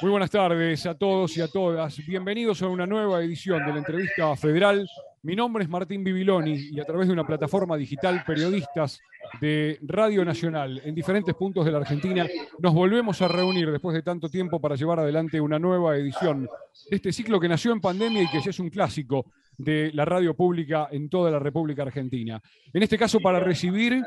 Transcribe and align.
Muy 0.00 0.12
buenas 0.12 0.30
tardes 0.30 0.86
a 0.86 0.94
todos 0.94 1.36
y 1.36 1.40
a 1.40 1.48
todas. 1.48 1.98
Bienvenidos 2.06 2.62
a 2.62 2.68
una 2.68 2.86
nueva 2.86 3.20
edición 3.20 3.66
de 3.66 3.72
la 3.72 3.78
entrevista 3.78 4.36
federal. 4.36 4.88
Mi 5.22 5.34
nombre 5.34 5.64
es 5.64 5.68
Martín 5.68 6.04
Bibiloni 6.04 6.68
y 6.70 6.78
a 6.78 6.84
través 6.84 7.08
de 7.08 7.14
una 7.14 7.26
plataforma 7.26 7.76
digital, 7.76 8.22
periodistas 8.24 9.00
de 9.40 9.76
Radio 9.82 10.24
Nacional 10.24 10.80
en 10.84 10.94
diferentes 10.94 11.34
puntos 11.34 11.64
de 11.64 11.72
la 11.72 11.78
Argentina, 11.78 12.28
nos 12.60 12.74
volvemos 12.74 13.20
a 13.22 13.28
reunir 13.28 13.72
después 13.72 13.92
de 13.92 14.02
tanto 14.02 14.28
tiempo 14.28 14.60
para 14.60 14.76
llevar 14.76 15.00
adelante 15.00 15.40
una 15.40 15.58
nueva 15.58 15.96
edición 15.96 16.48
de 16.88 16.96
este 16.96 17.12
ciclo 17.12 17.40
que 17.40 17.48
nació 17.48 17.72
en 17.72 17.80
pandemia 17.80 18.22
y 18.22 18.28
que 18.28 18.40
ya 18.40 18.50
es 18.50 18.60
un 18.60 18.70
clásico 18.70 19.26
de 19.56 19.90
la 19.94 20.04
radio 20.04 20.34
pública 20.34 20.88
en 20.92 21.08
toda 21.08 21.32
la 21.32 21.40
República 21.40 21.82
Argentina. 21.82 22.40
En 22.72 22.82
este 22.84 22.96
caso, 22.96 23.18
para 23.18 23.40
recibir 23.40 24.00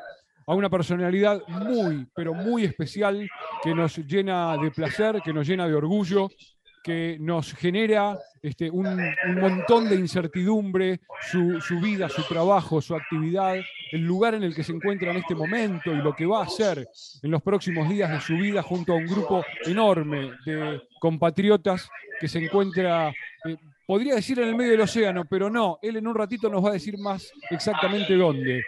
a 0.45 0.53
una 0.53 0.69
personalidad 0.69 1.41
muy, 1.47 2.07
pero 2.15 2.33
muy 2.33 2.65
especial 2.65 3.29
que 3.63 3.73
nos 3.73 3.97
llena 3.97 4.57
de 4.57 4.71
placer, 4.71 5.21
que 5.23 5.33
nos 5.33 5.47
llena 5.47 5.67
de 5.67 5.73
orgullo, 5.73 6.29
que 6.83 7.17
nos 7.19 7.53
genera 7.53 8.17
este, 8.41 8.69
un, 8.69 8.97
montón 9.39 9.87
de 9.87 9.95
incertidumbre, 9.95 11.01
su, 11.29 11.61
su, 11.61 11.79
vida, 11.79 12.09
su 12.09 12.23
trabajo, 12.23 12.81
su 12.81 12.95
actividad, 12.95 13.55
el 13.91 14.01
lugar 14.01 14.33
en 14.33 14.43
el 14.43 14.55
que 14.55 14.63
se 14.63 14.71
encuentra 14.71 15.11
en 15.11 15.17
este 15.17 15.35
momento 15.35 15.91
y 15.91 15.97
lo 15.97 16.15
que 16.15 16.25
va 16.25 16.39
a 16.39 16.45
hacer 16.45 16.87
en 17.21 17.31
los 17.31 17.41
próximos 17.41 17.87
días 17.87 18.09
de 18.09 18.19
su 18.19 18.33
vida 18.33 18.63
junto 18.63 18.93
a 18.93 18.95
un 18.95 19.05
grupo 19.05 19.45
enorme 19.65 20.31
de 20.45 20.81
compatriotas 20.99 21.87
que 22.19 22.27
se 22.27 22.39
encuentra, 22.43 23.09
eh, 23.45 23.57
podría 23.85 24.15
decir 24.15 24.39
en 24.39 24.49
el 24.49 24.55
medio 24.55 24.71
del 24.71 24.81
océano, 24.81 25.25
pero 25.25 25.49
no, 25.49 25.77
él 25.81 25.97
en 25.97 26.07
un 26.07 26.15
ratito 26.15 26.49
nos 26.49 26.63
va 26.63 26.69
a 26.69 26.73
decir 26.73 26.97
más 26.97 27.31
exactamente 27.49 28.15
dónde. 28.15 28.63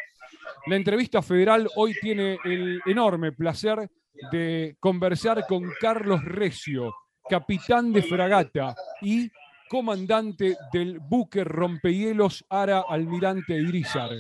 La 0.66 0.78
entrevista 0.78 1.22
federal 1.22 1.68
hoy 1.76 1.94
tiene 2.00 2.38
el 2.46 2.80
enorme 2.86 3.34
placer 3.34 3.90
de 4.32 4.78
conversar 4.80 5.46
con 5.46 5.70
Carlos 5.80 6.24
Recio, 6.24 6.94
capitán 7.30 7.92
de 7.92 8.02
fragata 8.02 8.74
y 9.02 9.30
comandante 9.70 10.56
del 10.72 11.00
buque 11.00 11.44
rompehielos 11.44 12.46
Ara 12.48 12.86
Almirante 12.88 13.56
Irizar. 13.56 14.12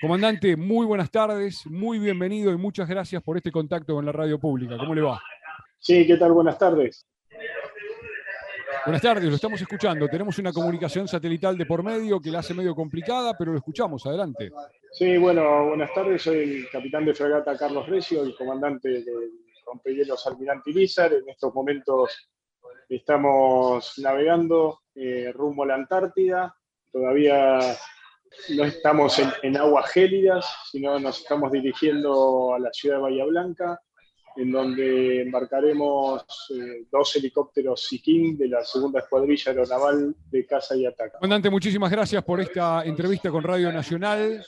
Comandante, 0.00 0.56
muy 0.56 0.86
buenas 0.86 1.10
tardes, 1.10 1.66
muy 1.66 1.98
bienvenido 1.98 2.52
y 2.52 2.56
muchas 2.56 2.88
gracias 2.88 3.20
por 3.20 3.36
este 3.36 3.50
contacto 3.50 3.94
con 3.94 4.06
la 4.06 4.12
radio 4.12 4.38
pública. 4.38 4.76
¿Cómo 4.78 4.94
le 4.94 5.02
va? 5.02 5.20
Sí, 5.80 6.06
¿qué 6.06 6.16
tal? 6.16 6.32
Buenas 6.32 6.56
tardes. 6.56 7.04
Buenas 8.86 9.02
tardes, 9.02 9.24
lo 9.24 9.34
estamos 9.34 9.60
escuchando. 9.60 10.06
Tenemos 10.06 10.38
una 10.38 10.52
comunicación 10.52 11.08
satelital 11.08 11.58
de 11.58 11.66
por 11.66 11.82
medio 11.82 12.20
que 12.20 12.30
la 12.30 12.38
hace 12.38 12.54
medio 12.54 12.76
complicada, 12.76 13.36
pero 13.36 13.50
lo 13.50 13.58
escuchamos. 13.58 14.06
Adelante. 14.06 14.52
Sí, 14.92 15.16
bueno, 15.18 15.68
buenas 15.68 15.94
tardes. 15.94 16.22
Soy 16.22 16.38
el 16.38 16.70
capitán 16.70 17.04
de 17.04 17.14
fragata 17.14 17.56
Carlos 17.56 17.88
Recio, 17.88 18.22
el 18.22 18.34
comandante 18.34 18.88
del 18.88 19.30
rompehielos 19.64 20.26
Almirante 20.26 20.70
Irizar. 20.70 21.12
En 21.12 21.28
estos 21.28 21.54
momentos 21.54 22.30
estamos 22.88 23.94
navegando 23.98 24.80
eh, 24.94 25.30
rumbo 25.32 25.62
a 25.62 25.66
la 25.66 25.74
Antártida. 25.76 26.54
Todavía 26.90 27.60
no 28.50 28.64
estamos 28.64 29.22
en, 29.42 29.56
aguas 29.56 29.90
gélidas, 29.92 30.46
sino 30.70 30.98
nos 30.98 31.20
estamos 31.20 31.52
dirigiendo 31.52 32.54
a 32.54 32.58
la 32.58 32.72
ciudad 32.72 32.96
de 32.96 33.02
Bahía 33.02 33.24
Blanca, 33.26 33.80
en 34.36 34.50
donde 34.50 35.22
embarcaremos 35.22 36.24
eh, 36.50 36.84
dos 36.90 37.14
helicópteros 37.14 37.86
Siquín 37.86 38.36
de 38.36 38.48
la 38.48 38.64
segunda 38.64 38.98
escuadrilla 38.98 39.52
aeronaval 39.52 40.16
de 40.30 40.46
caza 40.46 40.74
y 40.74 40.84
ataque. 40.84 41.12
Comandante, 41.12 41.48
muchísimas 41.48 41.90
gracias 41.92 42.24
por 42.24 42.40
esta 42.40 42.84
entrevista 42.84 43.30
con 43.30 43.44
Radio 43.44 43.72
Nacional. 43.72 44.44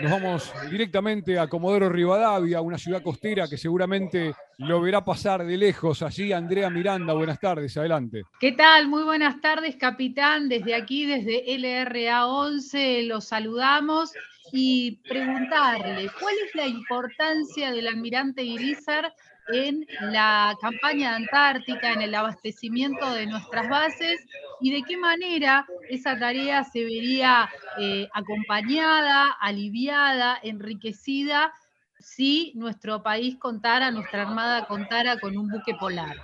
Nos 0.00 0.10
vamos 0.10 0.52
directamente 0.70 1.38
a 1.38 1.46
Comodoro 1.46 1.88
Rivadavia, 1.88 2.60
una 2.60 2.78
ciudad 2.78 3.02
costera 3.02 3.48
que 3.48 3.58
seguramente 3.58 4.34
lo 4.58 4.80
verá 4.80 5.04
pasar 5.04 5.44
de 5.44 5.56
lejos. 5.56 6.02
Allí, 6.02 6.32
Andrea 6.32 6.70
Miranda, 6.70 7.12
buenas 7.12 7.38
tardes, 7.38 7.76
adelante. 7.76 8.22
¿Qué 8.40 8.52
tal? 8.52 8.88
Muy 8.88 9.02
buenas 9.02 9.40
tardes, 9.40 9.76
capitán. 9.76 10.48
Desde 10.48 10.74
aquí, 10.74 11.04
desde 11.04 11.44
LRA 11.58 12.26
11, 12.26 13.02
los 13.04 13.26
saludamos 13.26 14.12
y 14.52 15.02
preguntarle 15.08 16.10
cuál 16.18 16.34
es 16.46 16.54
la 16.54 16.66
importancia 16.66 17.70
del 17.70 17.86
almirante 17.86 18.42
Irizar 18.42 19.12
en 19.52 19.86
la 20.00 20.56
campaña 20.60 21.16
antártica, 21.16 21.92
en 21.92 22.02
el 22.02 22.14
abastecimiento 22.14 23.12
de 23.12 23.26
nuestras 23.26 23.68
bases 23.68 24.20
y 24.60 24.72
de 24.72 24.82
qué 24.82 24.96
manera 24.96 25.66
esa 25.88 26.18
tarea 26.18 26.64
se 26.64 26.84
vería 26.84 27.48
eh, 27.78 28.08
acompañada, 28.12 29.36
aliviada, 29.40 30.38
enriquecida 30.42 31.52
si 31.98 32.52
nuestro 32.54 33.02
país 33.02 33.36
contara, 33.38 33.90
nuestra 33.90 34.22
Armada 34.22 34.66
contara 34.66 35.18
con 35.18 35.36
un 35.36 35.48
buque 35.48 35.74
polar. 35.74 36.16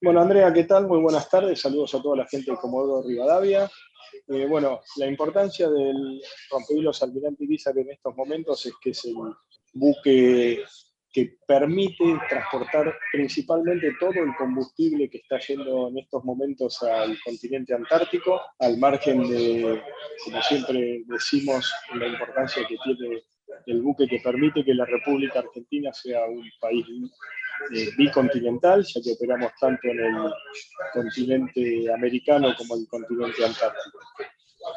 Bueno, 0.00 0.20
Andrea, 0.20 0.52
¿qué 0.52 0.64
tal? 0.64 0.86
Muy 0.86 1.00
buenas 1.00 1.28
tardes. 1.28 1.60
Saludos 1.60 1.94
a 1.94 2.02
toda 2.02 2.16
la 2.16 2.26
gente 2.26 2.50
de 2.50 2.56
Comodoro 2.56 3.06
Rivadavia. 3.06 3.70
Eh, 4.28 4.46
bueno, 4.46 4.80
la 4.96 5.06
importancia 5.06 5.68
del 5.68 6.20
rompehielos 6.50 7.02
Almirante 7.02 7.44
Irizar 7.44 7.76
en 7.78 7.90
estos 7.90 8.14
momentos 8.16 8.64
es 8.66 8.72
que 8.80 8.90
es 8.90 9.04
el 9.04 9.14
buque 9.72 10.64
que 11.14 11.36
permite 11.46 12.04
transportar 12.28 12.92
principalmente 13.12 13.94
todo 14.00 14.14
el 14.14 14.34
combustible 14.36 15.08
que 15.08 15.18
está 15.18 15.38
yendo 15.38 15.88
en 15.88 15.98
estos 15.98 16.24
momentos 16.24 16.82
al 16.82 17.16
continente 17.24 17.72
antártico, 17.72 18.40
al 18.58 18.76
margen 18.78 19.22
de, 19.30 19.80
como 20.24 20.42
siempre 20.42 21.04
decimos, 21.06 21.72
la 21.94 22.08
importancia 22.08 22.66
que 22.66 22.76
tiene 22.82 23.22
el 23.66 23.80
buque 23.80 24.08
que 24.08 24.18
permite 24.18 24.64
que 24.64 24.74
la 24.74 24.86
República 24.86 25.38
Argentina 25.38 25.92
sea 25.92 26.26
un 26.26 26.42
país 26.60 26.84
eh, 27.72 27.90
bicontinental, 27.96 28.84
ya 28.84 29.00
que 29.00 29.12
operamos 29.12 29.52
tanto 29.60 29.86
en 29.86 30.00
el 30.00 30.32
continente 30.92 31.92
americano 31.92 32.54
como 32.58 32.74
en 32.74 32.80
el 32.80 32.88
continente 32.88 33.44
antártico. 33.44 33.98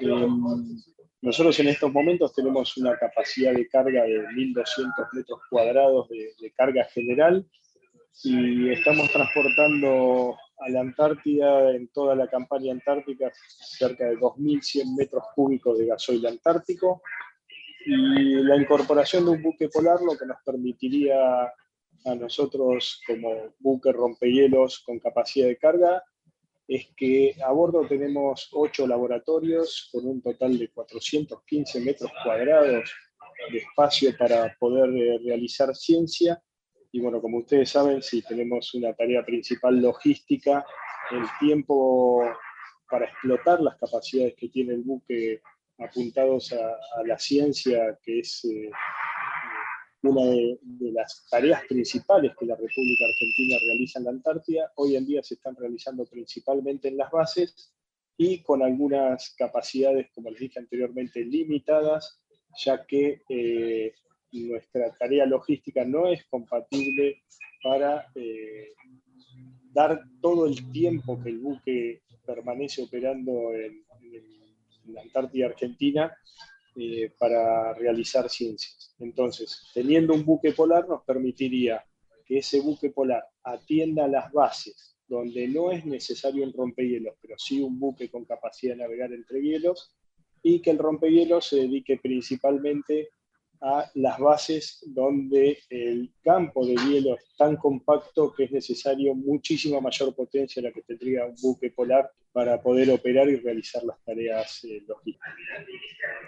Em, 0.02 0.78
nosotros 1.22 1.60
en 1.60 1.70
estos 1.70 1.92
momentos 1.92 2.34
tenemos 2.34 2.78
una 2.78 2.98
capacidad 2.98 3.54
de 3.54 3.68
carga 3.68 4.04
de 4.04 4.24
1.200 4.28 4.92
metros 5.14 5.40
cuadrados 5.50 6.08
de, 6.10 6.52
carga 6.56 6.86
general 6.86 7.46
y 8.24 8.70
estamos 8.70 9.12
transportando 9.12 10.38
a 10.60 10.70
la 10.70 10.82
Antártida 10.82 11.72
en 11.72 11.88
toda 11.90 12.16
la 12.16 12.28
campaña 12.28 12.72
antártica 12.72 13.32
cerca 13.34 14.06
de 14.06 14.18
2.100 14.18 14.96
metros 14.98 15.24
cúbicos 15.36 15.78
de 15.78 15.86
gasoil 15.88 16.26
antártico. 16.26 17.02
Y 17.86 18.36
la 18.44 18.58
incorporación 18.58 19.26
de 19.26 19.32
un 19.32 19.44
buque 19.44 19.70
polar 19.70 20.02
lo 20.02 20.18
que 20.18 20.26
nos 20.26 20.38
permitiría 20.44 21.46
a 22.06 22.16
nosotros 22.16 23.02
como 23.06 23.54
buque 23.60 23.92
rompehielos 23.92 24.80
con 24.80 25.00
capacidad 25.00 25.48
de 25.48 25.58
carga 25.58 26.04
es 26.68 26.88
que 26.96 27.36
a 27.44 27.52
bordo 27.52 27.88
tenemos 27.88 28.50
ocho 28.52 28.86
laboratorios 28.86 29.90
con 29.92 30.06
un 30.06 30.22
total 30.22 30.58
de 30.58 30.70
415 30.70 31.80
metros 31.80 32.12
cuadrados 32.24 32.94
de 33.52 33.58
espacio 33.60 34.16
para 34.18 34.56
poder 34.60 34.90
eh, 34.90 35.20
realizar 35.24 35.74
ciencia. 35.76 36.42
Y 36.92 37.00
bueno, 37.00 37.22
como 37.22 37.38
ustedes 37.40 37.70
saben, 37.70 38.02
si 38.02 38.22
tenemos 38.22 38.74
una 38.74 38.94
tarea 38.94 39.24
principal 39.26 39.80
logística, 39.82 40.66
el 41.12 41.24
tiempo 41.40 42.24
para 42.90 43.06
explotar 43.06 43.62
las 43.62 43.78
capacidades 43.78 44.36
que 44.36 44.50
tiene 44.50 44.74
el 44.74 44.82
buque 44.82 45.42
apuntados 45.80 46.54
a, 46.54 47.04
la 47.06 47.18
ciencia, 47.18 47.98
que 48.04 48.20
es 48.20 48.44
eh, 48.46 48.72
una 50.04 50.26
de, 50.26 50.60
las 50.92 51.28
tareas 51.30 51.64
principales 51.68 52.34
que 52.40 52.46
la 52.46 52.56
República 52.56 53.06
Argentina 53.06 53.58
realiza 53.66 54.00
en 54.00 54.06
la 54.06 54.12
Antártida, 54.12 54.72
hoy 54.76 54.96
en 54.96 55.06
día 55.06 55.24
se 55.24 55.36
están 55.36 55.56
realizando 55.56 56.06
principalmente 56.06 56.88
en 56.88 56.98
las 56.98 57.12
bases 57.12 57.74
y 58.16 58.42
con 58.42 58.62
algunas 58.64 59.34
capacidades, 59.38 60.10
como 60.14 60.30
les 60.30 60.40
dije 60.40 60.60
anteriormente, 60.60 61.24
limitadas, 61.24 62.22
ya 62.64 62.86
que 62.86 63.22
eh, 63.30 63.94
nuestra 64.32 64.94
tarea 64.96 65.26
logística 65.26 65.84
no 65.86 66.08
es 66.08 66.26
compatible 66.26 67.24
para 67.64 68.08
eh, 68.16 68.74
dar 69.72 70.04
todo 70.22 70.48
el 70.48 70.72
tiempo 70.72 71.22
que 71.22 71.30
el 71.30 71.40
buque 71.40 72.02
permanece 72.26 72.84
operando 72.84 73.54
en, 73.54 73.84
en 74.02 74.94
la 74.94 75.02
Antártida 75.02 75.48
Argentina 75.48 76.16
eh, 76.80 77.12
para 77.18 77.74
realizar 77.74 78.30
ciencias. 78.30 78.94
Entonces, 79.00 79.70
teniendo 79.74 80.14
un 80.14 80.24
buque 80.24 80.52
polar 80.52 80.88
nos 80.88 81.04
permitiría 81.04 81.84
que 82.26 82.38
ese 82.38 82.62
buque 82.62 82.92
polar 82.92 83.24
atienda 83.44 84.08
las 84.08 84.32
bases 84.32 84.98
donde 85.08 85.48
no 85.48 85.72
es 85.72 85.86
necesario 85.86 86.44
un 86.44 86.54
rompehielos, 86.54 87.16
pero 87.22 87.36
sí 87.38 87.62
un 87.62 87.80
buque 87.80 88.10
con 88.10 88.26
capacidad 88.26 88.74
de 88.74 88.82
navegar 88.82 89.14
entre 89.14 89.42
hielos, 89.42 89.96
y 90.44 90.62
que 90.62 90.72
el 90.72 90.78
rompehielos 90.78 91.48
se 91.48 91.58
dedique 91.58 91.98
principalmente 91.98 93.10
a 93.62 93.90
las 93.96 94.20
bases 94.20 94.84
donde 94.86 95.58
el 95.70 96.12
campo 96.24 96.66
de 96.66 96.76
hielo 96.76 97.16
es 97.16 97.26
tan 97.38 97.56
compacto 97.58 98.34
que 98.34 98.46
es 98.46 98.52
necesario 98.52 99.16
muchísima 99.16 99.80
mayor 99.82 100.14
potencia 100.14 100.62
la 100.62 100.72
que 100.72 100.82
tendría 100.82 101.26
un 101.26 101.36
buque 101.42 101.72
polar 101.72 102.12
para 102.32 102.62
poder 102.62 102.92
operar 102.92 103.28
y 103.30 103.38
realizar 103.38 103.84
las 103.84 103.98
tareas 104.04 104.64
eh, 104.64 104.84
logísticas. 104.88 105.34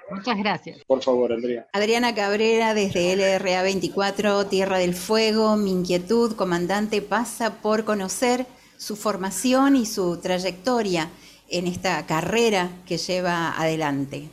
Muchas 0.10 0.38
gracias. 0.38 0.84
Por 0.86 1.04
favor, 1.04 1.31
Andrea. 1.31 1.68
Adriana 1.72 2.16
Cabrera, 2.16 2.74
desde 2.74 3.16
LRA 3.16 3.62
24, 3.62 4.48
Tierra 4.48 4.80
del 4.80 4.96
Fuego. 4.96 5.56
Mi 5.56 5.72
inquietud, 5.72 6.36
comandante, 6.36 7.02
pasa 7.04 7.62
por 7.62 7.86
conocer 7.86 8.48
su 8.78 8.96
formación 8.96 9.76
y 9.76 9.86
su 9.86 10.20
trayectoria 10.20 11.10
en 11.50 11.68
esta 11.68 12.06
carrera 12.06 12.72
que 12.88 12.98
lleva 12.98 13.60
adelante. 13.60 14.30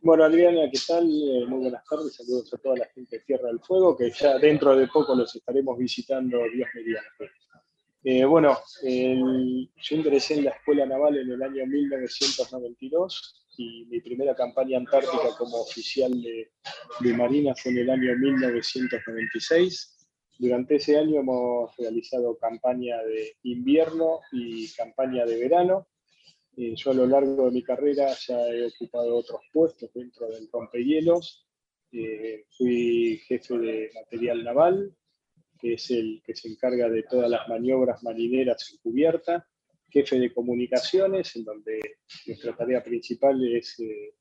Bueno, 0.00 0.22
Adriana, 0.22 0.70
¿qué 0.70 0.78
tal? 0.86 1.06
Eh, 1.10 1.44
muy 1.46 1.58
buenas 1.62 1.84
tardes, 1.84 2.14
saludos 2.14 2.54
a 2.54 2.58
toda 2.58 2.76
la 2.76 2.86
gente 2.86 3.18
de 3.18 3.24
Tierra 3.24 3.48
del 3.48 3.58
Fuego, 3.58 3.96
que 3.96 4.12
ya 4.12 4.38
dentro 4.38 4.76
de 4.76 4.86
poco 4.86 5.12
los 5.16 5.34
estaremos 5.34 5.76
visitando 5.76 6.38
Dios 6.54 6.68
mediante. 6.72 7.32
Eh, 8.04 8.24
bueno, 8.24 8.56
yo 8.80 9.96
ingresé 9.96 10.34
en 10.34 10.44
la 10.44 10.50
Escuela 10.52 10.86
Naval 10.86 11.18
en 11.18 11.32
el 11.32 11.42
año 11.42 11.66
1992 11.66 13.46
y 13.56 13.86
mi 13.86 14.00
primera 14.00 14.36
campaña 14.36 14.78
antártica 14.78 15.36
como 15.36 15.62
oficial 15.62 16.22
de, 16.22 16.52
de 17.00 17.12
Marina 17.14 17.52
fue 17.56 17.72
en 17.72 17.78
el 17.78 17.90
año 17.90 18.16
1996. 18.16 20.06
Durante 20.38 20.76
ese 20.76 20.96
año 20.96 21.18
hemos 21.18 21.76
realizado 21.76 22.38
campaña 22.38 23.02
de 23.02 23.36
invierno 23.42 24.20
y 24.30 24.72
campaña 24.74 25.26
de 25.26 25.40
verano. 25.40 25.88
Eh, 26.60 26.74
yo 26.74 26.90
a 26.90 26.94
lo 26.94 27.06
largo 27.06 27.44
de 27.44 27.52
mi 27.52 27.62
carrera 27.62 28.12
ya 28.14 28.48
he 28.48 28.66
ocupado 28.66 29.14
otros 29.14 29.42
puestos 29.52 29.92
dentro 29.94 30.26
del 30.28 30.48
rompehielos. 30.52 31.46
Eh, 31.92 32.46
fui 32.50 33.22
jefe 33.28 33.56
de 33.58 33.90
material 33.94 34.42
naval, 34.42 34.92
que 35.56 35.74
es 35.74 35.88
el 35.92 36.20
que 36.24 36.34
se 36.34 36.48
encarga 36.48 36.88
de 36.88 37.04
todas 37.04 37.30
las 37.30 37.48
maniobras 37.48 38.02
marineras 38.02 38.68
en 38.72 38.78
cubierta, 38.78 39.46
jefe 39.88 40.18
de 40.18 40.34
comunicaciones, 40.34 41.36
en 41.36 41.44
donde 41.44 41.78
nuestra 42.26 42.56
tarea 42.56 42.82
principal 42.82 43.40
es 43.54 43.78
eh, 43.78 44.14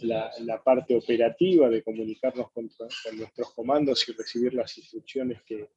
la, 0.00 0.62
parte 0.64 0.96
operativa 0.96 1.68
de 1.68 1.82
comunicarnos 1.82 2.50
con, 2.52 2.70
nuestros 3.18 3.52
comandos 3.52 4.08
y 4.08 4.12
recibir 4.12 4.54
las 4.54 4.78
instrucciones 4.78 5.42
que 5.42 5.68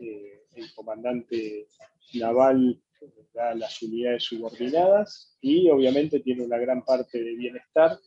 el 0.00 0.74
comandante 0.74 1.68
naval 2.14 2.82
da 3.32 3.54
las 3.54 3.80
unidades 3.82 4.24
subordinadas 4.24 5.36
y 5.40 5.68
obviamente 5.70 6.20
tiene 6.20 6.44
una 6.44 6.58
gran 6.58 6.84
parte 6.84 7.22
de 7.22 7.36
bienestar 7.36 7.98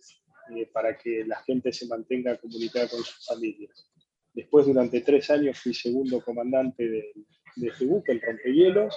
eh, 0.56 0.66
para 0.74 0.98
que 0.98 1.24
la 1.26 1.38
gente 1.44 1.72
se 1.72 1.88
mantenga 1.88 2.38
comunicada 2.38 2.88
con 2.90 3.04
sus 3.04 3.26
familias. 3.26 3.90
Después, 4.34 4.66
durante 4.66 5.02
tres 5.02 5.30
años, 5.30 5.60
fui 5.60 5.74
segundo 5.74 6.22
comandante 6.24 6.90
de, 6.90 7.14
de 7.56 7.68
este 7.68 7.86
buque, 7.86 8.12
el 8.12 8.22
rompehielos, 8.22 8.96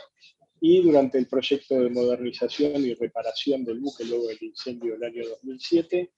y 0.60 0.82
durante 0.82 1.18
el 1.18 1.26
proyecto 1.26 1.80
de 1.80 1.90
modernización 1.90 2.84
y 2.84 2.94
reparación 2.94 3.64
del 3.64 3.80
buque 3.80 4.04
luego 4.04 4.28
del 4.28 4.38
incendio 4.40 4.94
del 4.94 5.04
año 5.04 5.28
2007, 5.28 6.12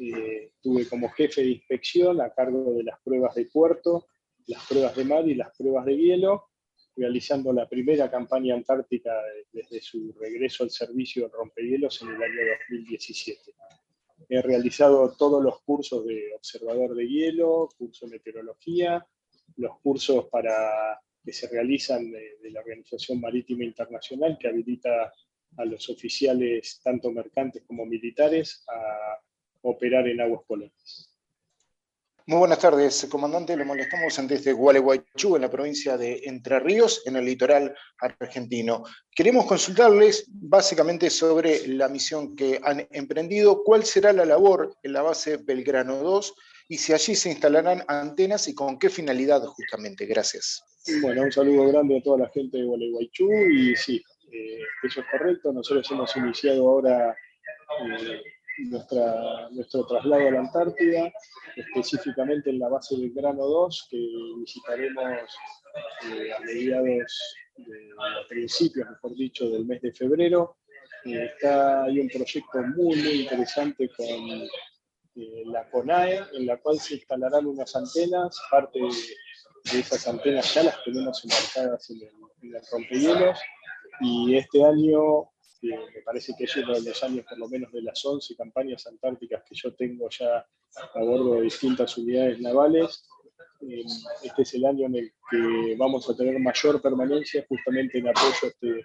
eh, 0.00 0.50
tuve 0.60 0.88
como 0.88 1.08
jefe 1.10 1.42
de 1.42 1.50
inspección 1.50 2.20
a 2.20 2.30
cargo 2.30 2.74
de 2.74 2.82
las 2.82 3.00
pruebas 3.02 3.34
de 3.34 3.46
puerto, 3.46 4.06
las 4.48 4.66
pruebas 4.66 4.96
de 4.96 5.04
mar 5.04 5.28
y 5.28 5.34
las 5.34 5.56
pruebas 5.56 5.86
de 5.86 5.96
hielo, 5.96 6.48
realizando 6.96 7.52
la 7.52 7.68
primera 7.68 8.10
campaña 8.10 8.54
antártica 8.54 9.12
desde 9.52 9.80
su 9.80 10.14
regreso 10.18 10.64
al 10.64 10.70
servicio 10.70 11.26
en 11.26 11.32
rompehielos 11.32 12.00
en 12.02 12.08
el 12.08 12.22
año 12.22 12.40
2017. 12.68 13.52
He 14.28 14.42
realizado 14.42 15.14
todos 15.16 15.42
los 15.42 15.60
cursos 15.62 16.06
de 16.06 16.34
observador 16.34 16.94
de 16.94 17.06
hielo, 17.06 17.68
curso 17.76 18.06
de 18.06 18.12
meteorología, 18.12 19.06
los 19.56 19.78
cursos 19.80 20.26
para 20.30 21.00
que 21.24 21.32
se 21.32 21.48
realizan 21.48 22.10
de, 22.10 22.50
la 22.50 22.60
Organización 22.60 23.20
Marítima 23.20 23.64
Internacional, 23.64 24.38
que 24.38 24.48
habilita 24.48 25.12
a 25.56 25.64
los 25.64 25.88
oficiales, 25.90 26.80
tanto 26.82 27.10
mercantes 27.10 27.64
como 27.66 27.84
militares, 27.84 28.64
a 28.68 29.20
operar 29.62 30.06
en 30.08 30.20
aguas 30.20 30.42
polares. 30.46 31.15
Muy 32.28 32.40
buenas 32.40 32.58
tardes, 32.58 33.06
comandante. 33.08 33.56
Lo 33.56 33.64
molestamos 33.64 34.20
desde 34.26 34.52
Gualeguaychú, 34.52 35.36
en 35.36 35.42
la 35.42 35.48
provincia 35.48 35.96
de 35.96 36.22
Entre 36.24 36.58
Ríos, 36.58 37.02
en 37.06 37.14
el 37.14 37.24
litoral 37.24 37.72
argentino. 38.00 38.82
Queremos 39.14 39.46
consultarles 39.46 40.26
básicamente 40.28 41.08
sobre 41.08 41.68
la 41.68 41.88
misión 41.88 42.34
que 42.34 42.58
han 42.64 42.84
emprendido, 42.90 43.62
cuál 43.62 43.84
será 43.84 44.12
la 44.12 44.24
labor 44.24 44.76
en 44.82 44.94
la 44.94 45.02
base 45.02 45.36
Belgrano 45.36 45.98
2 45.98 46.34
y 46.68 46.78
si 46.78 46.92
allí 46.92 47.14
se 47.14 47.30
instalarán 47.30 47.84
antenas 47.86 48.48
y 48.48 48.56
con 48.56 48.76
qué 48.76 48.90
finalidad 48.90 49.44
justamente. 49.44 50.04
Gracias. 50.04 50.64
Bueno, 51.00 51.22
un 51.22 51.30
saludo 51.30 51.68
grande 51.68 51.98
a 51.98 52.02
toda 52.02 52.18
la 52.18 52.28
gente 52.30 52.58
de 52.58 52.64
Gualeguaychú 52.64 53.30
y 53.52 53.76
sí, 53.76 54.02
eh, 54.32 54.62
eso 54.82 55.00
es 55.00 55.06
correcto. 55.12 55.52
Nosotros 55.52 55.88
hemos 55.92 56.16
iniciado 56.16 56.68
ahora 56.68 57.12
eh, 57.12 58.20
nuestra, 58.58 59.48
nuestro 59.50 59.86
traslado 59.86 60.28
a 60.28 60.30
la 60.30 60.40
Antártida, 60.40 61.12
específicamente 61.56 62.50
en 62.50 62.58
la 62.58 62.68
base 62.68 62.96
del 62.96 63.12
Grano 63.12 63.44
2, 63.44 63.88
que 63.90 64.08
visitaremos 64.38 65.36
eh, 66.10 66.32
a 66.32 66.40
mediados, 66.40 67.36
de, 67.56 67.90
a 67.98 68.28
principios, 68.28 68.88
mejor 68.88 69.14
dicho, 69.14 69.48
del 69.48 69.66
mes 69.66 69.80
de 69.82 69.92
febrero. 69.92 70.56
está, 71.04 71.84
hay 71.84 72.00
un 72.00 72.08
proyecto 72.08 72.58
muy, 72.62 72.96
muy 72.96 73.22
interesante 73.22 73.90
con 73.96 74.48
la 75.52 75.68
CONAE, 75.70 76.20
en 76.34 76.46
la 76.46 76.58
cual 76.58 76.78
se 76.78 76.94
instalarán 76.94 77.46
unas 77.46 77.74
antenas, 77.74 78.38
parte 78.50 78.78
de 78.78 79.78
esas 79.80 80.06
antenas 80.06 80.54
ya 80.54 80.64
las 80.64 80.84
tenemos 80.84 81.24
embarcadas 81.24 81.90
en 81.90 82.02
el, 82.02 82.54
en 82.54 82.62
rompehielos 82.70 83.38
y 84.00 84.36
este 84.36 84.64
año 84.64 85.30
me 85.62 86.02
parece 86.04 86.34
que 86.36 86.44
es 86.44 86.56
uno 86.56 86.74
de 86.74 86.82
los 86.82 87.02
años 87.02 87.24
por 87.28 87.38
lo 87.38 87.48
menos 87.48 87.72
de 87.72 87.82
las 87.82 88.04
11 88.04 88.36
campañas 88.36 88.86
antárticas 88.86 89.42
que 89.48 89.54
yo 89.54 89.74
tengo 89.74 90.08
ya 90.10 90.46
a 90.94 91.02
bordo 91.02 91.34
de 91.34 91.42
distintas 91.42 91.96
unidades 91.98 92.40
navales. 92.40 93.08
Eh, 93.60 93.84
este 94.22 94.42
es 94.42 94.54
el 94.54 94.66
año 94.66 94.86
en 94.86 94.96
el 94.96 95.12
que 95.30 95.76
vamos 95.78 96.08
a 96.10 96.16
tener 96.16 96.38
mayor 96.38 96.80
permanencia 96.82 97.44
justamente 97.48 97.98
en 97.98 98.08
apoyo 98.08 98.34
a 98.42 98.46
este 98.46 98.84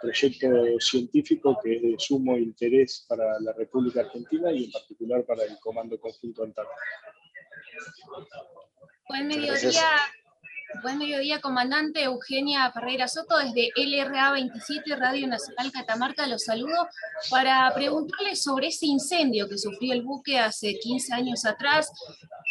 proyecto 0.00 0.80
científico 0.80 1.58
que 1.62 1.76
es 1.76 1.82
de 1.82 1.94
sumo 1.98 2.36
interés 2.36 3.04
para 3.08 3.38
la 3.40 3.52
República 3.52 4.00
Argentina 4.00 4.50
y 4.52 4.64
en 4.64 4.72
particular 4.72 5.24
para 5.24 5.44
el 5.44 5.58
Comando 5.60 5.98
Conjunto 6.00 6.44
Antártico. 6.44 6.76
Buen 9.08 9.28
mediodía, 9.28 9.82
buen 10.82 10.98
mediodía, 10.98 11.40
comandante 11.40 12.04
Eugenia 12.04 12.70
Ferreira 12.72 13.08
Soto, 13.08 13.38
desde 13.38 13.70
LRA 13.76 14.32
27 14.32 14.96
Radio 14.96 15.26
Nacional 15.26 15.72
Catamarca, 15.72 16.26
los 16.26 16.44
saludo 16.44 16.88
para 17.30 17.72
preguntarle 17.74 18.36
sobre 18.36 18.68
ese 18.68 18.86
incendio 18.86 19.48
que 19.48 19.58
sufrió 19.58 19.92
el 19.92 20.02
buque 20.02 20.38
hace 20.38 20.78
15 20.78 21.14
años 21.14 21.44
atrás, 21.44 21.90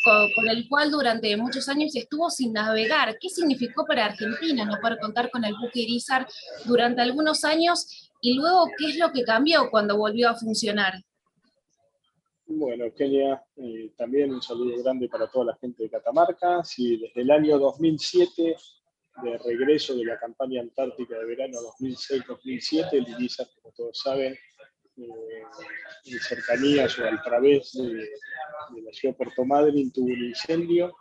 con, 0.03 0.47
el 0.47 0.67
cual 0.67 0.91
durante 0.91 1.35
muchos 1.37 1.69
años 1.69 1.95
estuvo 1.95 2.29
sin 2.29 2.53
navegar. 2.53 3.17
¿Qué 3.19 3.29
significó 3.29 3.85
para 3.85 4.05
Argentina 4.05 4.65
no 4.65 4.79
poder 4.81 4.99
contar 4.99 5.29
con 5.29 5.45
el 5.45 5.55
buque 5.55 5.81
Irizar 5.81 6.27
durante 6.65 7.01
algunos 7.01 7.43
años? 7.43 8.11
Y 8.21 8.35
luego, 8.35 8.67
¿qué 8.77 8.89
es 8.89 8.97
lo 8.97 9.11
que 9.11 9.23
cambió 9.23 9.69
cuando 9.69 9.97
volvió 9.97 10.29
a 10.29 10.35
funcionar? 10.35 11.03
Bueno, 12.49 12.85
Eugenia, 12.85 13.43
eh, 13.57 13.91
también 13.97 14.33
un 14.33 14.41
saludo 14.41 14.81
grande 14.81 15.09
para 15.09 15.27
toda 15.27 15.47
la 15.47 15.57
gente 15.57 15.83
de 15.83 15.89
Catamarca. 15.89 16.63
Sí, 16.63 16.95
desde 16.95 17.21
el 17.21 17.29
año 17.29 17.59
2007, 17.59 18.55
de 19.21 19.37
regreso 19.39 19.93
de 19.95 20.05
la 20.05 20.17
campaña 20.17 20.61
antártica 20.61 21.19
de 21.19 21.25
verano 21.25 21.57
2006-2007, 21.77 22.93
el 22.93 23.07
INISA, 23.09 23.45
como 23.53 23.73
todos 23.75 23.99
saben, 23.99 24.33
eh, 24.33 25.43
en 26.05 26.19
cercanías 26.21 26.97
o 26.99 27.05
a 27.05 27.21
través 27.21 27.73
de, 27.73 28.07
la 28.81 28.93
ciudad 28.93 29.13
de 29.13 29.17
Puerto 29.17 29.43
Madryn 29.43 29.91
tuvo 29.91 30.05
un 30.05 30.23
incendio. 30.23 30.95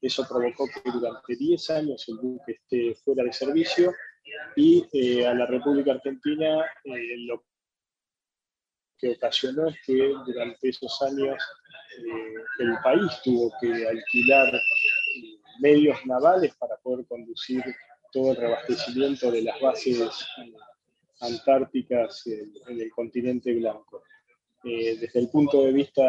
Eso 0.00 0.24
provocó 0.28 0.66
que 0.68 0.90
durante 0.92 1.34
10 1.34 1.70
años 1.70 2.04
el 2.08 2.18
buque 2.18 2.52
esté 2.52 2.94
fuera 3.02 3.24
de 3.24 3.32
servicio 3.32 3.92
y 4.54 4.86
eh, 4.92 5.26
a 5.26 5.34
la 5.34 5.46
República 5.46 5.90
Argentina 5.90 6.64
lo 6.84 7.42
que 8.98 9.10
ocasionó 9.10 9.68
que 9.84 10.12
durante 10.26 10.68
esos 10.68 11.00
años 11.02 11.36
eh, 11.98 12.34
el 12.58 12.74
país 12.82 13.10
tuvo 13.22 13.52
que 13.60 13.86
alquilar 13.86 14.54
eh, 14.54 14.60
medios 15.60 15.98
navales 16.06 16.54
para 16.56 16.76
poder 16.78 17.06
conducir 17.06 17.62
todo 18.12 18.32
el 18.32 18.36
reabastecimiento 18.36 19.30
de 19.30 19.42
las 19.42 19.60
bases 19.60 20.00
eh, 20.38 20.52
antárticas 21.20 22.26
en, 22.26 22.80
el 22.80 22.90
continente 22.90 23.54
blanco. 23.54 24.02
desde 24.62 25.20
el 25.20 25.28
punto 25.28 25.64
de 25.64 25.72
vista 25.72 26.02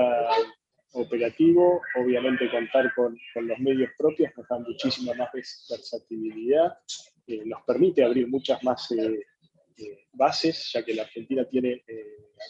operativo, 0.93 1.81
obviamente 1.95 2.49
contar 2.49 2.93
con, 2.95 3.17
con, 3.33 3.47
los 3.47 3.59
medios 3.59 3.91
propios 3.97 4.31
nos 4.37 4.47
da 4.47 4.59
muchísima 4.59 5.13
más 5.13 5.29
versatilidad, 5.69 6.77
nos 7.45 7.63
permite 7.63 8.03
abrir 8.03 8.27
muchas 8.27 8.63
más 8.63 8.87
bases, 10.13 10.71
ya 10.73 10.83
que 10.83 10.93
la 10.93 11.03
Argentina 11.03 11.45
tiene 11.45 11.83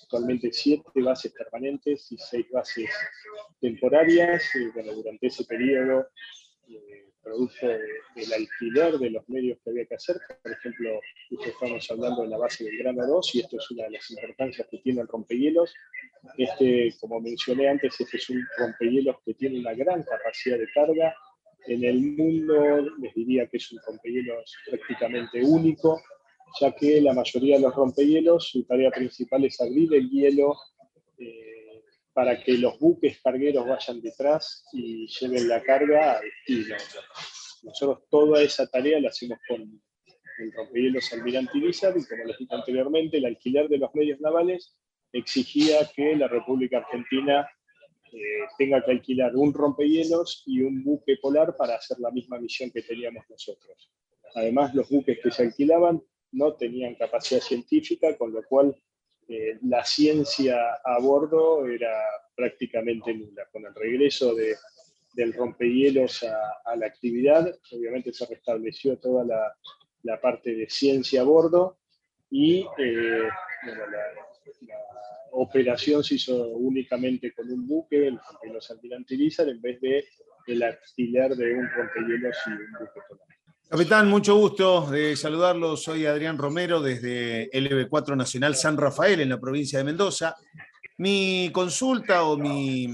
actualmente 0.03 0.51
siete 0.51 0.83
bases 0.95 1.33
permanentes 1.33 2.11
y 2.11 2.17
seis 2.17 2.45
bases 2.51 2.89
temporarias. 3.59 4.43
bueno, 4.73 4.93
durante 4.93 5.27
ese 5.27 5.45
periodo, 5.45 6.07
eh, 6.67 7.05
producto 7.25 7.67
del 7.67 8.33
alquiler 8.33 8.99
de 8.99 9.09
los 9.09 9.27
medios 9.27 9.57
que 9.63 9.71
había 9.71 9.85
que 9.85 9.95
hacer, 9.95 10.17
por 10.43 10.51
ejemplo, 10.51 10.99
estamos 11.43 11.89
hablando 11.89 12.21
de 12.21 12.29
la 12.29 12.37
base 12.37 12.63
del 12.63 12.77
grano 12.77 13.05
2 13.05 13.35
y 13.35 13.39
esto 13.39 13.57
es 13.57 13.71
una 13.71 13.85
de 13.85 13.91
las 13.91 14.11
importancias 14.11 14.67
que 14.69 14.77
tiene 14.77 15.01
el 15.01 15.07
rompehielos. 15.07 15.73
Este, 16.37 16.93
como 16.99 17.19
mencioné 17.19 17.67
antes, 17.67 17.99
este 17.99 18.17
es 18.17 18.29
un 18.29 18.45
rompehielos 18.57 19.17
que 19.25 19.33
tiene 19.33 19.59
una 19.59 19.73
gran 19.73 20.03
capacidad 20.03 20.59
de 20.59 20.67
carga. 20.71 21.15
En 21.65 21.83
el 21.83 21.99
mundo 21.99 22.95
les 22.99 23.13
diría 23.15 23.47
que 23.47 23.57
es 23.57 23.71
un 23.71 23.79
rompehielos 23.87 24.55
prácticamente 24.69 25.43
único 25.43 25.99
ya 26.59 26.71
que 26.73 27.01
la 27.01 27.13
mayoría 27.13 27.57
de 27.57 27.63
los 27.63 27.75
rompehielos, 27.75 28.49
su 28.49 28.63
tarea 28.63 28.91
principal 28.91 29.43
es 29.45 29.59
abrir 29.59 29.93
el 29.93 30.09
hielo 30.09 30.55
eh, 31.17 31.83
para 32.13 32.41
que 32.41 32.53
los 32.53 32.79
buques 32.79 33.19
cargueros 33.21 33.67
vayan 33.67 34.01
detrás 34.01 34.65
y 34.73 35.07
lleven 35.07 35.47
la 35.47 35.61
carga 35.61 36.13
a 36.13 36.21
destino. 36.21 36.75
Nosotros 37.63 38.07
toda 38.09 38.41
esa 38.41 38.67
tarea 38.67 38.99
la 38.99 39.09
hacemos 39.09 39.39
con 39.47 39.61
el 39.61 40.51
rompehielos 40.53 41.11
Almirante 41.13 41.57
Irizar 41.57 41.93
y 41.97 42.05
como 42.05 42.25
les 42.25 42.37
dije 42.37 42.53
anteriormente, 42.53 43.17
el 43.17 43.25
alquiler 43.25 43.67
de 43.67 43.77
los 43.77 43.93
medios 43.93 44.19
navales 44.21 44.75
exigía 45.11 45.89
que 45.95 46.15
la 46.15 46.27
República 46.27 46.79
Argentina 46.79 47.49
eh, 48.11 48.17
tenga 48.57 48.83
que 48.83 48.91
alquilar 48.91 49.35
un 49.35 49.53
rompehielos 49.53 50.43
y 50.45 50.61
un 50.61 50.83
buque 50.83 51.17
polar 51.21 51.55
para 51.57 51.75
hacer 51.75 51.99
la 51.99 52.11
misma 52.11 52.39
misión 52.39 52.71
que 52.71 52.81
teníamos 52.81 53.25
nosotros. 53.29 53.91
Además, 54.35 54.73
los 54.75 54.89
buques 54.89 55.19
que 55.21 55.31
se 55.31 55.43
alquilaban 55.43 56.01
no 56.35 56.53
tenían 56.53 56.95
capacidad 56.95 57.41
científica, 57.41 58.15
con 58.17 58.31
lo 58.31 58.43
cual 58.43 58.75
eh, 59.27 59.57
la 59.63 59.83
ciencia 59.83 60.57
a 60.83 60.99
bordo 60.99 61.65
era 61.65 61.91
prácticamente 62.35 63.13
nula. 63.13 63.47
Con 63.51 63.65
el 63.65 63.73
regreso 63.73 64.35
de, 64.35 64.55
del 65.15 65.33
rompehielos 65.33 66.23
a, 66.23 66.75
la 66.75 66.85
actividad, 66.85 67.53
obviamente 67.71 68.13
se 68.13 68.25
restableció 68.25 68.97
toda 68.97 69.23
la, 69.23 69.55
la 70.03 70.19
parte 70.19 70.53
de 70.53 70.69
ciencia 70.69 71.21
a 71.21 71.23
bordo 71.23 71.77
y 72.29 72.65
eh, 72.77 73.29
la, 73.65 74.75
operación 75.31 76.03
se 76.03 76.15
hizo 76.15 76.47
únicamente 76.49 77.33
con 77.33 77.51
un 77.51 77.67
buque, 77.67 78.07
el 78.07 78.19
rompehielos 78.19 78.71
Almirante 78.71 79.15
en 79.15 79.61
vez 79.61 79.81
de 79.81 80.05
el 80.47 80.63
alquiler 80.63 81.35
de 81.35 81.55
un 81.55 81.69
rompehielos 81.69 82.37
y 82.47 82.51
un 82.51 82.71
buque 82.79 83.01
polar. 83.09 83.34
Capitán, 83.67 84.07
mucho 84.07 84.35
gusto 84.35 84.85
de 84.91 85.15
saludarlo. 85.15 85.75
Soy 85.75 86.05
Adrián 86.05 86.37
Romero 86.37 86.81
desde 86.81 87.49
LB4 87.51 88.15
Nacional 88.15 88.55
San 88.55 88.77
Rafael 88.77 89.19
en 89.21 89.29
la 89.29 89.39
provincia 89.39 89.79
de 89.79 89.85
Mendoza. 89.85 90.35
Mi 90.97 91.49
consulta 91.51 92.23
o 92.25 92.37
mi, 92.37 92.87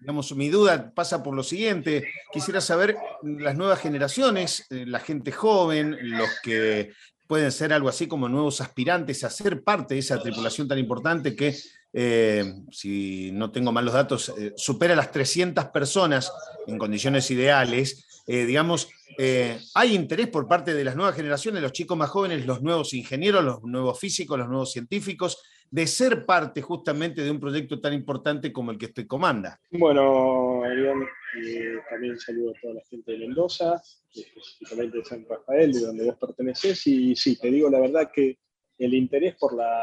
digamos, 0.00 0.34
mi 0.36 0.50
duda 0.50 0.92
pasa 0.94 1.20
por 1.20 1.34
lo 1.34 1.42
siguiente. 1.42 2.08
Quisiera 2.32 2.60
saber 2.60 2.96
las 3.22 3.56
nuevas 3.56 3.80
generaciones, 3.80 4.66
eh, 4.70 4.84
la 4.86 5.00
gente 5.00 5.32
joven, 5.32 5.98
los 6.00 6.30
que 6.44 6.92
pueden 7.26 7.50
ser 7.50 7.72
algo 7.72 7.88
así 7.88 8.06
como 8.06 8.28
nuevos 8.28 8.60
aspirantes 8.60 9.24
a 9.24 9.30
ser 9.30 9.64
parte 9.64 9.94
de 9.94 10.00
esa 10.00 10.22
tripulación 10.22 10.68
tan 10.68 10.78
importante 10.78 11.34
que, 11.34 11.56
eh, 11.92 12.54
si 12.70 13.32
no 13.32 13.50
tengo 13.50 13.72
malos 13.72 13.94
datos, 13.94 14.32
eh, 14.38 14.52
supera 14.56 14.94
las 14.94 15.10
300 15.10 15.66
personas 15.66 16.32
en 16.68 16.78
condiciones 16.78 17.28
ideales. 17.32 18.04
Digamos, 18.26 18.88
eh, 19.18 19.58
hay 19.74 19.94
interés 19.94 20.28
por 20.28 20.48
parte 20.48 20.74
de 20.74 20.84
las 20.84 20.96
nuevas 20.96 21.14
generaciones, 21.14 21.62
los 21.62 21.72
chicos 21.72 21.96
más 21.96 22.10
jóvenes, 22.10 22.44
los 22.44 22.62
nuevos 22.62 22.92
ingenieros, 22.92 23.44
los 23.44 23.62
nuevos 23.62 23.98
físicos, 23.98 24.38
los 24.38 24.48
nuevos 24.48 24.72
científicos, 24.72 25.42
de 25.70 25.86
ser 25.86 26.26
parte 26.26 26.60
justamente 26.60 27.22
de 27.22 27.30
un 27.30 27.40
proyecto 27.40 27.80
tan 27.80 27.92
importante 27.92 28.52
como 28.52 28.70
el 28.70 28.78
que 28.78 28.86
usted 28.86 29.06
comanda. 29.06 29.60
Bueno, 29.70 30.62
Arián, 30.64 31.02
eh, 31.42 31.78
también 31.88 32.18
saludo 32.18 32.50
a 32.50 32.60
toda 32.60 32.74
la 32.74 32.82
gente 32.88 33.12
de 33.12 33.18
Mendoza, 33.18 33.80
específicamente 34.14 34.98
de 34.98 35.04
San 35.04 35.26
Rafael, 35.28 35.72
de 35.72 35.80
donde 35.80 36.04
vos 36.04 36.16
perteneces, 36.16 36.86
y 36.86 37.16
sí, 37.16 37.38
te 37.38 37.50
digo 37.50 37.70
la 37.70 37.80
verdad 37.80 38.10
que 38.12 38.38
el 38.78 38.94
interés 38.94 39.34
por 39.36 39.54
la, 39.54 39.82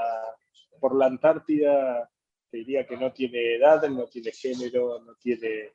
por 0.80 0.96
la 0.96 1.08
Antártida, 1.08 2.10
te 2.50 2.58
diría 2.58 2.86
que 2.86 2.98
no 2.98 3.12
tiene 3.12 3.56
edad, 3.56 3.88
no 3.90 4.06
tiene 4.06 4.32
género, 4.32 5.02
no 5.04 5.16
tiene 5.16 5.72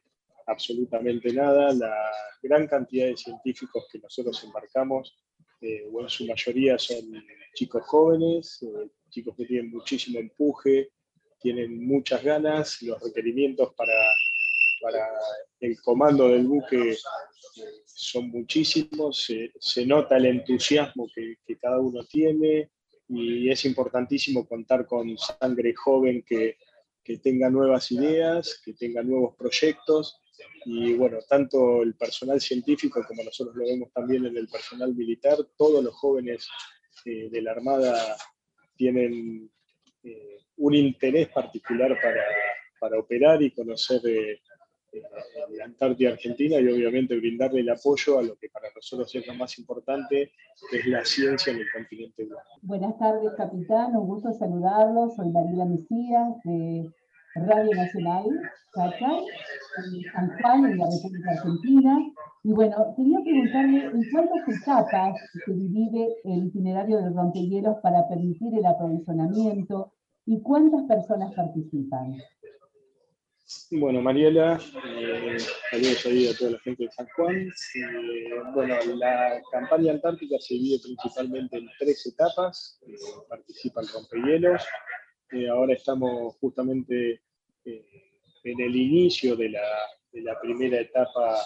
absolutamente 0.49 1.33
nada. 1.33 1.73
La 1.73 1.95
gran 2.43 2.67
cantidad 2.67 3.07
de 3.07 3.17
científicos 3.17 3.87
que 3.93 3.99
nosotros 3.99 4.43
embarcamos, 4.45 5.17
eh, 5.61 5.85
o 5.93 6.01
en 6.03 6.09
su 6.09 6.27
mayoría 6.27 6.79
son 6.79 6.99
chicos 7.55 7.83
jóvenes, 7.87 8.63
eh, 8.63 8.91
chicos 9.11 9.35
que 9.37 9.45
tienen 9.45 9.71
muchísimo 9.71 10.19
empuje, 10.19 10.91
tienen 11.41 11.87
muchas 11.87 12.23
ganas, 12.23 12.83
los 12.83 13.01
requerimientos 13.03 13.75
para, 13.75 13.93
para 14.81 15.07
el 15.61 15.81
comando 15.83 16.29
del 16.29 16.47
buque 16.47 16.93
eh, 16.93 16.97
son 17.85 18.31
muchísimos, 18.31 19.29
se, 19.59 19.87
nota 19.87 20.17
el 20.17 20.27
entusiasmo 20.27 21.09
que, 21.15 21.37
que, 21.45 21.57
cada 21.59 21.79
uno 21.79 22.05
tiene 22.05 22.71
y 23.09 23.51
es 23.51 23.65
importantísimo 23.65 24.47
contar 24.47 24.87
con 24.87 25.17
sangre 25.19 25.75
joven 25.75 26.23
que, 26.23 26.59
que 27.03 27.19
tenga 27.19 27.51
nuevas 27.51 27.91
ideas, 27.91 28.61
que 28.65 28.75
tenga 28.75 29.03
nuevos 29.03 29.35
proyectos 29.37 30.21
y 30.65 30.95
bueno, 30.95 31.19
tanto 31.29 31.83
el 31.83 31.95
personal 31.95 32.41
científico 32.41 33.03
como 33.07 33.25
nosotros 33.25 33.57
lo 33.57 33.65
vemos 33.65 33.93
también 33.93 34.27
en 34.27 34.37
el 34.37 34.49
personal 34.49 34.95
militar, 34.95 35.37
todos 35.57 35.83
los 35.83 35.95
jóvenes 35.95 36.49
eh, 37.05 37.29
de 37.31 37.43
la 37.43 37.53
Armada 37.53 38.17
tienen 38.77 39.51
eh, 40.03 40.39
un 40.57 40.75
interés 40.75 41.29
particular 41.29 41.97
para, 42.03 42.23
para, 42.81 42.99
operar 42.99 43.43
y 43.43 43.51
conocer 43.51 44.01
eh, 44.05 44.41
la 45.51 45.65
Antártida 45.65 46.11
Argentina 46.11 46.59
y 46.59 46.69
obviamente 46.69 47.17
brindarle 47.17 47.61
el 47.61 47.71
apoyo 47.71 48.19
a 48.19 48.23
lo 48.23 48.37
que 48.37 48.49
para 48.49 48.69
nosotros 48.75 49.15
es 49.15 49.27
lo 49.27 49.35
más 49.35 49.59
importante, 49.59 50.33
que 50.71 50.79
es 50.79 50.87
la 50.87 51.05
ciencia 51.05 51.53
en 51.53 51.61
el 51.61 51.67
continente 51.73 52.27
Buenas 52.63 52.99
tardes, 52.99 53.33
capitán. 53.37 53.95
Un 53.97 54.07
gusto 54.07 54.33
saludarlos. 54.33 55.17
Soy 55.17 55.29
Mariela 55.31 55.67
Mesías, 55.67 56.29
de 56.45 56.91
Radio 57.47 57.75
Nacional, 57.75 58.25
San 58.75 58.91
Juan, 58.99 60.65
en 60.65 60.79
la 60.79 60.87
República 60.87 61.31
Argentina. 61.33 61.99
Y 62.45 62.53
bueno, 62.53 62.95
quería 62.97 63.19
preguntarle 63.23 63.85
en 63.87 64.11
cuántas 64.11 64.49
etapas 64.49 65.15
se 65.45 65.53
divide 65.53 66.17
el 66.25 66.47
itinerario 66.47 66.99
del 66.99 67.15
rompehielos 67.15 67.77
para 67.83 68.09
permitir 68.09 68.55
el 68.57 68.67
aprovisionamiento 68.67 69.93
y 70.27 70.41
cuántas 70.43 70.83
personas 70.85 71.35
participan. 71.35 72.17
Bueno, 73.71 74.03
Mariela, 74.03 74.61
eh, 74.85 75.39
saludos 75.71 76.07
ahí 76.07 76.29
a 76.29 76.37
toda 76.37 76.51
la 76.51 76.59
gente 76.59 76.85
de 76.85 76.91
San 76.91 77.07
Juan. 77.17 77.37
Eh, 77.37 78.31
bueno, 78.53 78.75
la 78.97 79.41
campaña 79.51 79.93
antártica 79.93 80.37
se 80.39 80.55
divide 80.55 80.81
principalmente 80.83 81.57
en 81.57 81.67
tres 81.79 82.07
etapas. 82.07 82.79
Eh, 82.87 82.93
participa 83.27 83.81
el 83.81 83.89
rompehielos. 83.89 84.67
ahora 85.51 85.73
estamos 85.73 86.37
justamente 86.41 87.23
en 88.45 88.61
el 88.61 88.77
inicio 88.77 89.37
de 89.37 89.51
la, 89.51 90.41
primera 90.41 90.81
etapa 90.81 91.39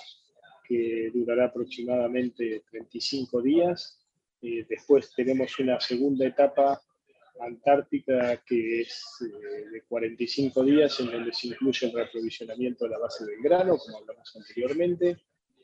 que 0.66 1.10
durará 1.12 1.46
aproximadamente 1.46 2.62
35 2.70 3.42
días. 3.42 3.98
Eh, 4.40 4.64
después 4.68 5.12
tenemos 5.14 5.58
una 5.58 5.78
segunda 5.80 6.26
etapa 6.26 6.80
antártica 7.40 8.42
que 8.46 8.82
es 8.82 9.02
eh, 9.22 9.70
de 9.72 9.82
45 9.82 10.64
días 10.64 10.98
en 11.00 11.10
donde 11.10 11.32
se 11.32 11.48
incluye 11.48 11.86
el 11.86 11.92
reaprovisionamiento 11.92 12.84
de 12.84 12.90
la 12.90 12.98
base 12.98 13.24
del 13.24 13.40
grano, 13.42 13.76
como 13.78 13.98
hablamos 13.98 14.34
anteriormente, 14.36 15.18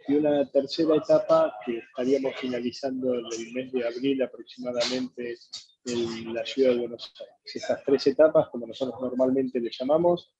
y 0.06 0.14
una 0.14 0.50
tercera 0.50 0.96
etapa 0.96 1.54
que 1.64 1.78
estaríamos 1.78 2.34
finalizando 2.36 3.14
en 3.14 3.26
el 3.26 3.52
mes 3.52 3.72
de 3.72 3.86
abril 3.86 4.22
aproximadamente 4.22 5.36
en 5.84 6.34
la 6.34 6.44
ciudad 6.44 6.70
de 6.72 6.78
Buenos 6.78 7.12
Aires. 7.20 7.34
Estas 7.54 7.84
tres 7.84 8.06
etapas, 8.06 8.48
como 8.48 8.66
nosotros 8.66 9.00
normalmente 9.00 9.60
le 9.60 9.70
llamamos, 9.70 10.32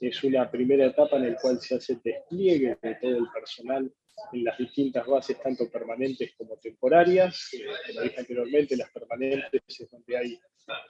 es 0.00 0.24
una 0.24 0.50
primera 0.50 0.86
etapa 0.86 1.16
en 1.16 1.32
la 1.32 1.40
cual 1.40 1.60
se 1.60 1.76
hace 1.76 1.98
despliegue 2.02 2.78
de 2.80 2.94
todo 2.96 3.16
el 3.16 3.28
personal 3.32 3.92
en 4.32 4.44
las 4.44 4.56
distintas 4.58 5.06
bases, 5.06 5.40
tanto 5.40 5.68
permanentes 5.70 6.32
como 6.36 6.56
temporarias. 6.58 7.50
Eh, 7.52 7.64
como 7.88 8.00
dije 8.02 8.20
anteriormente, 8.20 8.76
las 8.76 8.90
permanentes 8.90 9.62
es 9.66 9.90
donde 9.90 10.16
hay 10.16 10.40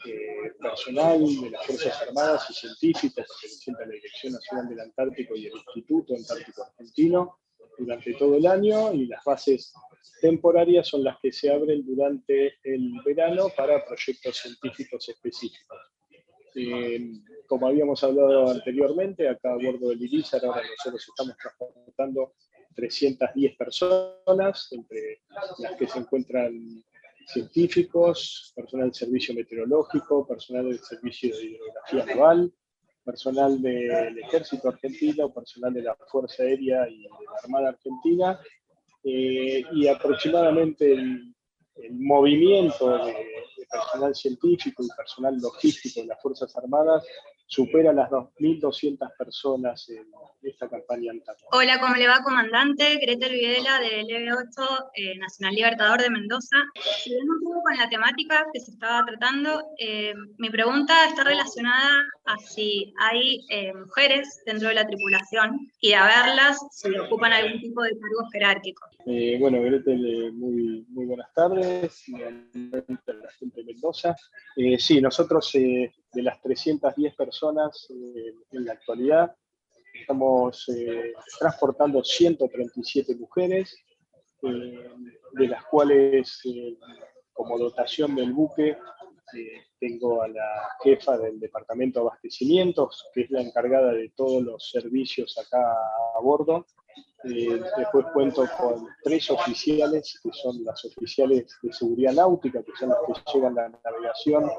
eh, 0.07 0.53
personal 0.61 1.21
de 1.21 1.51
las 1.51 1.67
Fuerzas 1.67 2.03
Armadas 2.03 2.47
y 2.51 2.55
científicos 2.55 3.27
que 3.41 3.49
representan 3.49 3.89
la 3.89 3.95
Dirección 3.95 4.33
Nacional 4.35 4.69
del 4.69 4.81
Antártico 4.81 5.37
y 5.37 5.47
el 5.47 5.53
Instituto 5.53 6.15
Antártico 6.15 6.63
Argentino 6.63 7.39
durante 7.77 8.15
todo 8.15 8.37
el 8.37 8.47
año 8.47 8.93
y 8.93 9.07
las 9.07 9.25
bases 9.25 9.73
temporarias 10.21 10.87
son 10.87 11.03
las 11.03 11.19
que 11.21 11.33
se 11.33 11.51
abren 11.51 11.85
durante 11.85 12.59
el 12.63 12.93
verano 13.05 13.49
para 13.57 13.85
proyectos 13.85 14.37
científicos 14.37 15.09
específicos. 15.09 15.79
Eh, 16.55 17.21
como 17.47 17.67
habíamos 17.67 18.03
hablado 18.05 18.51
anteriormente, 18.51 19.29
acá 19.29 19.53
a 19.53 19.57
bordo 19.57 19.89
del 19.89 20.03
Irizar, 20.03 20.45
ahora 20.45 20.63
nosotros 20.63 21.07
estamos 21.09 21.37
transportando 21.37 22.35
310 22.75 23.57
personas, 23.57 24.69
entre 24.73 25.23
las 25.59 25.77
que 25.77 25.87
se 25.87 25.99
encuentran 25.99 26.85
científicos, 27.27 28.53
personal 28.55 28.89
del 28.89 28.95
servicio 28.95 29.35
meteorológico, 29.35 30.27
personal 30.27 30.69
del 30.69 30.79
servicio 30.79 31.37
de 31.37 31.45
hidrografía 31.45 32.07
naval, 32.07 32.53
personal 33.05 33.61
del 33.61 34.19
ejército 34.19 34.69
argentino, 34.69 35.33
personal 35.33 35.73
de 35.73 35.83
la 35.83 35.97
Fuerza 36.09 36.43
Aérea 36.43 36.89
y 36.89 37.03
de 37.03 37.09
la 37.09 37.39
Armada 37.43 37.69
Argentina, 37.71 38.41
eh, 39.03 39.63
y 39.73 39.87
aproximadamente 39.87 40.93
el, 40.93 41.35
el 41.77 41.93
movimiento 41.95 43.05
de, 43.05 43.15
personal 43.75 44.14
científico 44.14 44.83
y 44.85 44.88
personal 44.97 45.37
logístico 45.40 46.00
de 46.00 46.07
las 46.07 46.23
Fuerzas 46.23 46.57
Armadas 46.57 47.04
supera 47.47 47.93
las 47.93 48.11
2.200 48.11 49.16
personas 49.16 49.88
en 49.88 50.07
esta 50.43 50.69
campaña 50.69 51.12
Antártica. 51.12 51.49
Hola, 51.52 51.78
¿cómo 51.81 51.95
le 51.95 52.09
va, 52.09 52.23
comandante? 52.23 52.97
Gretel 52.97 53.33
Videla 53.33 53.81
del 53.81 54.07
LB8 54.07 54.90
eh, 54.95 55.19
Nacional 55.19 55.54
Libertador 55.54 56.00
de 56.00 56.11
Mendoza. 56.11 56.57
Siguiendo 57.02 57.35
un 57.35 57.45
poco 57.45 57.62
con 57.62 57.76
la 57.76 57.88
temática 57.88 58.47
que 58.52 58.61
se 58.61 58.73
estaba 58.73 59.04
tratando, 59.07 59.62
eh, 59.78 60.14
mi 60.38 60.50
pregunta 60.50 61.07
está 61.07 61.25
relacionada 61.25 62.04
a 62.25 62.38
si 62.38 62.93
hay 62.99 63.40
eh, 63.50 63.73
mujeres 63.75 64.43
dentro 64.47 64.69
de 64.69 64.75
la 64.75 64.87
tripulación 64.87 65.71
y 65.81 65.93
a 65.93 66.07
verlas 66.07 66.59
si 66.73 66.97
ocupan 66.99 67.33
algún 67.33 67.61
tipo 67.61 67.83
de 67.83 67.90
cargo 67.90 68.28
jerárquico. 68.33 68.87
bueno, 69.38 69.62
Gretel, 69.62 70.33
muy, 70.33 70.85
muy 70.88 71.07
buenas 71.07 71.33
tardes, 71.35 72.09
la 72.09 73.31
gente 73.38 73.63
Mendoza. 73.64 74.14
sí, 74.78 75.00
nosotros 75.00 75.50
de 75.52 76.23
las 76.23 76.40
310 76.42 77.14
personas 77.14 77.88
en 77.90 78.64
la 78.64 78.73
actualidad, 78.73 79.35
Estamos 79.94 80.68
eh, 80.68 81.12
transportando 81.38 82.02
137 82.02 83.14
mujeres, 83.14 83.76
eh, 84.42 84.90
de 85.33 85.49
las 85.49 85.64
cuales 85.66 86.40
eh, 86.44 86.76
como 87.33 87.59
dotación 87.59 88.14
del 88.16 88.33
buque 88.33 88.76
tengo 89.80 90.23
a 90.23 90.28
la 90.28 90.68
jefa 90.83 91.18
del 91.18 91.40
departamento 91.40 92.00
de 92.00 92.06
abastecimientos, 92.06 93.09
que 93.12 93.23
es 93.23 93.30
la 93.30 93.40
encargada 93.40 93.92
de 93.92 94.11
todos 94.11 94.42
los 94.42 94.71
servicios 94.71 95.37
acá 95.38 95.61
a 95.61 96.21
bordo. 96.21 96.66
Después 97.25 98.07
cuento 98.12 98.47
con 98.59 98.87
tres 99.02 99.31
oficiales, 99.31 100.21
que 100.23 100.31
son 100.33 100.62
las 100.64 100.85
oficiales 100.85 101.59
de 101.62 101.73
seguridad 101.73 102.12
náutica, 102.12 102.62
que 102.62 102.73
son 102.78 102.90
las 102.90 102.99
que 103.07 103.33
llevan 103.33 103.54
la 103.54 103.69
navegación 103.69 104.50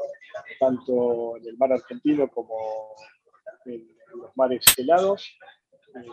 tanto 0.59 1.37
en 1.37 1.47
el 1.47 1.57
mar 1.57 1.73
argentino 1.73 2.29
como 2.29 2.57
en 3.65 3.87
los 4.15 4.35
mares 4.35 4.65
helados. 4.77 5.37
Eh, 5.95 6.07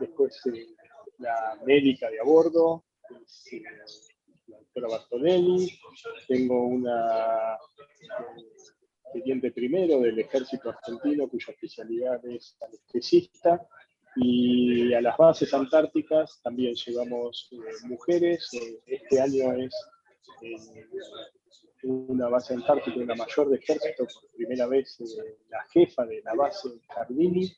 después 0.00 0.40
eh, 0.46 0.74
la 1.18 1.58
médica 1.64 2.10
de 2.10 2.20
a 2.20 2.24
bordo, 2.24 2.84
eh, 3.50 3.62
la 4.46 4.58
doctora 4.58 4.88
Bartonelli. 4.88 5.68
Tengo 6.28 6.66
una 6.66 7.58
teniente 9.12 9.52
primero 9.52 10.00
del 10.00 10.18
ejército 10.18 10.70
argentino 10.70 11.28
cuya 11.28 11.52
especialidad 11.52 12.24
es 12.26 12.56
anestesista. 12.60 13.66
Y 14.16 14.92
a 14.92 15.00
las 15.00 15.16
bases 15.16 15.52
antárticas 15.54 16.40
también 16.42 16.74
llevamos 16.74 17.48
mujeres. 17.84 18.50
este 18.86 19.20
año 19.20 19.52
es 19.54 19.74
una 21.84 22.28
base 22.28 22.54
antártica, 22.54 22.98
una 22.98 23.14
mayor 23.14 23.48
de 23.48 23.56
ejército, 23.56 24.04
por 24.04 24.30
primera 24.36 24.66
vez 24.66 25.00
eh, 25.00 25.38
la 25.48 25.64
jefa 25.72 26.06
de 26.06 26.22
la 26.22 26.34
base 26.34 26.68
Cardini. 26.86 27.50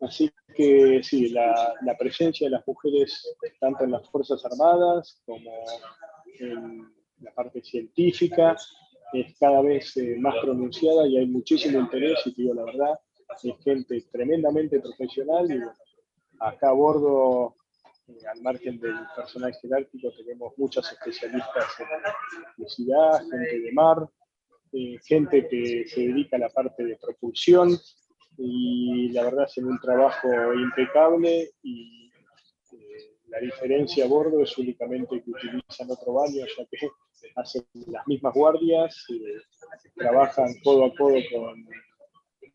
Así 0.00 0.30
que 0.54 1.00
sí, 1.02 1.28
la, 1.28 1.74
la, 1.82 1.96
presencia 1.96 2.46
de 2.46 2.50
las 2.50 2.66
mujeres 2.66 3.36
tanto 3.60 3.84
en 3.84 3.92
las 3.92 4.08
Fuerzas 4.10 4.44
Armadas 4.44 5.22
como 5.24 5.50
en 6.40 6.92
la 7.20 7.32
parte 7.32 7.62
científica 7.62 8.56
es 9.12 9.38
cada 9.38 9.62
vez 9.62 9.96
eh, 9.96 10.16
más 10.18 10.34
pronunciada 10.42 11.06
y 11.06 11.16
hay 11.16 11.26
muchísimo 11.26 11.78
interés, 11.78 12.18
y 12.26 12.34
digo 12.34 12.54
la 12.54 12.64
verdad, 12.64 12.98
es 13.42 13.64
gente 13.64 14.04
tremendamente 14.10 14.80
profesional 14.80 15.50
y 15.50 15.60
acá 16.40 16.68
a 16.68 16.72
bordo 16.72 17.56
eh, 18.08 18.26
al 18.30 18.42
margen 18.42 18.78
del 18.78 18.96
personal 19.16 19.54
jerárquico, 19.60 20.12
tenemos 20.12 20.52
muchas 20.58 20.92
especialistas 20.92 21.64
en 21.78 21.86
electricidad, 22.38 23.20
gente 23.20 23.60
de 23.60 23.72
mar, 23.72 24.08
eh, 24.72 24.98
gente 25.04 25.48
que 25.48 25.86
se 25.86 26.00
dedica 26.00 26.36
a 26.36 26.40
la 26.40 26.50
parte 26.50 26.84
de 26.84 26.96
propulsión 26.96 27.70
y 28.36 29.08
la 29.10 29.22
verdad 29.22 29.44
hacen 29.44 29.66
un 29.66 29.78
trabajo 29.78 30.28
impecable 30.52 31.52
y 31.62 32.10
eh, 32.72 33.16
la 33.28 33.38
diferencia 33.38 34.04
a 34.04 34.08
bordo 34.08 34.42
es 34.42 34.58
únicamente 34.58 35.22
que 35.22 35.30
utilizan 35.30 35.90
otro 35.90 36.12
baño, 36.12 36.44
ya 36.44 36.64
que 36.70 36.88
hacen 37.36 37.64
las 37.86 38.06
mismas 38.06 38.34
guardias, 38.34 39.06
trabajan 39.96 40.52
codo 40.62 40.84
a 40.84 40.94
codo 40.94 41.16
con, 41.32 41.66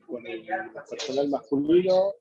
con 0.05 0.27
el 0.27 0.45
personal 0.87 1.29
masculino 1.29 2.13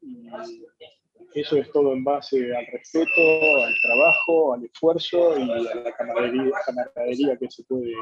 eso 1.35 1.57
es 1.57 1.71
todo 1.73 1.93
en 1.93 2.05
base 2.05 2.55
al 2.57 2.67
respeto, 2.67 3.21
al 3.65 3.75
trabajo, 3.83 4.55
al 4.55 4.65
esfuerzo 4.65 5.39
y 5.39 5.51
a 5.51 5.75
la 5.75 5.93
camaradería, 5.93 7.37
que 7.37 7.51
se 7.51 7.65
puede 7.65 7.93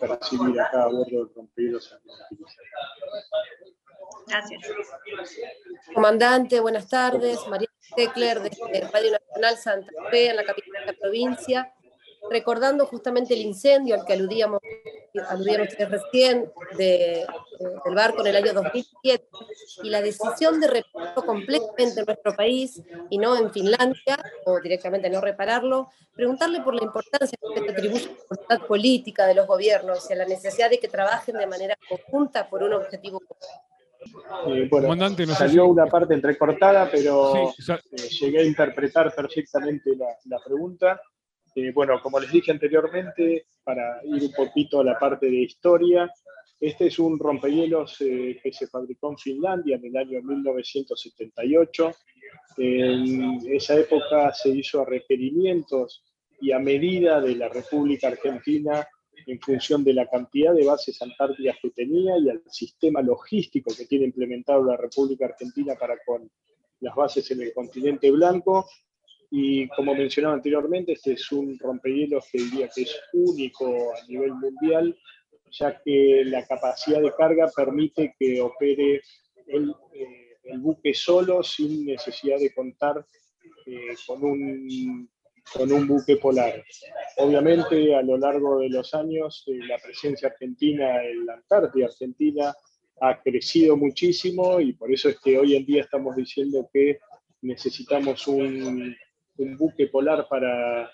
percibir 0.00 0.60
acá 0.60 0.84
a 0.84 0.86
bordo 0.86 1.24
del 1.24 1.34
romperos. 1.34 1.98
Gracias. 4.26 4.72
Comandante, 5.94 6.60
buenas 6.60 6.88
tardes. 6.88 7.38
María 7.48 7.68
Tecler, 7.96 8.40
de 8.40 8.88
Radio 8.92 9.12
Nacional 9.12 9.56
Santa 9.56 9.90
Fe, 10.10 10.30
en 10.30 10.36
la 10.36 10.44
capital 10.44 10.72
de 10.80 10.92
la 10.92 10.98
provincia 10.98 11.74
recordando 12.30 12.86
justamente 12.86 13.34
el 13.34 13.40
incendio 13.40 13.94
al 13.94 14.04
que 14.04 14.14
aludíamos, 14.14 14.60
ustedes 15.14 15.90
recién 15.90 16.50
de, 16.76 17.26
del 17.84 17.94
barco 17.94 18.20
en 18.20 18.26
el 18.28 18.36
año 18.36 18.52
2007 18.52 19.24
y 19.82 19.90
la 19.90 20.00
decisión 20.00 20.60
de 20.60 20.68
repararlo 20.68 21.24
completamente 21.24 22.00
en 22.00 22.06
nuestro 22.06 22.34
país 22.36 22.82
y 23.10 23.18
no 23.18 23.36
en 23.36 23.50
Finlandia, 23.50 24.18
o 24.44 24.60
directamente 24.60 25.10
no 25.10 25.20
repararlo, 25.20 25.88
preguntarle 26.14 26.60
por 26.60 26.74
la 26.74 26.84
importancia 26.84 27.38
que 27.54 27.60
se 27.60 27.70
atribuye 27.70 28.04
a 28.04 28.08
la 28.08 28.16
voluntad 28.28 28.66
política 28.66 29.26
de 29.26 29.34
los 29.34 29.46
gobiernos 29.46 30.08
y 30.08 30.12
a 30.12 30.16
la 30.16 30.24
necesidad 30.26 30.70
de 30.70 30.78
que 30.78 30.88
trabajen 30.88 31.36
de 31.36 31.46
manera 31.46 31.76
conjunta 31.88 32.48
por 32.48 32.62
un 32.62 32.74
objetivo 32.74 33.20
eh, 34.46 34.68
bueno, 34.70 34.94
salió 35.34 35.66
una 35.66 35.86
parte 35.86 36.14
entrecortada, 36.14 36.88
pero 36.90 37.48
eh, 37.48 38.08
llegué 38.20 38.40
a 38.40 38.44
interpretar 38.44 39.12
perfectamente 39.14 39.96
la, 39.96 40.06
la 40.26 40.38
pregunta. 40.44 41.00
Eh, 41.54 41.72
bueno, 41.72 42.00
como 42.02 42.20
les 42.20 42.30
dije 42.30 42.50
anteriormente, 42.50 43.46
para 43.64 44.00
ir 44.04 44.22
un 44.22 44.32
poquito 44.32 44.80
a 44.80 44.84
la 44.84 44.98
parte 44.98 45.26
de 45.26 45.42
historia, 45.42 46.10
este 46.60 46.86
es 46.86 46.98
un 46.98 47.18
rompehielos 47.18 48.00
eh, 48.00 48.38
que 48.42 48.52
se 48.52 48.66
fabricó 48.66 49.10
en 49.10 49.18
Finlandia 49.18 49.76
en 49.76 49.86
el 49.86 49.96
año 49.96 50.22
1978. 50.22 51.92
En 52.56 53.40
esa 53.48 53.76
época 53.76 54.32
se 54.32 54.50
hizo 54.50 54.82
a 54.82 54.84
requerimientos 54.84 56.04
y 56.40 56.52
a 56.52 56.58
medida 56.58 57.20
de 57.20 57.36
la 57.36 57.48
República 57.48 58.08
Argentina 58.08 58.86
en 59.26 59.40
función 59.40 59.84
de 59.84 59.92
la 59.92 60.06
cantidad 60.06 60.54
de 60.54 60.64
bases 60.64 61.00
antárticas 61.02 61.56
que 61.60 61.70
tenía 61.70 62.18
y 62.18 62.28
al 62.28 62.42
sistema 62.46 63.02
logístico 63.02 63.72
que 63.76 63.86
tiene 63.86 64.06
implementado 64.06 64.64
la 64.64 64.76
República 64.76 65.26
Argentina 65.26 65.74
para 65.78 65.96
con 66.04 66.30
las 66.80 66.94
bases 66.94 67.30
en 67.30 67.42
el 67.42 67.52
continente 67.52 68.10
blanco, 68.10 68.68
y 69.30 69.68
como 69.68 69.94
mencionaba 69.94 70.34
anteriormente, 70.34 70.92
este 70.92 71.12
es 71.12 71.30
un 71.32 71.58
rompehielos 71.58 72.26
que 72.32 72.38
diría 72.38 72.68
que 72.74 72.82
es 72.82 72.98
único 73.12 73.92
a 73.94 74.06
nivel 74.06 74.32
mundial, 74.34 74.96
ya 75.50 75.80
que 75.82 76.22
la 76.24 76.46
capacidad 76.46 77.00
de 77.00 77.12
carga 77.12 77.50
permite 77.54 78.14
que 78.18 78.40
opere 78.40 79.02
el, 79.46 79.74
eh, 79.92 80.56
buque 80.56 80.94
solo 80.94 81.42
sin 81.42 81.84
necesidad 81.84 82.38
de 82.38 82.54
contar 82.54 83.04
eh, 83.66 83.94
con, 84.06 84.24
un, 84.24 85.10
con 85.52 85.72
un 85.72 85.86
buque 85.86 86.16
polar. 86.16 86.64
Obviamente, 87.18 87.94
a 87.94 88.02
lo 88.02 88.16
largo 88.16 88.60
de 88.60 88.70
los 88.70 88.94
años, 88.94 89.44
eh, 89.46 89.58
la 89.68 89.78
presencia 89.78 90.28
argentina 90.28 91.04
en 91.04 91.26
la 91.26 91.34
Antártida 91.34 91.86
Argentina 91.86 92.54
ha 93.00 93.20
crecido 93.20 93.76
muchísimo 93.76 94.58
y 94.58 94.72
por 94.72 94.90
eso 94.90 95.10
es 95.10 95.20
que 95.20 95.38
hoy 95.38 95.54
en 95.54 95.66
día 95.66 95.82
estamos 95.82 96.16
diciendo 96.16 96.68
que 96.72 96.98
necesitamos 97.42 98.26
un 98.26 98.96
un 99.38 99.56
buque 99.56 99.86
polar 99.88 100.26
para, 100.28 100.90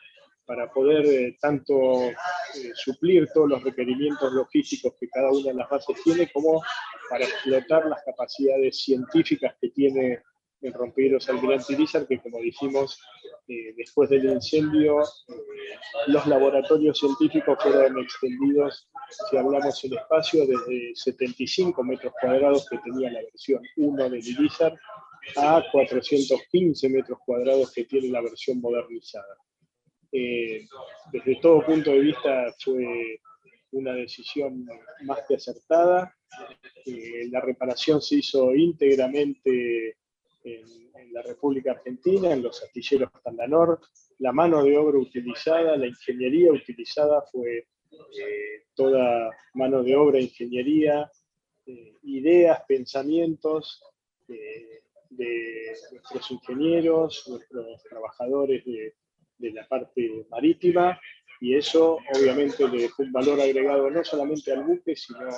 para 0.47 0.71
poder 0.73 1.05
eh, 1.07 1.37
tanto 1.41 2.03
eh, 2.03 2.13
suplir 2.75 3.29
todos 3.33 3.49
los 3.49 3.63
requerimientos 3.63 4.33
logísticos 4.33 4.95
que 4.99 5.09
cada 5.09 5.31
una 5.31 5.49
de 5.49 5.55
las 5.55 5.69
bases 5.69 5.97
tiene, 6.03 6.31
como 6.33 6.63
para 7.11 7.25
explotar 7.25 7.87
las 7.87 8.03
capacidades 8.05 8.83
científicas 8.83 9.55
que 9.61 9.71
tiene 9.71 10.23
el 10.61 10.73
rompehielos 10.73 11.29
Almirante 11.29 11.75
Irizar, 11.75 12.07
que 12.07 12.19
como 12.21 12.39
dijimos, 12.39 12.99
eh, 13.49 13.75
después 13.77 14.09
del 14.09 14.25
incendio, 14.25 15.03
los 16.07 16.27
laboratorios 16.27 16.99
científicos 16.99 17.59
fueron 17.63 17.99
extendidos, 17.99 18.89
si 19.31 19.37
hablamos 19.37 19.85
en 19.85 19.95
espacio, 19.95 20.47
desde 20.47 20.95
75 20.95 21.85
metros 21.85 22.15
cuadrados 22.19 22.67
que 22.69 22.79
tenía 22.79 23.11
la 23.11 23.21
versión 23.21 23.63
1 23.77 24.11
del 24.11 24.27
Irizar 24.27 24.75
a 25.37 25.63
415 25.71 26.89
metros 26.89 27.19
cuadrados 27.25 27.73
que 27.73 27.85
tiene 27.85 28.09
la 28.09 28.21
versión 28.21 28.61
modernizada. 28.61 29.37
Eh, 30.13 30.69
desde 31.13 31.41
todo 31.41 31.67
punto 31.67 31.91
de 31.91 31.99
vista 31.99 32.55
fue 32.63 33.19
una 33.73 33.93
decisión 33.95 34.65
más 35.03 35.21
que 35.27 35.35
acertada. 35.35 36.15
Eh, 36.87 37.27
la 37.31 37.41
reparación 37.41 38.01
se 38.01 38.17
hizo 38.17 38.55
íntegramente 38.55 39.97
en, 40.45 40.85
la 41.13 41.23
República 41.23 41.73
Argentina, 41.73 42.33
en 42.33 42.43
los 42.43 42.63
astilleros 42.63 43.11
Tandanor. 43.23 43.81
La 44.19 44.33
mano 44.33 44.65
de 44.65 44.77
obra 44.77 44.99
utilizada, 44.99 45.77
la 45.77 45.87
ingeniería 45.87 46.51
utilizada 46.51 47.23
fue 47.31 47.67
eh, 47.93 48.65
toda 48.75 49.31
mano 49.55 49.83
de 49.83 49.95
obra, 49.95 50.21
ingeniería 50.21 51.11
ideas, 52.03 52.61
pensamientos 52.69 53.83
de 55.17 55.75
nuestros 55.93 56.31
ingenieros, 56.31 57.25
nuestros 57.29 57.83
trabajadores 57.85 58.65
de, 58.65 58.95
de 59.39 59.53
la 59.53 59.67
parte 59.67 60.27
marítima, 60.31 60.99
y 61.41 61.57
eso 61.57 61.99
obviamente 62.15 62.67
le 62.69 62.83
dejó 62.83 63.03
un 63.03 63.13
valor 63.13 63.41
agregado 63.41 63.91
no 63.91 64.05
solamente 64.05 64.53
al 64.53 64.65
buque, 64.65 64.97
sino 64.97 65.29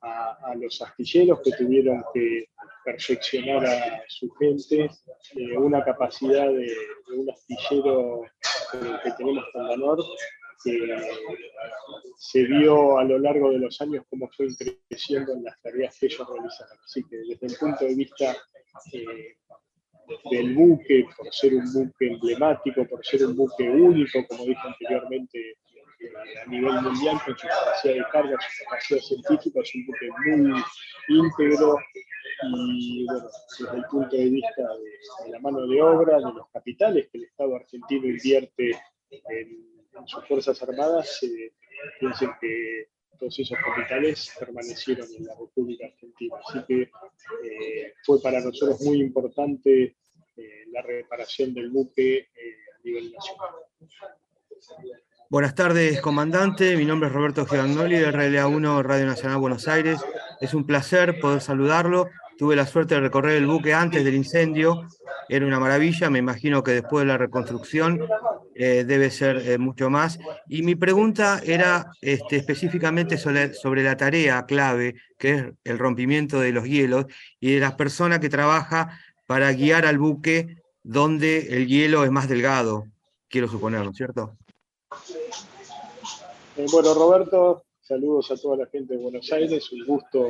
a, 0.00 0.54
los 0.56 0.80
astilleros 0.82 1.40
que 1.42 1.52
tuvieron 1.52 2.04
que 2.12 2.48
perfeccionar 2.84 3.64
a 3.64 4.02
su 4.08 4.30
gente, 4.32 4.90
eh, 5.36 5.56
una 5.56 5.84
capacidad 5.84 6.48
de, 6.48 6.74
un 7.16 7.30
astillero 7.30 8.22
que 9.02 9.10
tenemos 9.18 9.44
con 9.52 9.68
Danor, 9.68 10.04
que 10.62 10.98
se 12.18 12.44
vio 12.44 12.98
a 12.98 13.04
lo 13.04 13.18
largo 13.18 13.50
de 13.50 13.58
los 13.58 13.80
años 13.80 14.04
cómo 14.08 14.28
fue 14.36 14.48
creciendo 14.88 15.32
en 15.32 15.44
las 15.44 15.60
tareas 15.62 15.98
que 15.98 16.06
ellos 16.06 16.26
realizaron. 16.28 16.78
Así 16.84 17.02
que 17.04 17.16
desde 17.16 17.46
el 17.46 17.56
punto 17.58 17.84
de 17.84 17.94
vista 17.94 18.36
eh, 18.92 19.36
del 20.30 20.54
buque, 20.54 21.06
por 21.16 21.32
ser 21.32 21.54
un 21.54 21.72
buque 21.72 22.06
emblemático, 22.08 22.86
por 22.86 23.04
ser 23.04 23.26
un 23.26 23.36
buque 23.36 23.68
único, 23.68 24.26
como 24.28 24.44
dije 24.44 24.60
anteriormente, 24.62 25.56
a 26.44 26.50
nivel 26.50 26.82
mundial 26.82 27.18
con 27.24 27.36
su 27.38 27.46
capacidad 27.46 27.94
de 27.94 28.04
carga, 28.12 28.36
su 28.40 28.64
capacidad 28.64 29.00
científica, 29.00 29.60
es 29.60 29.74
un 29.74 29.86
buque 29.86 30.08
muy 30.26 30.62
íntegro 31.08 31.78
y 32.42 33.06
bueno, 33.06 33.28
desde 33.58 33.76
el 33.76 33.84
punto 33.84 34.16
de 34.16 34.24
vista 34.24 34.62
de, 35.24 35.30
la 35.30 35.38
mano 35.40 35.66
de 35.66 35.80
obra, 35.80 36.16
de 36.16 36.32
los 36.32 36.48
capitales 36.52 37.08
que 37.10 37.18
el 37.18 37.24
Estado 37.24 37.56
argentino 37.56 38.06
invierte 38.06 38.72
en, 39.10 39.74
sus 40.06 40.26
Fuerzas 40.26 40.60
Armadas, 40.62 41.22
eh, 41.22 41.52
piensen 42.00 42.30
que 42.40 42.88
todos 43.24 43.38
esos 43.38 43.58
capitales 43.58 44.30
permanecieron 44.38 45.08
en 45.16 45.24
la 45.24 45.34
República 45.34 45.86
Argentina. 45.86 46.36
Así 46.46 46.58
que 46.68 46.82
eh, 46.82 47.94
fue 48.04 48.20
para 48.20 48.38
nosotros 48.40 48.82
muy 48.82 49.00
importante 49.00 49.96
eh, 50.36 50.64
la 50.70 50.82
reparación 50.82 51.54
del 51.54 51.70
buque 51.70 52.16
eh, 52.18 52.28
a 52.74 52.82
nivel 52.84 53.12
nacional. 53.12 53.48
Buenas 55.30 55.54
tardes, 55.54 56.02
comandante. 56.02 56.76
Mi 56.76 56.84
nombre 56.84 57.08
es 57.08 57.14
Roberto 57.14 57.46
Giagnoli 57.46 57.96
de 57.96 58.12
RLA1 58.12 58.82
Radio 58.82 59.06
Nacional 59.06 59.38
Buenos 59.38 59.68
Aires. 59.68 60.00
Es 60.42 60.52
un 60.52 60.66
placer 60.66 61.18
poder 61.18 61.40
saludarlo. 61.40 62.10
Tuve 62.44 62.56
la 62.56 62.66
suerte 62.66 62.94
de 62.94 63.00
recorrer 63.00 63.36
el 63.36 63.46
buque 63.46 63.72
antes 63.72 64.04
del 64.04 64.14
incendio. 64.16 64.86
Era 65.30 65.46
una 65.46 65.58
maravilla. 65.58 66.10
Me 66.10 66.18
imagino 66.18 66.62
que 66.62 66.72
después 66.72 67.06
de 67.06 67.08
la 67.10 67.16
reconstrucción 67.16 68.06
eh, 68.54 68.84
debe 68.86 69.10
ser 69.10 69.38
eh, 69.48 69.56
mucho 69.56 69.88
más. 69.88 70.18
Y 70.46 70.62
mi 70.62 70.74
pregunta 70.74 71.40
era 71.42 71.90
este, 72.02 72.36
específicamente 72.36 73.16
sobre, 73.16 73.82
la 73.82 73.96
tarea 73.96 74.44
clave, 74.44 74.96
que 75.16 75.30
es 75.30 75.44
el 75.64 75.78
rompimiento 75.78 76.38
de 76.38 76.52
los 76.52 76.64
hielos 76.64 77.06
y 77.40 77.54
de 77.54 77.60
las 77.60 77.76
personas 77.76 78.18
que 78.18 78.28
trabajan 78.28 78.90
para 79.24 79.50
guiar 79.54 79.86
al 79.86 79.96
buque 79.96 80.58
donde 80.82 81.56
el 81.56 81.66
hielo 81.66 82.04
es 82.04 82.10
más 82.10 82.28
delgado, 82.28 82.84
quiero 83.30 83.48
suponer, 83.48 83.84
¿no 83.84 83.90
es 83.90 83.96
cierto? 83.96 84.36
Eh, 86.58 86.66
bueno, 86.70 86.92
Roberto, 86.92 87.64
saludos 87.80 88.30
a 88.30 88.36
toda 88.36 88.58
la 88.58 88.66
gente 88.66 88.98
de 88.98 89.02
Buenos 89.02 89.32
Aires, 89.32 89.72
un 89.72 89.86
gusto 89.86 90.28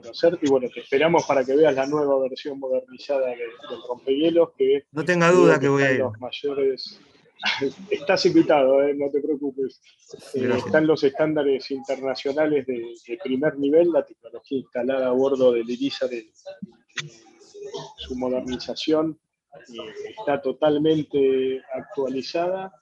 conocerte 0.00 0.46
y 0.46 0.50
bueno, 0.50 0.68
te 0.72 0.80
esperamos 0.80 1.24
para 1.24 1.44
que 1.44 1.56
veas 1.56 1.74
la 1.74 1.86
nueva 1.86 2.18
versión 2.20 2.58
modernizada 2.58 3.28
del 3.28 3.50
rompehielos 3.88 4.50
que 4.56 4.84
no 4.92 5.04
tenga 5.04 5.30
duda 5.30 5.58
que, 5.58 5.68
voy 5.68 5.82
a 5.82 5.92
ir. 5.92 6.00
Los 6.00 6.20
mayores 6.20 7.00
Estás 7.90 8.26
invitado, 8.26 8.82
eh, 8.82 8.94
no 8.94 9.10
te 9.10 9.20
preocupes. 9.20 9.80
están 10.34 10.86
los 10.86 11.04
estándares 11.04 11.70
internacionales 11.70 12.66
de, 12.66 13.18
primer 13.22 13.58
nivel, 13.58 13.92
la 13.92 14.04
tecnología 14.04 14.58
instalada 14.58 15.08
a 15.08 15.12
bordo 15.12 15.52
del 15.52 15.68
Irizar, 15.68 16.10
su 17.98 18.16
modernización 18.16 19.18
está 20.18 20.40
totalmente 20.40 21.60
actualizada 21.72 22.72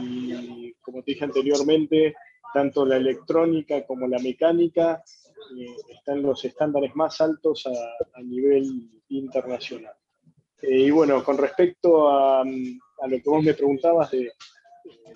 y 0.00 0.72
como 0.80 1.02
te 1.02 1.12
dije 1.12 1.24
anteriormente, 1.24 2.14
tanto 2.52 2.84
la 2.84 2.96
electrónica 2.96 3.86
como 3.86 4.06
la 4.06 4.18
mecánica 4.18 5.02
eh, 5.56 5.76
están 5.90 6.22
los 6.22 6.44
estándares 6.44 6.94
más 6.94 7.20
altos 7.20 7.66
a, 7.66 8.22
nivel 8.22 8.90
internacional. 9.08 9.94
Eh, 10.62 10.80
y 10.80 10.90
bueno, 10.90 11.22
con 11.24 11.38
respecto 11.38 12.08
a, 12.08 12.44
lo 12.44 13.16
que 13.16 13.30
vos 13.30 13.42
me 13.42 13.54
preguntabas 13.54 14.10
de, 14.10 14.32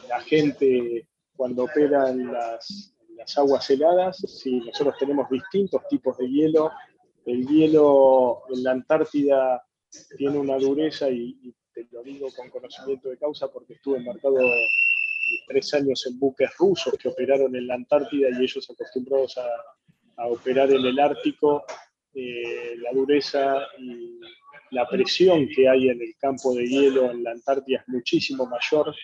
la 0.09 0.21
gente 0.21 1.09
cuando 1.35 1.65
opera 1.65 2.11
en 2.11 2.33
las, 2.33 2.89
aguas 3.37 3.71
heladas, 3.71 4.17
sí, 4.17 4.61
nosotros 4.67 4.97
tenemos 4.99 5.31
distintos 5.31 5.87
tipos 5.89 6.19
de 6.19 6.29
hielo. 6.29 6.73
El 7.25 7.47
hielo 7.47 8.43
en 8.53 8.65
la 8.65 8.73
Antártida 8.73 9.65
tiene 10.17 10.39
una 10.39 10.57
dureza 10.57 11.09
y 11.09 11.55
te 11.73 11.87
lo 11.93 12.03
digo 12.03 12.29
con 12.37 12.51
conocimiento 12.51 13.11
de 13.11 13.19
causa 13.19 13.47
porque 13.49 13.75
estuve 13.75 13.99
embarcado 13.99 14.39
tres 15.47 15.73
años 15.75 16.05
en 16.07 16.19
buques 16.19 16.51
rusos 16.59 16.95
que 16.95 17.09
operaron 17.09 17.55
en 17.55 17.67
la 17.67 17.75
Antártida 17.75 18.29
y 18.31 18.43
ellos 18.43 18.69
acostumbrados 18.71 19.37
a, 19.39 19.47
operar 20.19 20.71
en 20.71 20.85
el 20.85 20.99
Ártico, 20.99 21.65
eh, 22.15 22.77
la 22.79 22.93
dureza 22.93 23.57
y 23.79 24.21
la 24.71 24.87
presión 24.89 25.49
que 25.49 25.69
hay 25.69 25.89
en 25.89 26.01
el 26.01 26.15
campo 26.19 26.55
de 26.55 26.67
hielo 26.67 27.11
en 27.11 27.23
la 27.25 27.33
Antártida 27.33 27.81
es 27.81 27.89
muchísimo 27.89 28.47
mayor 28.47 28.95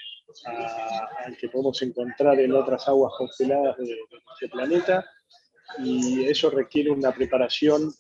al 1.25 1.37
que 1.37 1.49
podemos 1.49 1.81
encontrar 1.83 2.39
en 2.39 2.53
otras 2.53 2.87
aguas 2.87 3.13
congeladas 3.17 3.77
de, 3.79 3.85
de 3.85 3.97
nuestro 4.27 4.49
planeta 4.51 5.05
y 5.79 6.25
eso 6.25 6.51
requiere 6.51 6.91
una 6.91 7.13
preparación 7.13 7.93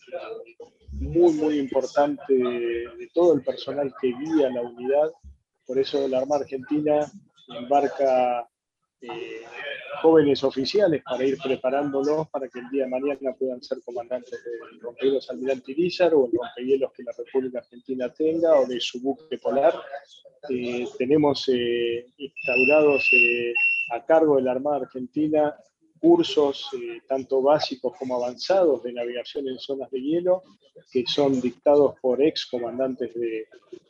muy, 0.92 1.32
muy 1.34 1.58
importante 1.58 2.34
de 2.34 3.08
todo 3.12 3.34
el 3.34 3.42
personal 3.42 3.92
que 4.00 4.08
guía 4.08 4.50
la 4.50 4.62
unidad. 4.62 5.10
Por 5.66 5.78
eso 5.78 6.08
la 6.08 6.18
Armada 6.18 6.42
Argentina 6.42 7.06
embarca 7.48 8.48
eh, 9.00 9.42
jóvenes 10.02 10.42
oficiales 10.44 11.02
para 11.02 11.24
ir 11.24 11.38
preparándolos 11.42 12.28
para 12.28 12.48
que 12.48 12.58
el 12.58 12.68
día 12.70 12.84
de 12.84 12.90
mañana 12.90 13.32
puedan 13.38 13.62
ser 13.62 13.78
comandantes 13.84 14.42
del 14.44 14.80
rompehielos 14.80 15.30
Almirante 15.30 15.74
o 16.12 16.26
el 16.26 16.32
rompehielos 16.32 16.92
que 16.92 17.02
la 17.02 17.12
República 17.16 17.58
Argentina 17.58 18.12
tenga 18.12 18.58
o 18.58 18.66
de 18.66 18.80
su 18.80 19.00
buque 19.00 19.38
polar. 19.38 19.74
Eh, 20.48 20.86
tenemos 20.96 21.48
eh, 21.48 22.06
instaurados 22.16 23.10
a 23.90 24.04
cargo 24.04 24.36
de 24.36 24.42
la 24.42 24.52
Armada 24.52 24.78
Argentina 24.78 25.54
cursos 25.98 26.68
eh, 26.74 27.00
tanto 27.06 27.42
básicos 27.42 27.96
como 27.98 28.16
avanzados 28.16 28.82
de 28.82 28.92
navegación 28.92 29.48
en 29.48 29.58
zonas 29.58 29.90
de 29.90 30.00
hielo, 30.00 30.42
que 30.92 31.04
son 31.06 31.40
dictados 31.40 31.94
por 32.00 32.22
ex 32.22 32.46
comandantes 32.46 33.12
de, 33.14 33.46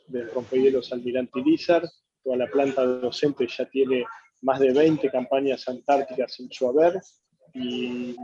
del 0.07 0.29
rompehielos 0.31 0.91
Almirante 0.91 1.39
Lizard. 1.41 1.87
Toda 2.23 2.37
la 2.37 2.47
planta 2.47 2.83
docente 2.83 3.47
ya 3.47 3.65
tiene 3.65 4.05
más 4.41 4.59
de 4.59 4.71
20 4.71 5.09
campañas 5.09 5.67
antárticas 5.67 6.39
en 6.39 6.51
su 6.51 6.67
haber 6.67 7.01
y 7.53 8.15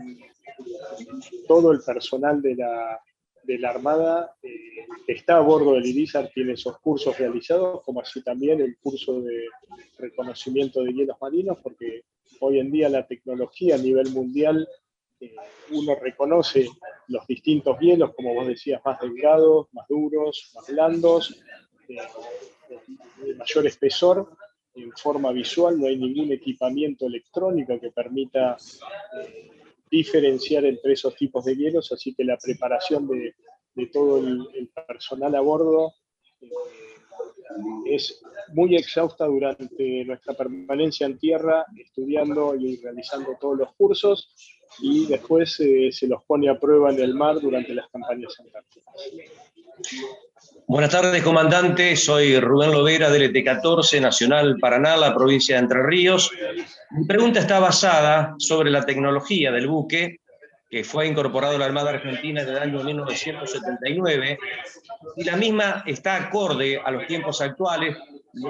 todo 1.47 1.71
el 1.71 1.81
personal 1.81 2.41
de 2.41 2.55
la, 2.55 2.99
de 3.43 3.59
la 3.59 3.69
Armada 3.69 4.35
eh, 4.41 4.49
está 5.07 5.37
a 5.37 5.41
bordo 5.41 5.73
del 5.73 5.85
Irizar 5.85 6.29
tiene 6.33 6.53
esos 6.53 6.79
cursos 6.79 7.17
realizados, 7.17 7.83
como 7.83 8.01
así 8.01 8.21
también 8.23 8.61
el 8.61 8.77
curso 8.77 9.21
de 9.21 9.45
reconocimiento 9.97 10.83
de 10.83 10.93
hielos 10.93 11.17
marinos, 11.21 11.57
porque 11.61 12.03
hoy 12.39 12.59
en 12.59 12.71
día 12.71 12.89
la 12.89 13.07
tecnología 13.07 13.75
a 13.75 13.79
nivel 13.79 14.09
mundial, 14.11 14.67
eh, 15.19 15.33
uno 15.71 15.95
reconoce 15.95 16.67
los 17.07 17.25
distintos 17.27 17.79
hielos, 17.79 18.13
como 18.15 18.33
vos 18.33 18.47
decías, 18.47 18.81
más 18.83 18.99
delgados, 18.99 19.67
más 19.73 19.87
duros, 19.87 20.51
más 20.55 20.67
blandos, 20.67 21.41
eh, 21.87 21.97
de 23.23 23.35
mayor 23.35 23.67
espesor, 23.67 24.35
en 24.75 24.91
forma 24.91 25.31
visual, 25.31 25.79
no 25.79 25.87
hay 25.87 25.97
ningún 25.97 26.31
equipamiento 26.31 27.07
electrónico 27.07 27.79
que 27.79 27.91
permita 27.91 28.57
eh, 29.21 29.49
diferenciar 29.89 30.65
entre 30.65 30.93
esos 30.93 31.15
tipos 31.15 31.45
de 31.45 31.55
hielos, 31.55 31.91
así 31.91 32.13
que 32.13 32.23
la 32.23 32.37
preparación 32.37 33.07
de, 33.07 33.33
todo 33.91 34.17
el, 34.17 34.69
personal 34.87 35.35
a 35.35 35.41
bordo 35.41 35.93
es 37.85 38.21
muy 38.53 38.75
exhausta 38.75 39.25
durante 39.25 40.03
nuestra 40.05 40.33
permanencia 40.33 41.05
en 41.05 41.17
tierra, 41.17 41.65
estudiando 41.77 42.55
y 42.55 42.77
realizando 42.77 43.37
todos 43.39 43.57
los 43.57 43.73
cursos, 43.75 44.33
y 44.79 45.05
después 45.05 45.59
eh, 45.61 45.89
se 45.91 46.07
los 46.07 46.23
pone 46.23 46.49
a 46.49 46.59
prueba 46.59 46.91
en 46.91 46.99
el 46.99 47.13
mar 47.13 47.39
durante 47.39 47.73
las 47.73 47.89
campañas 47.89 48.37
antárticas. 48.39 48.93
Buenas 50.67 50.91
tardes, 50.91 51.23
comandante. 51.23 51.95
Soy 51.95 52.39
Rubén 52.39 52.71
Lovera, 52.71 53.09
del 53.09 53.33
ET14, 53.33 54.01
Nacional 54.01 54.57
Paraná, 54.59 54.97
la 54.97 55.13
provincia 55.13 55.55
de 55.55 55.61
Entre 55.61 55.83
Ríos. 55.83 56.31
Mi 56.91 57.05
pregunta 57.05 57.39
está 57.39 57.59
basada 57.59 58.35
sobre 58.39 58.71
la 58.71 58.85
tecnología 58.85 59.51
del 59.51 59.67
buque 59.67 60.19
que 60.69 60.83
fue 60.83 61.07
incorporado 61.07 61.55
a 61.55 61.59
la 61.59 61.65
Armada 61.65 61.91
Argentina 61.91 62.41
en 62.41 62.49
el 62.49 62.57
año 62.57 62.83
1979, 62.83 64.37
y 65.15 65.23
la 65.23 65.37
misma 65.37 65.83
está 65.85 66.15
acorde 66.15 66.81
a 66.83 66.91
los 66.91 67.07
tiempos 67.07 67.39
actuales, 67.41 67.95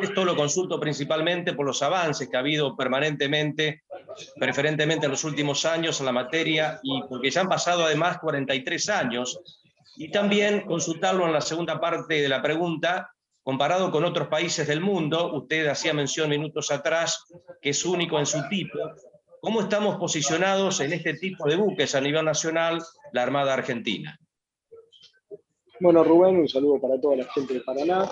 Esto 0.01 0.25
lo 0.25 0.35
consulto 0.35 0.79
principalmente 0.79 1.53
por 1.53 1.67
los 1.67 1.83
avances 1.83 2.27
que 2.27 2.35
ha 2.35 2.39
habido 2.39 2.75
permanentemente, 2.75 3.83
preferentemente 4.39 5.05
en 5.05 5.11
los 5.11 5.23
últimos 5.23 5.63
años 5.65 5.99
en 5.99 6.07
la 6.07 6.11
materia 6.11 6.79
y 6.81 7.03
porque 7.03 7.29
ya 7.29 7.41
han 7.41 7.49
pasado 7.49 7.85
además 7.85 8.17
43 8.17 8.89
años. 8.89 9.39
Y 9.97 10.11
también 10.11 10.61
consultarlo 10.65 11.25
en 11.25 11.33
la 11.33 11.41
segunda 11.41 11.79
parte 11.79 12.21
de 12.21 12.29
la 12.29 12.41
pregunta, 12.41 13.11
comparado 13.43 13.91
con 13.91 14.03
otros 14.03 14.27
países 14.27 14.67
del 14.67 14.81
mundo, 14.81 15.33
usted 15.33 15.67
hacía 15.67 15.93
mención 15.93 16.29
minutos 16.29 16.71
atrás 16.71 17.25
que 17.61 17.69
es 17.69 17.85
único 17.85 18.19
en 18.19 18.25
su 18.25 18.47
tipo. 18.49 18.79
¿Cómo 19.39 19.61
estamos 19.61 19.97
posicionados 19.97 20.79
en 20.81 20.93
este 20.93 21.13
tipo 21.13 21.47
de 21.47 21.55
buques 21.55 21.93
a 21.93 22.01
nivel 22.01 22.25
nacional, 22.25 22.81
la 23.13 23.23
Armada 23.23 23.53
Argentina? 23.53 24.17
Bueno, 25.79 26.03
Rubén, 26.03 26.37
un 26.37 26.49
saludo 26.49 26.81
para 26.81 26.99
toda 26.99 27.17
la 27.17 27.25
gente 27.25 27.53
de 27.53 27.61
Paraná. 27.61 28.09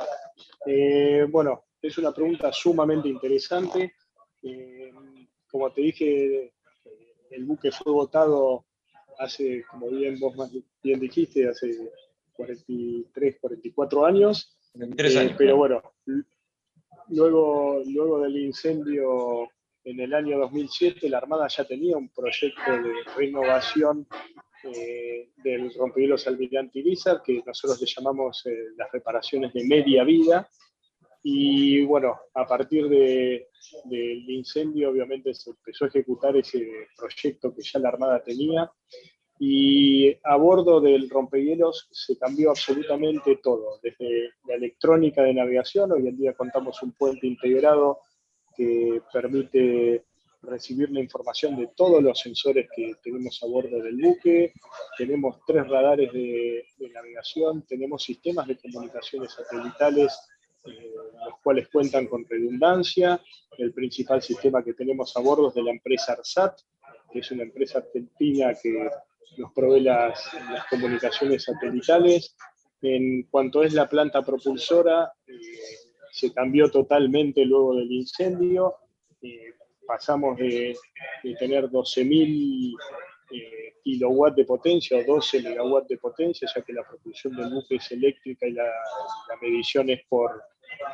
Eh, 0.66 1.26
bueno, 1.30 1.66
es 1.82 1.98
una 1.98 2.12
pregunta 2.12 2.52
sumamente 2.54 3.10
interesante. 3.10 3.96
Eh, 4.44 4.92
como 5.50 5.72
te 5.72 5.82
dije, 5.82 6.54
el 7.32 7.46
buque 7.46 7.72
fue 7.72 7.92
votado 7.92 8.66
hace, 9.20 9.64
como 9.70 9.90
bien 9.90 10.20
vos 10.20 10.36
más 10.36 10.52
bien 10.82 11.00
dijiste, 11.00 11.48
hace 11.48 11.92
43, 12.34 13.38
44 13.40 14.06
años. 14.06 14.58
Eh, 14.80 15.36
pero 15.38 15.58
bueno, 15.58 15.82
luego, 17.10 17.82
luego 17.86 18.20
del 18.22 18.38
incendio 18.38 19.50
en 19.84 20.00
el 20.00 20.14
año 20.14 20.40
2007, 20.40 21.10
la 21.10 21.18
Armada 21.18 21.48
ya 21.48 21.66
tenía 21.66 21.98
un 21.98 22.10
proyecto 22.10 22.72
de 22.72 22.94
renovación 23.16 24.08
eh, 24.64 25.30
del 25.44 25.74
rompehielos 25.74 26.26
almirante 26.28 26.80
Irizar, 26.80 27.22
que 27.22 27.44
nosotros 27.46 27.82
le 27.82 27.88
llamamos 27.88 28.46
eh, 28.46 28.70
las 28.78 28.92
reparaciones 28.92 29.54
de 29.54 29.66
media 29.66 30.04
vida. 30.04 30.50
Y 31.24 31.86
bueno, 31.86 32.20
a 32.34 32.46
partir 32.46 32.90
del 32.90 34.30
incendio, 34.30 34.90
obviamente 34.90 35.34
se 35.34 35.52
empezó 35.52 35.86
a 35.86 35.88
ejecutar 35.88 36.36
ese 36.36 36.88
proyecto 36.98 37.56
que 37.56 37.62
ya 37.62 37.80
la 37.80 37.90
Armada 37.90 38.22
tenía. 38.22 38.70
Y 39.40 40.16
a 40.24 40.36
bordo 40.36 40.82
del 40.82 41.10
rompehielos 41.10 41.88
se 41.92 42.18
cambió 42.18 42.52
absolutamente 42.52 43.38
todo, 43.38 43.80
desde 43.82 44.32
la 44.48 44.56
electrónica 44.56 45.24
de 45.24 45.34
navegación, 45.34 45.92
hoy 45.92 46.08
en 46.08 46.18
día 46.18 46.34
contamos 46.34 46.82
un 46.84 46.92
puente 46.92 47.26
integrado 47.26 48.02
que 48.56 49.02
permite 49.12 50.06
recibir 50.44 50.92
la 50.92 51.00
información 51.00 51.56
de 51.56 51.70
todos 51.76 52.04
los 52.04 52.20
sensores 52.20 52.68
que 52.76 52.94
tenemos 53.02 53.42
a 53.44 53.48
bordo 53.48 53.82
del 53.82 53.96
buque, 53.96 54.54
tenemos 54.98 55.38
tres 55.48 55.68
radares 55.68 56.12
de, 56.12 56.66
navegación, 56.94 57.66
tenemos 57.66 58.04
sistemas 58.04 58.48
de 58.48 58.58
comunicaciones 58.58 59.32
satelitales, 59.34 60.14
eh, 60.66 60.94
los 61.26 61.40
cuales 61.44 61.68
cuentan 61.70 62.08
con 62.08 62.26
redundancia. 62.28 63.22
El 63.58 63.74
principal 63.74 64.22
sistema 64.22 64.64
que 64.64 64.74
tenemos 64.74 65.16
a 65.16 65.22
bordo 65.22 65.50
es 65.50 65.54
de 65.54 65.64
la 65.64 65.72
empresa 65.72 66.14
ARSAT, 66.14 66.60
que 67.12 67.20
es 67.20 67.32
una 67.32 67.44
empresa 67.44 67.80
argentina 67.80 68.54
que 68.62 68.90
nos 69.38 69.52
provee 69.54 69.82
las, 69.82 70.20
comunicaciones 70.70 71.44
satelitales. 71.44 72.36
En 72.82 73.24
cuanto 73.24 73.64
es 73.64 73.74
la 73.74 73.88
planta 73.88 74.22
propulsora, 74.24 75.12
eh, 75.28 75.34
se 76.12 76.34
cambió 76.34 76.70
totalmente 76.70 77.46
luego 77.46 77.76
del 77.76 77.92
incendio. 77.92 78.76
Eh, 79.22 79.54
pasamos 79.86 80.38
de, 80.38 80.76
tener 81.40 81.70
12.000 81.70 82.76
eh, 83.32 83.76
kilowatts 83.84 84.36
de 84.36 84.46
potencia 84.46 84.98
o 84.98 85.04
12 85.04 85.42
megawatts 85.42 85.88
de 85.88 85.98
potencia, 85.98 86.48
ya 86.54 86.62
que 86.62 86.74
la 86.74 86.88
propulsión 86.88 87.36
del 87.36 87.50
buque 87.50 87.76
es 87.76 87.92
eléctrica 87.92 88.48
y 88.48 88.52
la, 88.52 88.70
medición 89.42 89.90
es 89.90 90.02
por, 90.08 90.42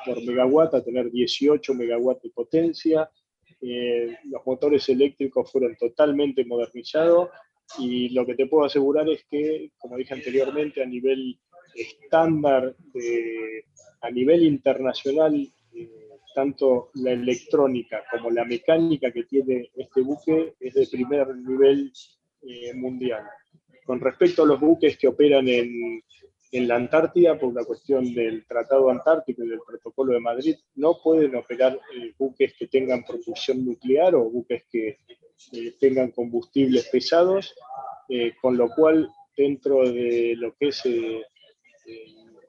por 0.06 0.24
megawatt, 0.24 0.74
a 0.74 0.84
tener 0.84 1.12
18 1.12 1.74
megawatts 1.74 2.24
de 2.24 2.30
potencia. 2.30 3.10
Eh, 3.62 4.18
los 4.26 4.46
motores 4.46 4.88
eléctricos 4.90 5.52
fueron 5.52 5.76
totalmente 5.76 6.46
modernizados 6.46 7.30
y 7.78 8.10
lo 8.10 8.26
que 8.26 8.36
te 8.36 8.48
puedo 8.48 8.66
asegurar 8.66 9.08
es 9.10 9.26
que, 9.30 9.72
como 9.78 9.98
dije 9.98 10.14
anteriormente, 10.14 10.82
a 10.82 10.86
nivel 10.86 11.38
estándar, 11.76 12.76
a 14.02 14.10
nivel 14.10 14.44
internacional, 14.44 15.36
eh, 15.74 15.90
tanto 16.34 16.90
la 16.96 17.12
electrónica 17.12 18.04
como 18.10 18.30
la 18.30 18.46
mecánica 18.46 19.12
que 19.12 19.24
tiene 19.24 19.72
este 19.76 20.02
buque 20.02 20.54
es 20.60 20.74
de 20.74 20.88
primer 20.88 21.36
nivel 21.36 21.92
eh, 22.42 22.74
mundial. 22.74 23.24
Con 23.86 24.00
respecto 24.00 24.44
a 24.44 24.46
los 24.46 24.60
buques 24.60 24.98
que 24.98 25.08
operan 25.08 25.48
en, 25.48 26.02
en 26.52 26.68
la 26.68 26.76
Antártida, 26.76 27.38
por 27.38 27.54
la 27.54 27.64
cuestión 27.64 28.14
del 28.14 28.46
Tratado 28.46 28.90
Antártico 28.90 29.44
y 29.44 29.50
del 29.50 29.60
Protocolo 29.66 30.14
de 30.14 30.20
Madrid, 30.20 30.56
no 30.76 30.98
pueden 31.02 31.36
operar 31.36 31.80
eh, 31.96 32.14
buques 32.18 32.54
que 32.58 32.68
tengan 32.68 33.04
propulsión 33.04 33.66
nuclear 33.66 34.16
o 34.16 34.30
buques 34.30 34.64
que 34.72 34.98
eh, 35.54 35.74
tengan 35.80 36.12
combustibles 36.12 36.90
pesados, 36.90 37.56
con 38.42 38.58
lo 38.58 38.70
cual 38.70 39.08
dentro 39.38 39.88
de 39.88 40.34
lo 40.36 40.56
que 40.56 40.70
es 40.70 40.84
el 40.84 41.24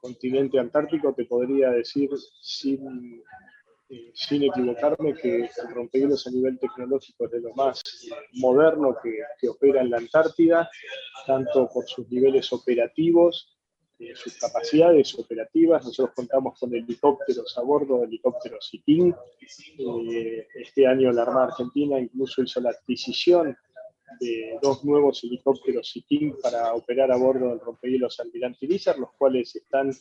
continente 0.01 0.59
antártico 0.59 1.13
te 1.13 1.27
podría 1.27 1.69
decir 1.71 2.09
sin 2.41 3.23
eh, 3.93 4.13
sin 4.15 4.45
equivocarme, 4.45 5.15
que 5.15 5.39
el 5.39 5.75
rompehielos 5.75 6.25
a 6.25 6.31
nivel 6.31 6.61
tecnológico 6.61 7.25
es 7.25 7.33
de 7.33 7.41
lo 7.41 7.53
más 7.55 7.83
moderno 8.35 8.97
que, 9.03 9.49
opera 9.49 9.81
en 9.81 9.91
la 9.91 9.97
Antártida, 9.97 10.71
tanto 11.27 11.69
por 11.69 11.89
sus 11.89 12.09
niveles 12.09 12.53
operativos, 12.53 13.59
eh, 14.01 14.15
sus 14.15 14.39
capacidades 14.39 15.15
operativas. 15.19 15.85
Nosotros 15.85 16.15
contamos 16.15 16.59
con 16.59 16.75
helicópteros 16.75 17.57
a 17.59 17.61
bordo, 17.61 18.03
helicópteros 18.03 18.69
CITIN. 18.71 19.15
Eh, 19.79 20.47
este 20.55 20.87
año 20.87 21.13
la 21.13 21.23
Armada 21.23 21.49
Argentina 21.49 22.01
incluso 22.01 22.43
hizo 22.43 22.61
la 22.61 22.71
adquisición 22.71 23.55
de 24.19 24.59
dos 24.63 24.85
nuevos 24.85 25.23
helicópteros 25.23 25.93
CITIN 25.93 26.35
para 26.43 26.73
operar 26.73 27.13
a 27.13 27.17
bordo 27.17 27.51
del 27.51 27.61
rompehielos 27.61 28.19
Almirante 28.21 28.67
Lizar, 28.67 28.99
los 28.99 29.13
cuales 29.19 29.55
están 29.55 29.93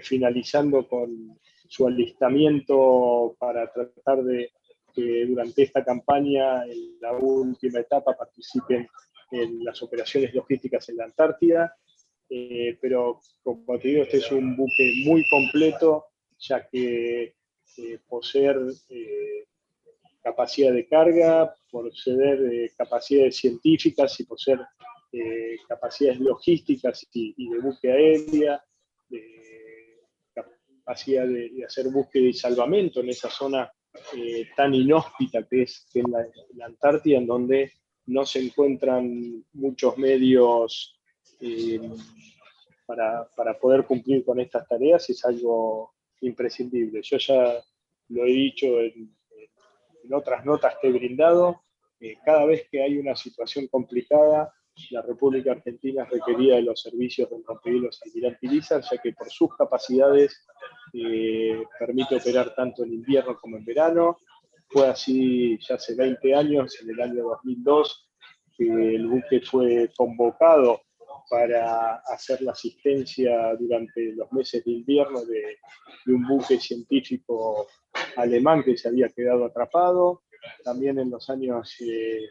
finalizando 0.00 0.88
con 0.88 1.38
su 1.68 1.86
alistamiento 1.86 3.36
para 3.38 3.70
tratar 3.72 4.24
de 4.24 4.50
que 4.94 5.26
durante 5.26 5.62
esta 5.62 5.84
campaña, 5.84 6.64
en 6.64 7.00
la 7.00 7.12
última 7.12 7.80
etapa, 7.80 8.16
participen 8.16 8.88
en 9.30 9.64
las 9.64 9.82
operaciones 9.82 10.34
logísticas 10.34 10.88
en 10.88 10.96
la 10.96 11.04
Antártida. 11.04 11.74
Eh, 12.30 12.78
pero, 12.80 13.20
como 13.42 13.78
te 13.78 13.88
digo, 13.88 14.02
este 14.02 14.18
es 14.18 14.30
un 14.32 14.56
buque 14.56 14.92
muy 15.04 15.24
completo, 15.28 16.06
ya 16.38 16.66
que 16.68 17.34
eh, 17.78 17.98
poseer 18.08 18.56
eh, 18.90 19.46
capacidad 20.22 20.72
de 20.72 20.86
carga, 20.86 21.54
poseer 21.70 22.70
capacidades 22.76 23.36
científicas 23.36 24.18
y 24.20 24.24
poseer 24.24 24.60
capacidades 25.66 26.20
logísticas 26.20 27.06
y, 27.12 27.48
de 27.48 27.58
buque 27.60 27.90
aérea, 27.90 28.62
capacidad 30.34 31.26
de, 31.26 31.64
hacer 31.66 31.88
búsqueda 31.88 32.28
y 32.28 32.32
salvamento 32.34 33.00
en 33.00 33.08
esa 33.08 33.30
zona 33.30 33.70
eh, 34.16 34.48
tan 34.56 34.74
inhóspita 34.74 35.46
que 35.46 35.62
es, 35.62 35.86
la, 35.94 36.66
Antártida, 36.66 37.18
en 37.18 37.26
donde 37.26 37.72
no 38.06 38.24
se 38.24 38.40
encuentran 38.40 39.44
muchos 39.52 39.98
medios 39.98 40.97
eh, 41.40 41.80
para, 42.86 43.58
poder 43.60 43.84
cumplir 43.84 44.24
con 44.24 44.40
estas 44.40 44.66
tareas, 44.66 45.08
es 45.10 45.24
algo 45.24 45.94
imprescindible. 46.20 47.02
Yo 47.02 47.18
ya 47.18 47.62
lo 48.08 48.24
he 48.24 48.30
dicho 48.30 48.80
en, 48.80 49.14
otras 50.10 50.42
notas 50.46 50.74
que 50.80 50.88
he 50.88 50.92
brindado, 50.92 51.60
eh, 52.00 52.16
cada 52.24 52.46
vez 52.46 52.66
que 52.70 52.82
hay 52.82 52.96
una 52.96 53.14
situación 53.14 53.66
complicada, 53.66 54.50
la 54.90 55.02
República 55.02 55.52
Argentina 55.52 56.06
requería 56.10 56.56
de 56.56 56.62
los 56.62 56.80
servicios 56.80 57.28
del 57.28 57.44
rompehielos 57.44 58.00
Almirante 58.06 58.46
Irizar, 58.46 58.82
ya 58.82 58.96
que 59.02 59.12
por 59.12 59.28
sus 59.28 59.54
capacidades 59.54 60.46
eh, 60.94 61.62
permite 61.78 62.16
operar 62.16 62.54
tanto 62.54 62.84
en 62.84 62.94
invierno 62.94 63.36
como 63.38 63.58
en 63.58 63.64
verano. 63.66 64.16
Fue 64.68 64.88
así 64.88 65.58
ya 65.60 65.74
hace 65.74 65.94
20 65.94 66.34
años, 66.34 66.80
en 66.80 66.90
el 66.90 67.00
año 67.02 67.24
2002, 67.24 68.10
que 68.56 68.64
el 68.64 69.06
buque 69.08 69.40
fue 69.42 69.90
convocado 69.96 70.80
para 71.28 71.96
hacer 72.06 72.42
la 72.42 72.52
asistencia 72.52 73.54
durante 73.58 74.12
los 74.12 74.32
meses 74.32 74.64
de 74.64 74.72
invierno 74.72 75.24
de, 75.24 75.58
un 76.06 76.26
buque 76.26 76.58
científico 76.58 77.66
alemán 78.16 78.62
que 78.62 78.76
se 78.76 78.88
había 78.88 79.08
quedado 79.10 79.44
atrapado. 79.44 80.22
También 80.64 80.98
en 80.98 81.10
los 81.10 81.28
años 81.28 81.74
eh, 81.80 82.28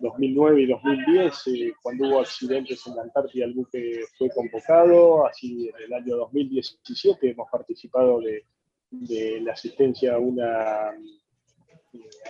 2009 0.00 0.62
y 0.62 0.66
2010, 0.66 1.46
eh, 1.48 1.72
cuando 1.82 2.08
hubo 2.08 2.20
accidentes 2.20 2.86
en 2.86 2.96
la 2.96 3.02
Antártida, 3.02 3.44
el 3.44 3.54
buque 3.54 4.04
fue 4.16 4.30
convocado. 4.30 5.26
Así 5.26 5.68
en 5.68 5.84
el 5.84 5.92
año 5.92 6.16
2017 6.16 7.30
hemos 7.30 7.50
participado 7.50 8.20
de, 8.20 8.44
la 9.40 9.52
asistencia 9.52 10.14
a, 10.14 10.16
a 10.16 10.94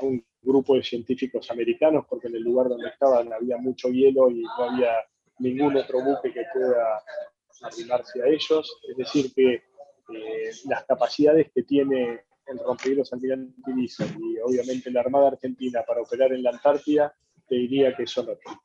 un 0.02 0.24
grupo 0.42 0.76
de 0.76 0.82
científicos 0.82 1.50
americanos, 1.50 2.06
porque 2.08 2.28
en 2.28 2.36
el 2.36 2.42
lugar 2.42 2.68
donde 2.68 2.88
estaban 2.88 3.32
había 3.32 3.58
mucho 3.58 3.88
hielo 3.90 4.30
y 4.30 4.42
no 4.42 4.70
había 4.70 4.92
ningún 5.38 5.76
otro 5.76 6.02
buque 6.02 6.32
que 6.32 6.44
pueda 6.52 7.02
arrimarse 7.62 8.22
a 8.22 8.26
ellos. 8.26 8.80
Es 8.88 8.96
decir, 8.96 9.32
que 9.34 9.54
eh, 9.54 10.50
las 10.66 10.84
capacidades 10.84 11.50
que 11.54 11.62
tiene 11.62 12.24
el 12.46 12.58
rompehielos 12.58 13.12
almirante 13.12 13.54
y 13.66 14.38
obviamente 14.40 14.90
la 14.90 15.00
Armada 15.00 15.28
Argentina 15.28 15.82
para 15.86 16.02
operar 16.02 16.32
en 16.32 16.42
la 16.42 16.50
Antártida, 16.50 17.14
te 17.48 17.54
diría 17.54 17.96
que 17.96 18.06
son 18.06 18.28
otros. 18.28 18.56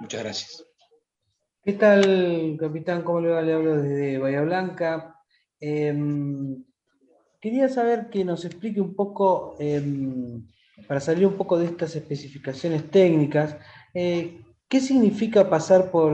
Muchas 0.00 0.22
gracias. 0.22 0.66
¿Qué 1.62 1.74
tal, 1.74 2.56
capitán? 2.58 3.02
¿Cómo 3.02 3.20
le 3.20 3.28
va? 3.28 3.42
Le 3.42 3.52
hablo 3.52 3.76
desde 3.76 4.18
Bahía 4.18 4.40
Blanca. 4.40 5.14
Em, 5.60 6.64
quería 7.38 7.68
saber 7.68 8.08
que 8.08 8.24
nos 8.24 8.46
explique 8.46 8.80
un 8.80 8.94
poco, 8.94 9.56
em, 9.58 10.46
para 10.88 11.00
salir 11.00 11.26
un 11.26 11.36
poco 11.36 11.58
de 11.58 11.66
estas 11.66 11.94
especificaciones 11.96 12.90
técnicas, 12.90 13.58
eh, 13.92 14.40
¿qué 14.70 14.80
significa 14.80 15.50
pasar 15.50 15.90
por 15.90 16.12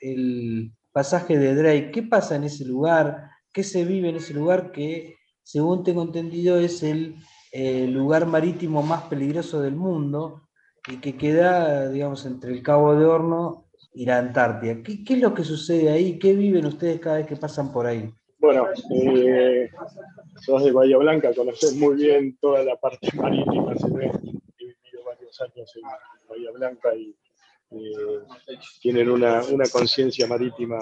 el 0.00 0.72
pasaje 0.92 1.36
de 1.36 1.54
Drake? 1.54 1.90
¿Qué 1.90 2.02
pasa 2.04 2.36
en 2.36 2.44
ese 2.44 2.64
lugar? 2.64 3.28
¿Qué 3.52 3.64
se 3.64 3.84
vive 3.84 4.08
en 4.08 4.16
ese 4.16 4.32
lugar 4.32 4.70
que, 4.70 5.16
según 5.42 5.82
tengo 5.82 6.02
entendido, 6.02 6.58
es 6.58 6.82
el 6.84 7.16
eh, 7.52 7.88
lugar 7.88 8.26
marítimo 8.26 8.82
más 8.82 9.02
peligroso 9.04 9.60
del 9.60 9.74
mundo 9.74 10.48
y 10.88 10.98
que 10.98 11.16
queda, 11.16 11.90
digamos, 11.90 12.24
entre 12.24 12.52
el 12.52 12.62
Cabo 12.62 12.94
de 12.94 13.04
Horno 13.04 13.66
y 13.92 14.06
la 14.06 14.18
Antártida. 14.18 14.80
¿Qué, 14.82 15.02
es 15.14 15.20
lo 15.20 15.34
que 15.34 15.42
sucede 15.42 15.90
ahí? 15.90 16.20
¿Qué 16.20 16.34
viven 16.34 16.66
ustedes 16.66 17.00
cada 17.00 17.16
vez 17.16 17.26
que 17.26 17.36
pasan 17.36 17.72
por 17.72 17.86
ahí? 17.86 18.08
Bueno, 18.38 18.68
eh, 18.94 19.68
sos 20.36 20.62
de 20.62 20.70
Bahía 20.70 20.98
Blanca, 20.98 21.34
conoces 21.34 21.74
muy 21.74 21.96
bien 21.96 22.38
toda 22.40 22.62
la 22.62 22.76
parte 22.76 23.08
marítima, 23.16 23.72
he 23.72 24.64
vivido 24.64 25.04
varios 25.04 25.40
años 25.40 25.72
en 25.74 25.82
Bahía 26.28 26.52
Blanca 26.52 26.94
y 26.94 27.16
eh, 27.70 28.56
tienen 28.80 29.10
una, 29.10 29.42
conciencia 29.70 30.26
marítima 30.26 30.78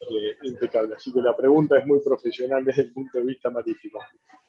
eh, 0.00 0.36
impecable. 0.42 0.94
Así 0.96 1.12
que 1.12 1.22
la 1.22 1.34
pregunta 1.34 1.78
es 1.78 1.86
muy 1.86 2.00
profesional 2.00 2.64
desde 2.64 2.82
el 2.82 2.92
punto 2.92 3.18
de 3.18 3.24
vista 3.24 3.50
marítimo. 3.50 4.00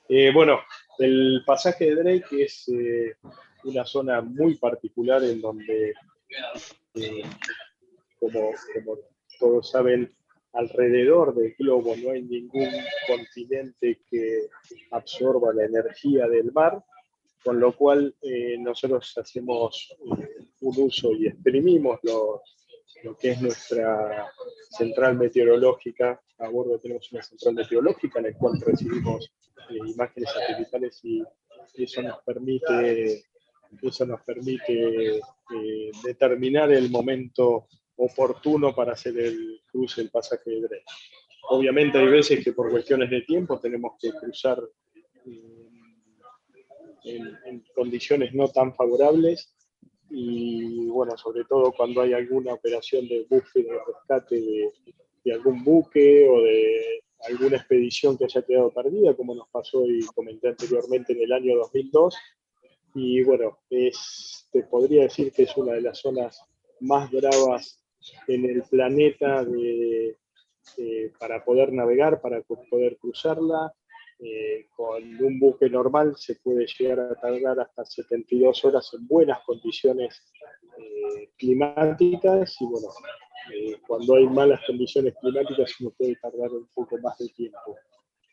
Eh, 0.10 0.32
bueno, 0.34 0.60
el 0.98 1.42
pasaje 1.46 1.86
de 1.86 1.96
Drake 1.96 2.44
es 2.44 2.70
una 3.64 3.86
zona 3.86 4.22
muy 4.22 4.56
particular 4.56 5.24
en 5.24 5.40
donde 5.40 5.94
como, 8.20 8.52
todos 9.40 9.72
saben, 9.72 10.14
alrededor 10.54 11.34
del 11.36 11.56
globo 11.58 11.96
no 11.96 12.12
hay 12.12 12.24
ningún 12.24 12.70
continente 13.08 14.02
que 14.10 14.48
absorba 14.92 15.54
la 15.54 15.66
energía 15.66 16.28
del 16.28 16.52
mar, 16.52 16.84
con 17.44 17.60
lo 17.60 17.72
cual 17.74 18.14
nosotros 18.58 19.16
hacemos 19.18 19.96
un 20.62 20.84
uso 20.84 21.14
y 21.14 21.28
exprimimos 21.28 22.00
lo, 22.04 22.42
que 23.20 23.32
es 23.32 23.42
nuestra 23.42 24.32
central 24.70 25.18
meteorológica. 25.18 26.22
A 26.40 26.50
bordo 26.50 26.80
tenemos 26.80 27.12
una 27.12 27.22
central 27.22 27.56
meteorológica 27.56 28.20
en 28.20 28.26
la 28.26 28.34
cual 28.34 28.60
recibimos 28.62 29.32
eh, 29.70 29.78
imágenes 29.86 30.32
satelitales 30.32 31.00
y 31.04 31.24
eso 31.76 32.02
nos 32.02 32.22
permite, 32.24 33.24
eso 33.82 34.06
nos 34.06 34.22
permite 34.22 35.20
determinar 36.04 36.72
el 36.72 36.90
momento 36.90 37.68
oportuno 37.98 38.74
para 38.74 38.94
hacer 38.94 39.18
el 39.20 39.62
cruce, 39.72 40.02
el 40.02 40.10
pasaje 40.10 40.50
de 40.50 40.62
Drake. 40.62 40.86
Obviamente 41.50 41.98
hay 41.98 42.08
veces 42.08 42.44
que 42.44 42.54
por 42.54 42.70
cuestiones 42.70 43.10
de 43.10 43.22
tiempo 43.22 43.60
tenemos 43.60 43.94
que 44.00 44.12
cruzar 44.12 44.62
eh, 45.26 45.70
en, 47.04 47.64
condiciones 47.74 48.34
no 48.34 48.48
tan 48.50 48.74
favorables 48.76 49.56
y 50.10 50.88
bueno, 50.88 51.18
sobre 51.18 51.44
todo 51.46 51.72
cuando 51.72 52.02
hay 52.02 52.14
alguna 52.14 52.54
operación 52.54 53.08
de 53.08 53.26
búsqueda 53.30 53.74
de 53.74 53.80
rescate 53.88 54.36
de, 54.42 54.74
de, 55.24 55.34
algún 55.34 55.64
buque 55.64 56.28
o 56.28 56.42
de 56.42 57.04
alguna 57.28 57.58
expedición 57.58 58.18
que 58.18 58.26
haya 58.26 58.42
quedado 58.42 58.72
perdida, 58.72 59.16
como 59.16 59.36
nos 59.36 59.48
pasó 59.50 59.86
y 59.86 60.02
comenté 60.16 60.50
anteriormente 60.50 61.14
en 61.14 61.22
el 61.22 61.34
año 61.34 61.58
2002. 61.58 62.16
Y 62.96 63.24
bueno, 63.24 63.60
es, 63.70 64.48
te 64.52 64.64
podría 64.64 65.04
decir 65.04 65.32
que 65.32 65.44
es 65.44 65.56
una 65.58 65.74
de 65.74 65.82
las 65.82 66.00
zonas 66.00 66.42
más 66.80 67.12
bravas 67.12 67.84
en 68.28 68.46
el 68.46 68.64
planeta 68.64 69.46
para 71.20 71.44
poder 71.44 71.74
navegar, 71.74 72.22
para 72.22 72.42
poder 72.42 72.98
cruzarla. 72.98 73.74
Eh, 74.22 74.68
con 74.76 75.02
un 75.24 75.40
buque 75.40 75.70
normal 75.70 76.14
se 76.18 76.36
puede 76.36 76.66
llegar 76.78 77.00
a 77.00 77.16
tardar 77.16 77.58
hasta 77.62 77.86
72 77.86 78.66
horas 78.66 78.90
en 78.94 79.08
buenas 79.08 79.40
condiciones 79.46 80.22
eh, 80.78 81.30
climáticas 81.38 82.54
y 82.60 82.66
bueno, 82.66 82.88
eh, 83.54 83.78
cuando 83.88 84.16
hay 84.16 84.28
malas 84.28 84.60
condiciones 84.68 85.14
climáticas 85.22 85.74
uno 85.80 85.94
puede 85.98 86.18
tardar 86.18 86.52
un 86.52 86.68
poco 86.74 86.98
más 86.98 87.18
de 87.18 87.30
tiempo. 87.30 87.78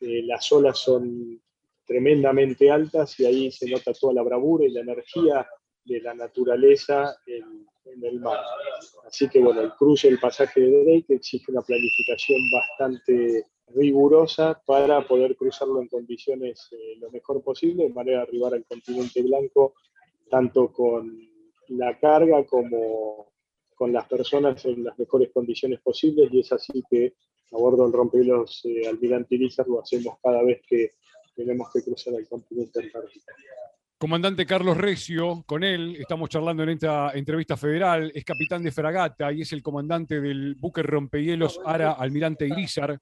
las 0.00 0.50
olas 0.50 0.76
son 0.76 1.40
tremendamente 1.84 2.68
altas 2.68 3.20
y 3.20 3.26
ahí 3.26 3.52
se 3.52 3.70
nota 3.70 3.92
toda 3.92 4.12
la 4.14 4.22
bravura 4.22 4.64
y 4.64 4.70
la 4.70 4.80
energía 4.80 5.46
de 5.86 6.00
la 6.00 6.14
naturaleza 6.14 7.16
en, 7.26 7.66
el 8.02 8.20
mar. 8.20 8.40
Así 9.06 9.28
que 9.28 9.40
bueno, 9.40 9.60
el 9.60 9.72
cruce, 9.74 10.08
el 10.08 10.18
pasaje 10.18 10.60
de 10.60 10.84
Drake 10.84 11.14
exige 11.14 11.52
una 11.52 11.62
planificación 11.62 12.38
bastante 12.52 13.46
rigurosa 13.68 14.60
para 14.66 15.06
poder 15.06 15.36
cruzarlo 15.36 15.80
en 15.80 15.88
condiciones 15.88 16.68
eh, 16.72 16.96
lo 16.98 17.10
mejor 17.10 17.42
posible, 17.42 17.84
de 17.84 17.94
manera 17.94 18.18
de 18.18 18.22
arribar 18.24 18.54
al 18.54 18.64
continente 18.64 19.22
blanco, 19.22 19.74
tanto 20.28 20.72
con 20.72 21.16
la 21.68 21.98
carga 21.98 22.44
como 22.44 23.32
con 23.76 23.92
las 23.92 24.06
personas 24.08 24.64
en 24.64 24.84
las 24.84 24.98
mejores 24.98 25.30
condiciones 25.30 25.80
posibles, 25.80 26.32
y 26.32 26.40
es 26.40 26.52
así 26.52 26.82
que 26.90 27.14
a 27.52 27.56
bordo 27.56 27.84
del 27.84 27.92
rompehielos 27.92 28.62
eh, 28.64 28.88
Almirante 28.88 29.38
lo 29.66 29.80
hacemos 29.80 30.18
cada 30.22 30.42
vez 30.42 30.60
que 30.66 30.94
tenemos 31.34 31.70
que 31.72 31.82
cruzar 31.82 32.14
el 32.14 32.26
continente 32.26 32.80
antártico. 32.80 33.26
Comandante 33.98 34.44
Carlos 34.44 34.76
Recio, 34.76 35.42
con 35.46 35.64
él 35.64 35.96
estamos 35.98 36.28
charlando 36.28 36.62
en 36.62 36.68
esta 36.68 37.12
entrevista 37.14 37.56
federal, 37.56 38.12
es 38.14 38.26
capitán 38.26 38.62
de 38.62 38.70
fragata 38.70 39.32
y 39.32 39.40
es 39.40 39.54
el 39.54 39.62
comandante 39.62 40.20
del 40.20 40.54
buque 40.54 40.82
rompehielos 40.82 41.58
Ara 41.64 41.92
Almirante 41.92 42.46
Irizar. 42.46 43.00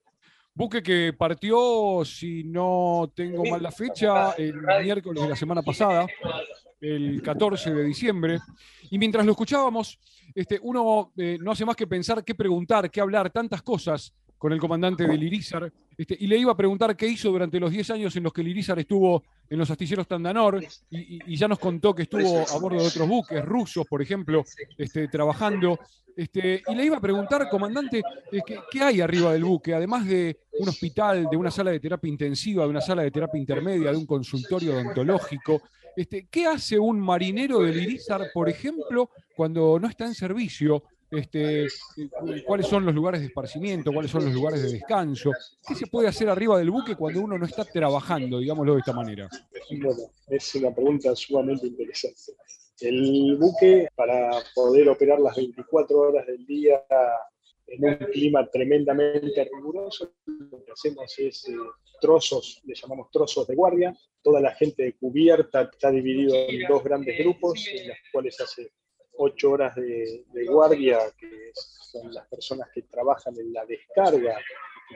Buque 0.55 0.85
que 0.85 1.13
partió, 1.13 2.05
si 2.05 2.45
no 2.45 3.11
tengo 3.13 3.45
mal 3.45 3.61
la 3.61 3.73
fecha, 3.73 4.35
el 4.35 4.55
miércoles 4.85 5.25
de 5.25 5.31
la 5.31 5.35
semana 5.35 5.63
pasada, 5.63 6.07
el 6.81 7.21
14 7.23 7.75
de 7.75 7.83
diciembre. 7.83 8.39
Y 8.89 8.97
mientras 8.97 9.27
lo 9.27 9.33
escuchábamos, 9.33 9.99
este, 10.33 10.61
uno 10.63 11.11
eh, 11.17 11.39
no 11.41 11.51
hace 11.51 11.65
más 11.65 11.75
que 11.75 11.89
pensar 11.89 12.25
qué 12.25 12.37
preguntar, 12.37 12.89
qué 12.89 13.01
hablar, 13.01 13.31
tantas 13.31 13.63
cosas 13.63 14.15
con 14.45 14.53
el 14.53 14.61
comandante 14.61 15.07
del 15.07 15.23
Irizar, 15.23 15.73
este, 15.97 16.19
y 16.21 16.27
le 16.27 16.37
iba 16.37 16.53
a 16.53 16.55
preguntar 16.55 16.95
qué 16.95 17.09
hizo 17.09 17.31
durante 17.31 17.59
los 17.59 17.71
10 17.71 17.89
años 17.93 18.15
en 18.15 18.25
los 18.25 18.31
que 18.31 18.43
el 18.43 18.49
Irizar 18.49 18.79
estuvo 18.79 19.25
en 19.49 19.59
los 19.59 19.71
astilleros 19.71 20.07
Tandanor, 20.07 20.63
y, 20.91 21.35
ya 21.35 21.49
nos 21.49 21.59
contó 21.59 21.95
que 21.95 22.03
estuvo 22.03 22.45
a 22.47 22.59
bordo 22.59 22.79
de 22.79 22.89
otros 22.89 23.09
buques 23.09 23.43
rusos, 23.43 23.87
por 23.87 24.03
ejemplo, 24.03 24.45
este, 24.77 25.09
trabajando. 25.09 25.79
Este, 26.15 26.63
y 26.69 26.75
le 26.75 26.85
iba 26.85 26.99
a 26.99 27.01
preguntar, 27.01 27.49
comandante, 27.49 28.03
eh, 28.31 28.41
¿qué, 28.71 28.83
hay 28.83 29.01
arriba 29.01 29.33
del 29.33 29.45
buque? 29.45 29.73
Además 29.73 30.05
de 30.05 30.37
un 30.61 30.69
hospital, 30.69 31.27
de 31.31 31.39
una 31.39 31.51
sala 31.51 31.71
de 31.71 31.81
terapia 31.81 32.11
intensiva, 32.11 32.65
de 32.65 32.69
una 32.69 32.83
sala 32.83 33.01
de 33.01 33.11
terapia 33.11 33.41
intermedia, 33.41 33.93
de 33.93 33.97
un 33.97 34.05
consultorio 34.05 34.75
odontológico, 34.75 35.63
este, 35.97 36.27
¿qué 36.31 36.45
hace 36.45 36.79
un 36.79 37.01
marinero 37.01 37.61
del 37.61 37.81
Irizar, 37.81 38.27
por 38.35 38.51
ejemplo, 38.51 39.09
cuando 39.35 39.79
no 39.81 39.89
está 39.89 40.05
en 40.05 40.15
servicio? 40.15 40.83
Este, 41.17 41.67
cuáles 42.47 42.67
son 42.67 42.85
los 42.85 42.95
lugares 42.95 43.21
de 43.21 43.27
esparcimiento, 43.27 43.93
cuáles 43.93 44.11
son 44.11 44.25
los 44.25 44.35
lugares 44.35 44.63
de 44.63 44.73
descanso, 44.73 45.31
qué 45.67 45.75
se 45.75 45.87
puede 45.87 46.09
hacer 46.09 46.29
arriba 46.29 46.59
del 46.59 46.71
buque 46.71 46.97
cuando 46.97 47.21
uno 47.21 47.39
no 47.39 47.47
está 47.47 47.65
trabajando, 47.65 48.39
digámoslo 48.39 48.75
de 48.75 48.81
esta 48.81 48.93
manera. 48.93 49.29
Bueno, 49.71 50.03
es 50.29 50.55
una 50.55 50.75
pregunta 50.75 51.15
sumamente 51.15 51.67
interesante. 51.67 52.33
El 52.81 53.37
buque, 53.39 53.89
para 53.95 54.31
poder 54.55 54.89
operar 54.89 55.21
las 55.21 55.37
24 55.37 55.99
horas 55.99 56.27
del 56.27 56.45
día 56.45 56.83
en 57.67 57.85
un 57.85 57.97
clima 58.13 58.47
tremendamente 58.51 59.45
riguroso, 59.45 60.13
lo 60.27 60.65
que 60.65 60.73
hacemos 60.73 61.15
es 61.19 61.49
eh, 61.49 61.55
trozos, 62.01 62.61
le 62.65 62.75
llamamos 62.75 63.11
trozos 63.11 63.47
de 63.47 63.55
guardia. 63.55 63.97
Toda 64.23 64.41
la 64.41 64.55
gente 64.55 64.95
cubierta 64.99 65.63
está 65.63 65.91
dividido 65.91 66.35
en 66.35 66.67
dos 66.69 66.83
grandes 66.83 67.19
grupos, 67.19 67.67
en 67.69 67.89
los 67.89 67.97
cuales 68.13 68.41
hace 68.41 68.71
ocho 69.19 69.53
horas 69.53 69.75
de, 69.77 70.25
guardia, 70.49 70.99
que 71.19 71.51
son 71.55 72.13
las 72.13 72.27
personas 72.29 72.69
que 72.75 72.83
trabajan 72.83 73.35
en 73.39 73.53
la 73.53 73.65
descarga 73.65 74.37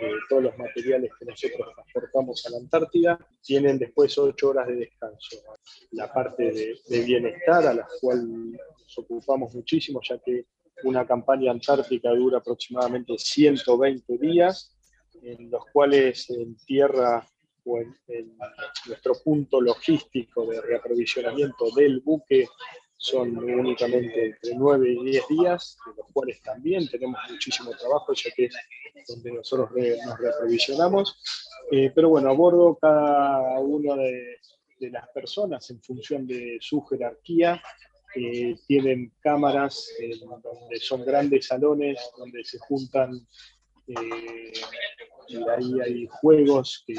de 0.01 0.13
todos 0.29 0.43
los 0.43 0.59
materiales 0.59 1.11
que 1.19 1.25
nosotros 1.25 1.69
transportamos 1.75 2.45
a 2.47 2.51
la 2.51 2.59
Antártida, 2.59 3.19
tienen 3.43 3.79
después 3.79 4.16
ocho 4.19 4.51
horas 4.51 4.69
de 4.69 4.77
descanso. 4.77 5.39
La 5.93 6.12
parte 6.12 6.79
de, 6.89 7.01
bienestar, 7.01 7.66
a 7.66 7.75
la 7.75 7.89
cual 8.01 8.53
nos 8.53 8.99
ocupamos 8.99 9.55
muchísimo, 9.55 10.01
ya 10.03 10.19
que 10.19 10.47
una 10.85 11.07
campaña 11.07 11.51
antártica 11.51 12.11
dura 12.11 12.39
aproximadamente 12.39 13.14
120 13.19 14.19
días, 14.19 14.77
en 15.23 15.51
los 15.51 15.64
cuales 15.73 16.31
en 16.31 16.57
tierra 16.59 17.27
o 17.64 17.79
en, 17.79 17.97
en 18.09 18.37
nuestro 18.87 19.14
punto 19.25 19.61
logístico 19.61 20.47
de 20.47 20.61
reaprovisionamiento 20.61 21.71
del 21.75 22.01
buque 22.01 22.47
son 22.99 23.38
únicamente 23.38 24.26
entre 24.26 24.55
9 24.57 24.90
y 24.90 25.05
10 25.05 25.28
días, 25.28 25.78
de 25.86 25.92
los 25.96 26.12
cuales 26.12 26.42
también 26.42 26.88
tenemos 26.88 27.18
muchísimo 27.30 27.70
trabajo, 27.70 28.12
ya 28.12 28.30
que 28.34 28.46
es 28.46 28.55
donde 29.07 29.32
nosotros 29.32 29.70
nos 30.05 30.18
reaprovisionamos. 30.18 31.22
Eh, 31.70 31.92
pero 31.94 32.09
bueno, 32.09 32.28
a 32.28 32.32
bordo 32.32 32.76
cada 32.80 33.61
una 33.61 33.94
de, 33.94 34.38
las 34.80 35.09
personas 35.09 35.68
en 35.70 35.80
función 35.82 36.26
de 36.26 36.59
su 36.61 36.80
jerarquía 36.82 37.61
eh, 38.14 38.57
tienen 38.66 39.12
cámaras 39.20 39.90
donde 40.20 40.78
son 40.78 41.05
grandes 41.05 41.46
salones 41.46 41.99
donde 42.16 42.44
se 42.44 42.59
juntan 42.59 43.26
eh, 43.89 44.53
y 45.28 45.36
ahí 45.36 45.80
hay 45.80 46.09
juegos 46.11 46.84
que, 46.86 46.95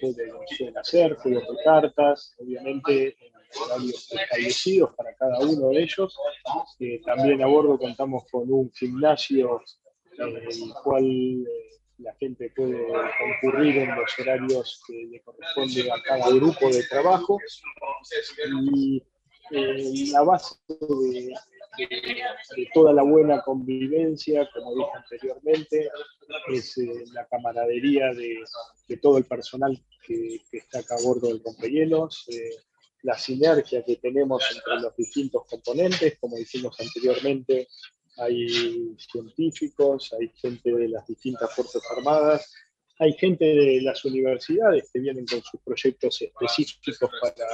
pueden, 0.00 0.76
hacer, 0.78 1.16
juegos 1.16 1.42
de 1.42 1.64
cartas, 1.64 2.34
obviamente 2.38 3.16
en 3.20 3.32
horarios 3.60 4.12
establecidos 4.12 4.94
para 4.96 5.14
cada 5.16 5.38
uno 5.40 5.68
de 5.70 5.82
ellos. 5.82 6.16
también 7.04 7.42
a 7.42 7.46
bordo 7.46 7.78
contamos 7.78 8.24
con 8.30 8.50
un 8.50 8.70
gimnasio 8.72 9.60
en 10.18 10.36
el 10.36 10.74
cual 10.82 11.44
la 11.98 12.14
gente 12.14 12.50
puede 12.54 12.86
concurrir 12.86 13.78
en 13.78 13.96
los 13.96 14.18
horarios 14.18 14.82
que 14.86 15.06
le 15.10 15.20
corresponde 15.22 15.90
a 15.90 16.02
cada 16.02 16.28
grupo 16.30 16.68
de 16.68 16.82
trabajo. 16.84 17.38
Y 18.70 19.02
eh, 19.50 20.06
la 20.12 20.22
base 20.22 20.54
de, 20.68 21.34
toda 22.72 22.92
la 22.92 23.02
buena 23.02 23.42
convivencia, 23.42 24.48
como 24.52 24.74
dije 24.74 24.90
anteriormente, 24.94 25.90
es 26.48 26.78
eh, 26.78 27.04
la 27.12 27.26
camaradería 27.26 28.12
de, 28.14 28.44
todo 29.00 29.18
el 29.18 29.24
personal 29.24 29.78
que, 30.06 30.42
está 30.52 30.80
acá 30.80 30.96
a 30.96 31.02
bordo 31.02 31.28
del 31.28 31.42
rompehielos, 31.42 32.26
eh, 32.28 32.50
la 33.02 33.18
sinergia 33.18 33.82
que 33.84 33.96
tenemos 33.96 34.42
entre 34.54 34.80
los 34.80 34.94
distintos 34.96 35.44
componentes, 35.48 36.18
como 36.20 36.36
dijimos 36.36 36.78
anteriormente, 36.78 37.68
hay 38.18 38.94
científicos, 38.98 40.14
hay 40.18 40.30
gente 40.36 40.72
de 40.72 40.88
las 40.88 41.06
distintas 41.06 41.52
Fuerzas 41.54 41.82
Armadas, 41.96 42.52
hay 42.98 43.12
gente 43.14 43.44
de 43.44 43.80
las 43.82 44.04
universidades 44.04 44.90
que 44.92 45.00
vienen 45.00 45.26
con 45.26 45.42
sus 45.42 45.60
proyectos 45.62 46.20
específicos 46.22 47.10
para 47.20 47.46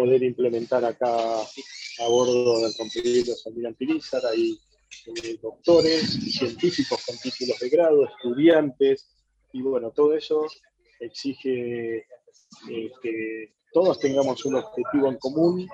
poder 0.00 0.22
implementar 0.22 0.82
acá 0.82 1.14
a 1.42 2.08
bordo 2.08 2.60
del 2.62 2.72
rompehielos 2.78 3.46
Almirante 3.46 3.84
Irizar, 3.84 4.22
hay 4.24 4.58
eh, 5.06 5.38
doctores, 5.42 6.10
científicos 6.38 7.04
con 7.04 7.18
títulos 7.18 7.58
de 7.60 7.68
grado, 7.68 8.06
estudiantes, 8.06 9.10
y 9.52 9.60
bueno, 9.60 9.90
todo 9.90 10.14
eso 10.14 10.46
exige 11.00 11.98
eh, 11.98 12.90
que 13.02 13.52
todos 13.74 14.00
tengamos 14.00 14.42
un 14.46 14.54
objetivo 14.54 15.08
en 15.08 15.18
común 15.18 15.68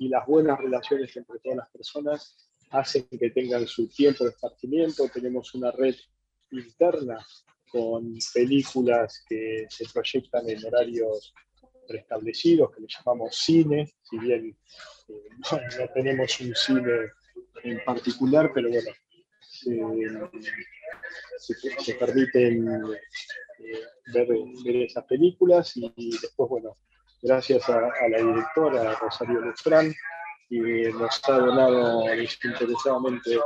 y 0.00 0.08
las 0.08 0.26
buenas 0.26 0.58
relaciones 0.58 1.16
entre 1.16 1.38
todas 1.38 1.58
las 1.58 1.70
personas 1.70 2.48
hacen 2.70 3.06
que 3.08 3.30
tengan 3.30 3.64
su 3.68 3.86
tiempo 3.88 4.24
de 4.24 4.30
esparcimiento. 4.30 5.08
Tenemos 5.14 5.54
una 5.54 5.70
red 5.70 5.94
interna 6.50 7.24
con 7.70 8.18
películas 8.34 9.24
que 9.28 9.66
se 9.70 9.84
proyectan 9.92 10.50
en 10.50 10.66
horarios 10.66 11.32
preestablecidos, 11.86 12.74
que 12.74 12.80
le 12.82 12.86
llamamos 12.88 13.36
cine, 13.36 13.92
si 14.02 14.18
bien 14.18 14.56
eh, 15.08 15.28
no, 15.38 15.88
tenemos 15.94 16.40
un 16.40 16.54
cine 16.54 17.12
en 17.62 17.84
particular, 17.84 18.50
pero 18.54 18.68
bueno, 18.68 18.90
se, 21.78 21.94
permiten 21.94 22.68
eh, 22.68 23.80
ver, 24.12 24.28
esas 24.82 25.04
películas 25.04 25.72
y, 25.76 26.10
después, 26.20 26.48
bueno, 26.50 26.76
gracias 27.22 27.68
a, 27.68 27.78
a 27.78 28.08
la 28.08 28.18
directora 28.18 28.94
Rosario 28.96 29.40
Lufrán, 29.40 29.92
y 30.48 30.60
nos 30.92 31.20
ha 31.28 31.32
donado 31.32 32.04
desinteresadamente 32.04 33.38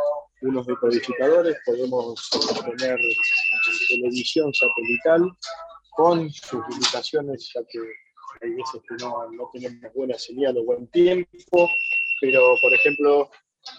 unos 0.42 0.66
decodificadores, 0.66 1.56
podemos 1.64 2.28
tener 2.78 2.98
televisión 3.88 4.52
satelital 4.52 5.30
con 5.90 6.30
sus 6.30 6.62
limitaciones, 6.68 7.50
ya 7.54 7.60
que 7.70 7.78
hay 8.40 8.50
veces 8.50 8.80
que 8.88 8.94
no, 9.02 9.30
no 9.30 9.50
tenemos 9.52 9.92
buena 9.94 10.18
señal 10.18 10.56
o 10.58 10.64
buen 10.64 10.86
tiempo, 10.88 11.68
pero 12.20 12.54
por 12.62 12.72
ejemplo, 12.72 13.30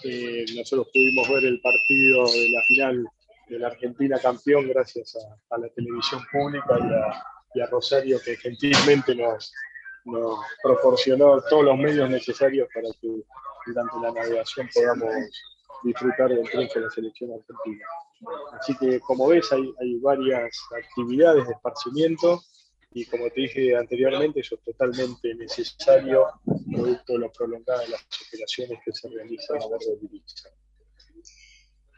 eh, 0.04 0.44
nosotros 0.56 0.88
pudimos 0.92 1.28
ver 1.28 1.44
el 1.44 1.60
partido 1.60 2.26
de 2.26 2.50
la 2.50 2.62
final 2.68 3.08
de 3.48 3.58
la 3.58 3.68
Argentina 3.68 4.18
campeón 4.18 4.68
gracias 4.68 5.16
a, 5.50 5.58
la 5.58 5.68
televisión 5.70 6.22
pública 6.30 6.78
y 6.78 6.92
a, 6.92 7.24
y 7.54 7.60
a 7.60 7.66
Rosario 7.66 8.18
que 8.24 8.36
gentilmente 8.36 9.14
nos, 9.14 9.52
nos 10.04 10.38
proporcionó 10.62 11.40
todos 11.42 11.64
los 11.64 11.76
medios 11.76 12.08
necesarios 12.08 12.68
para 12.74 12.88
que 13.00 13.08
durante 13.66 14.00
la 14.00 14.12
navegación 14.12 14.68
podamos 14.74 15.12
disfrutar 15.82 16.28
del 16.28 16.48
triunfo 16.48 16.78
de 16.78 16.86
la 16.86 16.90
selección 16.90 17.30
argentina. 17.32 17.86
Así 18.58 18.76
que 18.78 19.00
como 19.00 19.28
ves 19.28 19.50
hay, 19.52 19.72
hay 19.80 19.98
varias 19.98 20.56
actividades 20.76 21.46
de 21.46 21.52
esparcimiento 21.52 22.40
y 22.94 23.06
como 23.06 23.28
te 23.30 23.42
dije 23.42 23.76
anteriormente, 23.76 24.40
eso 24.40 24.56
es 24.56 24.62
totalmente 24.62 25.34
necesario 25.34 26.26
producto 26.70 27.14
de 27.14 27.18
lo 27.18 27.32
prolongado 27.32 27.80
de 27.80 27.88
las 27.88 28.06
operaciones 28.26 28.78
que 28.84 28.92
se 28.92 29.08
realizan 29.08 29.62
a 29.62 29.66
bordo 29.66 29.96
de 30.00 30.06
Ibiza. 30.06 30.50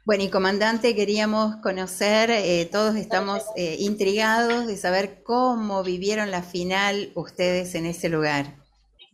Bueno, 0.07 0.23
y 0.25 0.29
comandante, 0.29 0.95
queríamos 0.95 1.57
conocer, 1.63 2.31
eh, 2.31 2.69
todos 2.71 2.95
estamos 2.95 3.43
eh, 3.57 3.77
intrigados 3.79 4.67
de 4.67 4.77
saber 4.77 5.23
cómo 5.23 5.83
vivieron 5.83 6.31
la 6.31 6.43
final 6.43 7.11
ustedes 7.15 7.75
en 7.75 7.87
ese 7.87 8.11
lugar. 8.11 8.55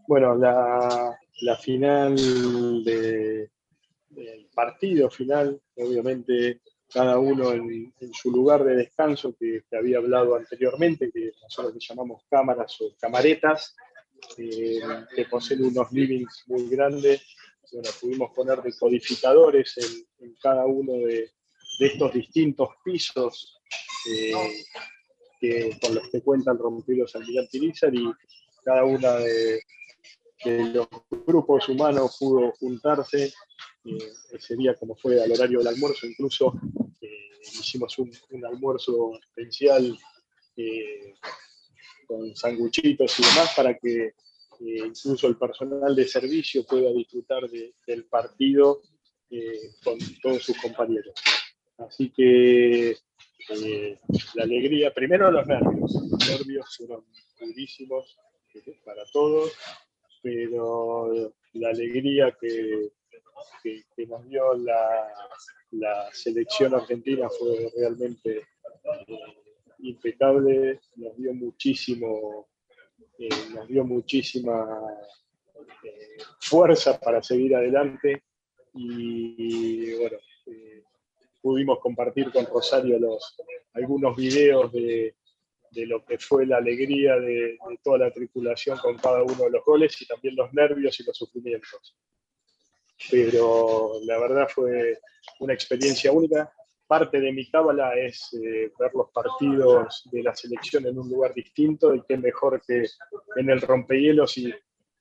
Bueno, 0.08 0.34
la, 0.34 1.16
final 1.62 2.16
del 2.82 3.48
partido 4.52 5.08
final, 5.08 5.60
obviamente 5.76 6.60
cada 6.92 7.18
uno 7.18 7.52
en, 7.52 7.92
su 8.12 8.30
lugar 8.30 8.64
de 8.64 8.76
descanso 8.76 9.34
que, 9.38 9.62
que, 9.68 9.76
había 9.76 9.98
hablado 9.98 10.36
anteriormente, 10.36 11.10
que 11.12 11.32
nosotros 11.42 11.74
le 11.74 11.80
llamamos 11.80 12.22
cámaras 12.28 12.80
o 12.80 12.94
camaretas, 12.98 13.74
eh, 14.36 14.80
que 15.14 15.24
poseen 15.26 15.64
unos 15.64 15.90
livings 15.92 16.44
muy 16.46 16.68
grandes. 16.68 17.22
Bueno, 17.72 17.88
pudimos 18.00 18.30
poner 18.34 18.62
decodificadores 18.62 19.76
en, 20.18 20.34
cada 20.42 20.66
uno 20.66 20.92
de, 20.92 21.30
estos 21.78 22.12
distintos 22.12 22.68
pisos 22.84 23.58
eh, 24.10 24.32
que, 25.40 25.78
con 25.80 25.94
los 25.94 26.08
que 26.10 26.20
cuentan 26.20 26.58
Rompilos 26.58 27.14
Almirante 27.16 27.56
Irizar 27.56 27.94
y 27.94 28.12
cada 28.64 28.84
uno 28.84 29.12
de, 29.18 29.62
los 30.74 30.88
grupos 31.26 31.68
humanos 31.68 32.16
pudo 32.18 32.52
juntarse 32.52 33.32
eh, 33.84 34.12
ese 34.32 34.56
día 34.56 34.74
como 34.74 34.96
fue 34.96 35.22
al 35.22 35.32
horario 35.32 35.58
del 35.58 35.68
almuerzo, 35.68 36.06
incluso 36.06 36.54
eh, 37.00 37.38
hicimos 37.42 37.98
un, 37.98 38.10
almuerzo 38.44 39.18
especial 39.18 39.98
con 42.06 42.36
sanguchitos 42.36 43.18
y 43.18 43.22
demás 43.22 43.54
para 43.56 43.78
que 43.78 44.12
incluso 44.60 45.26
el 45.26 45.36
personal 45.36 45.96
de 45.96 46.06
servicio 46.06 46.64
pueda 46.64 46.92
disfrutar 46.92 47.48
del 47.48 48.04
partido 48.04 48.82
eh, 49.30 49.74
con 49.84 49.96
todos 50.20 50.42
sus 50.42 50.56
compañeros. 50.60 51.14
Así 51.78 52.10
que 52.10 52.90
eh, 52.90 53.98
la 54.34 54.42
alegría, 54.42 54.92
primero 54.92 55.30
los 55.30 55.46
nervios, 55.46 55.94
los 55.94 56.28
nervios 56.28 56.76
fueron 56.76 57.04
durísimos 57.38 58.18
eh, 58.54 58.80
para 58.84 59.04
todos, 59.12 59.52
pero 60.20 61.32
la 61.52 61.68
alegría 61.68 62.36
que, 62.40 62.90
que, 63.62 64.06
nos 64.06 64.28
dio 64.28 64.54
la, 64.54 66.10
selección 66.12 66.74
argentina 66.74 67.28
fue 67.30 67.70
realmente 67.76 68.46
impecable, 69.78 70.80
nos 70.96 71.16
dio 71.16 71.32
muchísimo 71.34 72.48
nos 73.54 73.68
dio 73.68 73.84
muchísima 73.84 74.66
eh, 75.82 76.16
fuerza 76.40 76.98
para 76.98 77.22
seguir 77.22 77.54
adelante 77.54 78.22
y 78.74 79.94
bueno, 79.98 80.16
eh, 80.46 80.82
pudimos 81.40 81.78
compartir 81.80 82.30
con 82.32 82.46
Rosario 82.46 82.98
algunos 83.74 84.16
videos 84.16 84.72
de, 84.72 85.14
lo 85.86 86.04
que 86.04 86.18
fue 86.18 86.46
la 86.46 86.58
alegría 86.58 87.16
de, 87.16 87.58
toda 87.82 87.98
la 87.98 88.10
tripulación 88.10 88.78
con 88.78 88.96
cada 88.98 89.22
uno 89.22 89.44
de 89.44 89.50
los 89.50 89.64
goles 89.64 90.00
y 90.02 90.06
también 90.06 90.36
los 90.36 90.52
nervios 90.52 90.98
y 91.00 91.04
los 91.04 91.16
sufrimientos. 91.16 91.96
Pero 93.10 93.92
la 94.04 94.18
verdad 94.18 94.48
fue 94.48 94.98
una 95.38 95.54
experiencia 95.54 96.12
única 96.12 96.52
parte 96.86 97.20
de 97.20 97.32
mi 97.32 97.48
cábala 97.48 97.94
es 97.94 98.32
eh, 98.32 98.72
ver 98.76 98.90
los 98.94 99.10
partidos 99.12 100.08
de 100.10 100.24
la 100.24 100.34
selección 100.34 100.86
en 100.86 100.98
un 100.98 101.08
lugar 101.08 101.32
distinto 101.32 101.94
y 101.94 102.02
qué 102.02 102.16
mejor 102.16 102.60
que 102.66 102.84
en 103.36 103.48
el 103.48 103.60
rompehielos 103.60 104.36
y 104.38 104.52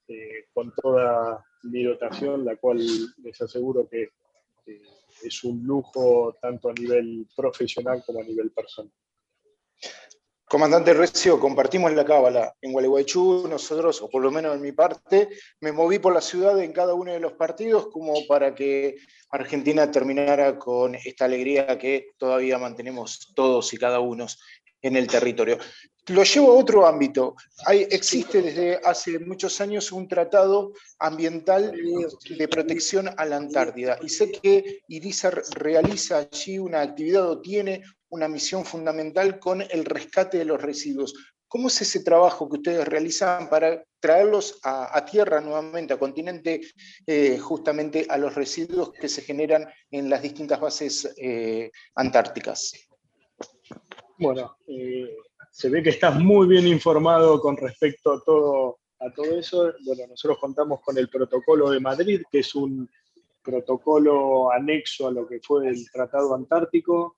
eh, 0.06 0.46
con 0.54 0.72
toda 0.72 1.44
mi 1.64 1.82
dotación, 1.82 2.44
la 2.44 2.54
cual 2.56 2.78
les 3.24 3.42
aseguro 3.42 3.88
que 3.88 4.10
es 5.22 5.44
un 5.44 5.62
lujo 5.64 6.36
tanto 6.40 6.68
a 6.68 6.72
nivel 6.72 7.26
profesional 7.36 8.02
como 8.06 8.20
a 8.20 8.24
nivel 8.24 8.50
personal. 8.50 8.92
Comandante 10.50 10.94
Recio, 10.94 11.38
compartimos 11.38 11.92
la 11.92 12.04
cábala. 12.04 12.56
En 12.60 12.72
Gualeguaychú, 12.72 13.46
nosotros, 13.48 14.02
o 14.02 14.10
por 14.10 14.20
lo 14.20 14.32
menos 14.32 14.56
en 14.56 14.60
mi 14.60 14.72
parte, 14.72 15.28
me 15.60 15.70
moví 15.70 16.00
por 16.00 16.12
la 16.12 16.20
ciudad 16.20 16.60
en 16.60 16.72
cada 16.72 16.92
uno 16.92 17.12
de 17.12 17.20
los 17.20 17.34
partidos 17.34 17.86
como 17.86 18.26
para 18.26 18.52
que 18.52 18.96
Argentina 19.30 19.88
terminara 19.92 20.58
con 20.58 20.96
esta 20.96 21.26
alegría 21.26 21.78
que 21.78 22.08
todavía 22.18 22.58
mantenemos 22.58 23.32
todos 23.36 23.72
y 23.72 23.76
cada 23.76 24.00
uno 24.00 24.26
en 24.82 24.96
el 24.96 25.06
territorio. 25.06 25.56
Lo 26.10 26.24
llevo 26.24 26.50
a 26.50 26.54
otro 26.56 26.86
ámbito. 26.86 27.36
Hay, 27.66 27.86
existe 27.88 28.42
desde 28.42 28.80
hace 28.84 29.20
muchos 29.20 29.60
años 29.60 29.92
un 29.92 30.08
tratado 30.08 30.72
ambiental 30.98 31.72
de 32.36 32.48
protección 32.48 33.10
a 33.16 33.24
la 33.24 33.36
Antártida 33.36 33.96
y 34.02 34.08
sé 34.08 34.32
que 34.32 34.80
IRISA 34.88 35.30
realiza 35.54 36.18
allí 36.18 36.58
una 36.58 36.80
actividad 36.80 37.30
o 37.30 37.40
tiene 37.40 37.84
una 38.08 38.26
misión 38.26 38.64
fundamental 38.64 39.38
con 39.38 39.62
el 39.62 39.84
rescate 39.84 40.38
de 40.38 40.44
los 40.44 40.60
residuos. 40.60 41.14
¿Cómo 41.46 41.68
es 41.68 41.80
ese 41.80 42.02
trabajo 42.02 42.48
que 42.48 42.56
ustedes 42.56 42.88
realizan 42.88 43.48
para 43.48 43.84
traerlos 44.00 44.58
a, 44.64 45.04
tierra 45.04 45.40
nuevamente, 45.40 45.94
a 45.94 45.98
continente, 45.98 46.60
eh, 47.06 47.38
justamente 47.38 48.06
a 48.08 48.16
los 48.18 48.34
residuos 48.34 48.92
que 48.92 49.08
se 49.08 49.22
generan 49.22 49.68
en 49.92 50.10
las 50.10 50.22
distintas 50.22 50.60
bases 50.60 51.12
eh, 51.16 51.70
antárticas? 51.94 52.72
Bueno, 54.18 54.56
eh, 54.66 55.16
se 55.50 55.68
ve 55.68 55.82
que 55.82 55.90
estás 55.90 56.18
muy 56.18 56.46
bien 56.46 56.66
informado 56.66 57.40
con 57.40 57.56
respecto 57.56 58.12
a 58.12 58.22
todo, 58.24 58.78
a 59.00 59.10
todo 59.12 59.38
eso. 59.38 59.72
Bueno, 59.84 60.06
nosotros 60.08 60.38
contamos 60.38 60.80
con 60.80 60.96
el 60.96 61.08
protocolo 61.08 61.70
de 61.70 61.80
Madrid, 61.80 62.22
que 62.30 62.40
es 62.40 62.54
un 62.54 62.88
protocolo 63.42 64.52
anexo 64.52 65.08
a 65.08 65.12
lo 65.12 65.26
que 65.26 65.40
fue 65.40 65.68
el 65.68 65.90
Tratado 65.90 66.34
Antártico, 66.34 67.16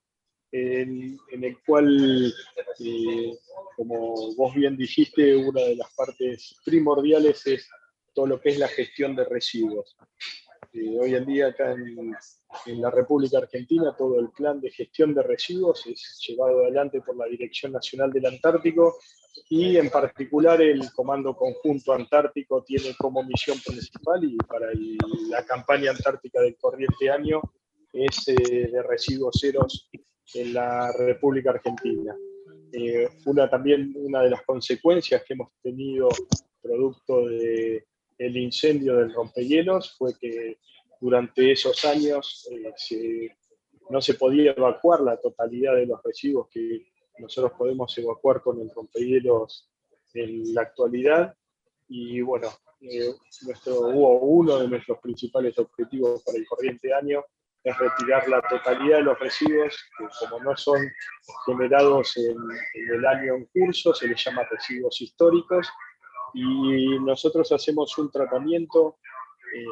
en, 0.50 1.18
el 1.30 1.58
cual, 1.64 2.32
eh, 2.80 3.38
como 3.76 4.34
vos 4.34 4.54
bien 4.54 4.76
dijiste, 4.76 5.34
una 5.34 5.62
de 5.62 5.76
las 5.76 5.92
partes 5.94 6.56
primordiales 6.64 7.46
es 7.46 7.68
todo 8.12 8.26
lo 8.26 8.40
que 8.40 8.50
es 8.50 8.58
la 8.58 8.68
gestión 8.68 9.16
de 9.16 9.24
residuos. 9.24 9.96
Eh, 10.74 10.98
hoy 10.98 11.14
en 11.14 11.26
día 11.26 11.48
acá 11.48 11.72
en, 11.72 12.14
en, 12.66 12.80
la 12.80 12.90
República 12.90 13.38
Argentina 13.38 13.94
todo 13.96 14.18
el 14.18 14.30
plan 14.30 14.60
de 14.60 14.70
gestión 14.70 15.14
de 15.14 15.22
residuos 15.22 15.86
es 15.86 16.18
llevado 16.26 16.62
adelante 16.62 17.02
por 17.02 17.16
la 17.16 17.26
Dirección 17.26 17.72
Nacional 17.72 18.10
del 18.10 18.26
Antártico 18.26 18.96
y 19.48 19.76
en 19.76 19.90
particular 19.90 20.60
el 20.62 20.90
Comando 20.92 21.36
Conjunto 21.36 21.92
Antártico 21.92 22.62
tiene 22.62 22.94
como 22.98 23.22
misión 23.22 23.58
principal 23.64 24.24
y 24.24 24.36
para 24.38 24.68
la 25.28 25.44
campaña 25.44 25.90
antártica 25.90 26.40
del 26.40 26.56
corriente 26.56 27.10
año 27.10 27.42
es 27.92 28.28
eh, 28.28 28.70
de 28.72 28.82
residuos 28.82 29.38
ceros 29.38 29.90
en 30.34 30.54
la 30.54 30.90
República 30.92 31.50
Argentina. 31.50 32.16
Eh, 32.72 33.08
una, 33.26 33.50
también 33.50 33.92
una 33.96 34.22
de 34.22 34.30
las 34.30 34.42
consecuencias 34.42 35.22
que 35.26 35.34
hemos 35.34 35.50
tenido 35.62 36.08
producto 36.62 37.26
del 37.26 37.84
el 38.26 38.36
incendio 38.36 38.96
del 38.96 39.12
rompehielos 39.12 39.96
fue 39.96 40.16
que 40.18 40.58
durante 41.00 41.50
esos 41.50 41.84
años 41.84 42.48
eh, 42.90 43.30
no 43.90 44.00
se 44.00 44.14
podía 44.14 44.52
evacuar 44.52 45.00
la 45.00 45.16
totalidad 45.16 45.74
de 45.74 45.86
los 45.86 46.02
residuos 46.02 46.48
que 46.50 46.86
nosotros 47.18 47.52
podemos 47.58 47.96
evacuar 47.98 48.40
con 48.40 48.60
el 48.60 48.70
rompehielos 48.70 49.68
en 50.14 50.54
la 50.54 50.62
actualidad. 50.62 51.34
Y 51.88 52.20
bueno, 52.20 52.48
eh, 52.80 53.12
nuestro, 53.42 53.80
uno 53.80 54.58
de 54.58 54.68
nuestros 54.68 54.98
principales 55.00 55.58
objetivos 55.58 56.22
para 56.24 56.38
el 56.38 56.46
corriente 56.46 56.92
año 56.94 57.24
es 57.64 57.78
retirar 57.78 58.28
la 58.28 58.42
totalidad 58.42 58.98
de 58.98 59.02
los 59.04 59.18
residuos, 59.18 59.76
que 59.96 60.04
como 60.18 60.42
no 60.42 60.56
son 60.56 60.80
generados 61.46 62.16
en, 62.16 62.36
el 62.92 63.06
año 63.06 63.34
en 63.36 63.44
curso, 63.46 63.94
se 63.94 64.08
les 64.08 64.22
llama 64.24 64.42
residuos 64.50 65.00
históricos, 65.00 65.68
y 66.34 66.98
nosotros 67.00 67.50
hacemos 67.52 67.96
un 67.98 68.10
tratamiento 68.10 68.98
eh, 69.54 69.64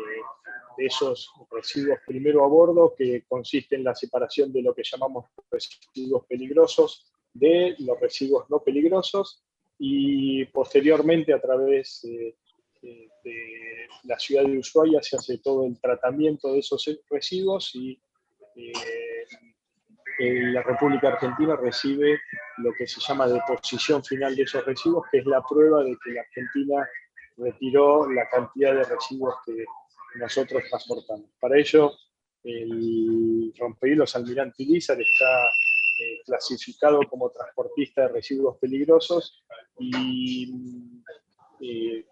de 0.76 0.86
esos 0.86 1.30
residuos 1.50 1.98
primero 2.06 2.44
a 2.44 2.48
bordo, 2.48 2.94
que 2.96 3.24
consiste 3.28 3.76
en 3.76 3.84
la 3.84 3.94
separación 3.94 4.52
de 4.52 4.62
lo 4.62 4.74
que 4.74 4.82
llamamos 4.84 5.26
residuos 5.50 6.26
peligrosos 6.26 7.12
de 7.32 7.76
los 7.78 7.98
residuos 8.00 8.50
no 8.50 8.60
peligrosos, 8.60 9.44
y 9.78 10.44
posteriormente 10.46 11.32
a 11.32 11.40
través 11.40 12.00
de 12.02 12.36
de 12.82 13.88
la 14.04 14.18
ciudad 14.18 14.44
de 14.44 14.58
Ushuaia 14.58 15.02
se 15.02 15.16
hace 15.16 15.38
todo 15.38 15.66
el 15.66 15.78
tratamiento 15.80 16.52
de 16.52 16.60
esos 16.60 16.84
residuos 17.08 17.74
y 17.74 18.00
eh, 18.56 18.72
la 20.20 20.62
República 20.62 21.08
Argentina 21.08 21.56
recibe 21.56 22.20
lo 22.58 22.72
que 22.74 22.86
se 22.86 23.00
llama 23.00 23.26
deposición 23.26 24.04
final 24.04 24.36
de 24.36 24.42
esos 24.42 24.64
residuos, 24.64 25.06
que 25.10 25.18
es 25.18 25.26
la 25.26 25.42
prueba 25.42 25.82
de 25.82 25.96
que 26.04 26.12
la 26.12 26.20
Argentina 26.20 26.88
retiró 27.38 28.10
la 28.10 28.28
cantidad 28.28 28.74
de 28.74 28.84
residuos 28.84 29.34
que 29.46 29.64
nosotros 30.18 30.62
transportamos. 30.68 31.30
Para 31.40 31.58
ello, 31.58 31.92
el 32.44 33.52
rompehielos 33.58 34.14
Almirante 34.16 34.64
Lizar 34.64 35.00
está 35.00 35.44
eh, 36.00 36.20
clasificado 36.26 37.00
como 37.08 37.30
transportista 37.30 38.02
de 38.02 38.08
residuos 38.08 38.58
peligrosos 38.58 39.42
y 39.78 40.52
eh, 41.60 42.06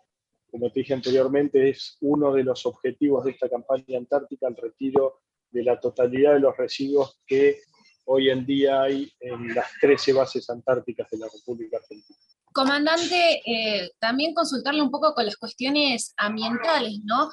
como 0.51 0.71
te 0.71 0.81
dije 0.81 0.95
anteriormente, 0.95 1.71
es 1.71 1.99
uno 2.01 2.33
de 2.33 2.43
los 2.43 2.65
objetivos 2.65 3.25
de 3.25 3.33
esta 3.33 3.49
campaña 3.49 3.99
antártica 3.99 4.49
el 4.49 4.57
retiro 4.57 5.21
de 5.51 5.63
la 5.63 5.79
totalidad 5.79 6.35
de 6.35 6.41
los 6.41 6.57
residuos 6.57 7.21
que 7.27 7.61
hoy 8.09 8.31
en 8.31 8.45
día 8.45 8.83
hay 8.83 9.13
en 9.21 9.55
las 9.55 9.67
13 9.81 10.13
bases 10.13 10.49
antárticas 10.51 11.09
de 11.11 11.19
la 11.19 11.27
República 11.33 11.77
Argentina. 11.77 12.19
Comandante, 12.53 13.41
eh, 13.47 13.91
también 14.01 14.35
consultarle 14.35 14.83
un 14.83 14.91
poco 14.91 15.15
con 15.15 15.27
las 15.27 15.37
cuestiones 15.37 16.15
ambientales, 16.17 16.99
¿no? 17.05 17.31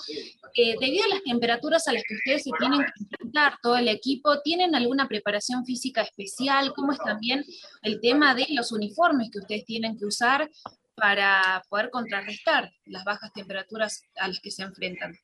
Eh, 0.54 0.76
debido 0.80 1.06
a 1.06 1.08
las 1.08 1.24
temperaturas 1.24 1.88
a 1.88 1.94
las 1.94 2.04
que 2.04 2.16
ustedes 2.16 2.44
se 2.44 2.52
tienen 2.60 2.82
que 2.82 3.04
enfrentar, 3.04 3.58
todo 3.64 3.78
el 3.78 3.88
equipo, 3.88 4.42
¿tienen 4.42 4.76
alguna 4.76 5.08
preparación 5.08 5.66
física 5.66 6.02
especial? 6.02 6.74
¿Cómo 6.76 6.92
es 6.92 7.00
también 7.00 7.44
el 7.82 8.00
tema 8.02 8.36
de 8.36 8.46
los 8.50 8.72
uniformes 8.72 9.30
que 9.32 9.40
ustedes 9.40 9.66
tienen 9.66 9.98
que 9.98 10.06
usar 10.06 10.50
para 10.96 11.62
poder 11.70 11.90
contrarrestar 11.90 12.72
las 12.86 13.04
bajas 13.04 13.32
temperaturas 13.34 14.02
a 14.16 14.28
las 14.28 14.40
que 14.40 14.52
se 14.52 14.64
enfrentan. 14.64 15.18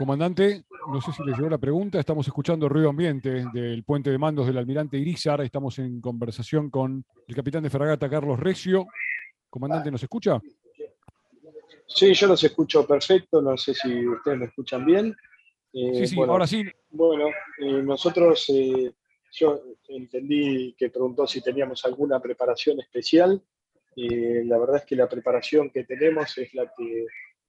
Comandante, 0.00 0.64
no 0.90 0.98
sé 1.02 1.12
si 1.12 1.22
le 1.22 1.32
llegó 1.36 1.50
la 1.50 1.58
pregunta, 1.58 2.00
estamos 2.00 2.26
escuchando 2.26 2.70
ruido 2.70 2.88
ambiente 2.88 3.44
del 3.52 3.84
puente 3.84 4.08
de 4.08 4.16
mandos 4.16 4.46
del 4.46 4.56
almirante 4.56 4.96
Irizar, 4.96 5.42
estamos 5.42 5.78
en 5.78 6.00
conversación 6.00 6.70
con 6.70 7.04
el 7.28 7.34
capitán 7.34 7.62
de 7.62 7.68
fragata 7.68 8.08
Carlos 8.08 8.40
Recio. 8.40 8.86
Comandante, 9.50 9.90
¿nos 9.90 10.02
escucha? 10.02 10.40
Sí, 11.86 12.14
yo 12.14 12.28
los 12.28 12.42
escucho 12.42 12.86
perfecto, 12.86 13.42
no 13.42 13.58
sé 13.58 13.74
si 13.74 14.08
ustedes 14.08 14.38
me 14.38 14.46
escuchan 14.46 14.86
bien. 14.86 15.14
Eh, 15.74 16.06
sí, 16.06 16.06
sí, 16.06 16.16
ahora 16.18 16.46
sí. 16.46 16.64
Bueno, 16.88 17.28
eh, 17.58 17.82
nosotros 17.82 18.46
eh, 18.48 18.90
yo 19.32 19.60
entendí 19.86 20.74
que 20.78 20.88
preguntó 20.88 21.26
si 21.26 21.42
teníamos 21.42 21.84
alguna 21.84 22.18
preparación 22.20 22.80
especial. 22.80 23.42
la 23.96 24.58
verdad 24.58 24.76
es 24.76 24.86
que 24.86 24.96
la 24.96 25.10
preparación 25.10 25.68
que 25.68 25.84
tenemos 25.84 26.38
es 26.38 26.54
la 26.54 26.72
que 26.74 27.04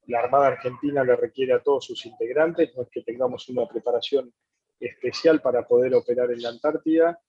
la 0.08 0.20
Armada 0.20 0.48
Argentina 0.48 1.04
le 1.04 1.16
requiere 1.16 1.54
a 1.54 1.62
todos 1.62 1.86
sus 1.86 2.06
integrantes. 2.06 2.76
No 2.76 2.84
es 2.84 2.90
que 2.90 3.04
tengamos 3.04 3.48
una 3.50 3.68
preparación 3.68 4.34
especial 4.80 5.42
para 5.42 5.68
poder 5.68 5.94
operar 5.94 6.32
en 6.32 6.42
la 6.42 6.50
Antártida. 6.50 7.20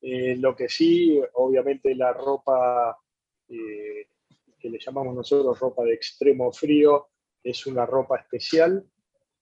Eh, 0.00 0.36
lo 0.36 0.54
que 0.54 0.68
sí, 0.68 1.20
obviamente 1.34 1.94
la 1.94 2.12
ropa 2.12 2.96
eh, 3.48 4.08
que 4.58 4.70
le 4.70 4.78
llamamos 4.78 5.14
nosotros 5.14 5.58
ropa 5.58 5.84
de 5.84 5.94
extremo 5.94 6.52
frío 6.52 7.08
es 7.42 7.66
una 7.66 7.86
ropa 7.86 8.18
especial 8.18 8.84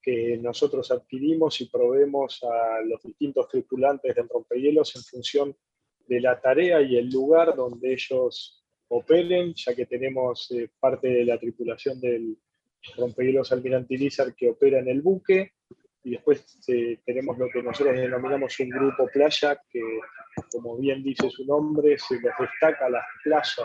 que 0.01 0.39
nosotros 0.39 0.91
adquirimos 0.93 1.61
y 1.61 1.69
proveemos 1.69 2.43
a 2.45 2.81
los 2.83 3.03
distintos 3.03 3.49
tripulantes 3.49 4.15
del 4.15 4.29
rompehielos 4.29 4.95
en 4.95 5.03
función 5.03 5.57
de 6.07 6.21
la 6.21 6.41
tarea 6.41 6.81
y 6.81 6.97
el 6.97 7.11
lugar 7.11 7.57
donde 7.57 7.93
ellos 7.93 8.65
operen, 8.89 9.53
ya 9.55 9.75
que 9.75 9.87
tenemos 9.87 10.49
eh, 10.53 10.71
parte 10.79 11.09
de 11.09 11.25
la 11.25 11.39
tripulación 11.39 12.01
del 12.01 12.39
rompehielos 12.97 13.53
Almirante 13.53 13.97
que 14.37 14.51
opera 14.51 14.79
en 14.79 14.89
el 14.89 15.03
buque, 15.03 15.53
y 16.07 16.11
después 16.11 16.45
eh, 16.69 17.01
tenemos 17.05 17.37
lo 17.37 17.49
que 17.51 17.61
nosotros 17.63 17.97
denominamos 17.97 18.61
un 18.61 18.69
grupo 18.69 19.09
playa, 19.13 19.61
que 19.69 19.81
como 20.53 20.77
bien 20.77 21.03
dice 21.03 21.29
su 21.31 21.45
nombre, 21.45 21.99
se 21.99 22.15
les 22.15 22.33
destaca 22.39 22.89
las 22.89 23.05
playas 23.25 23.57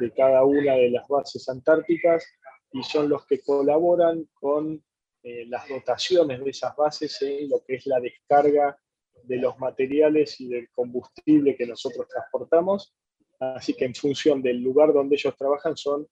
de 0.00 0.10
cada 0.10 0.44
una 0.44 0.74
de 0.74 0.90
las 0.90 1.06
bases 1.06 1.48
antárticas 1.48 2.26
y 2.72 2.82
son 2.82 3.08
los 3.08 3.24
que 3.26 3.40
colaboran 3.40 4.28
con 4.34 4.82
eh, 5.22 5.46
las 5.46 5.68
dotaciones 5.68 6.42
de 6.42 6.50
esas 6.50 6.74
bases 6.74 7.22
en 7.22 7.48
lo 7.48 7.62
que 7.64 7.76
es 7.76 7.86
la 7.86 8.00
descarga 8.00 8.76
de 9.22 9.36
los 9.36 9.56
materiales 9.58 10.40
y 10.40 10.48
del 10.48 10.68
combustible 10.70 11.54
que 11.56 11.66
nosotros 11.66 12.08
transportamos. 12.08 12.96
Así 13.38 13.74
que 13.74 13.84
en 13.84 13.94
función 13.94 14.42
del 14.42 14.60
lugar 14.60 14.92
donde 14.92 15.14
ellos 15.14 15.36
trabajan 15.36 15.76
son 15.76 16.08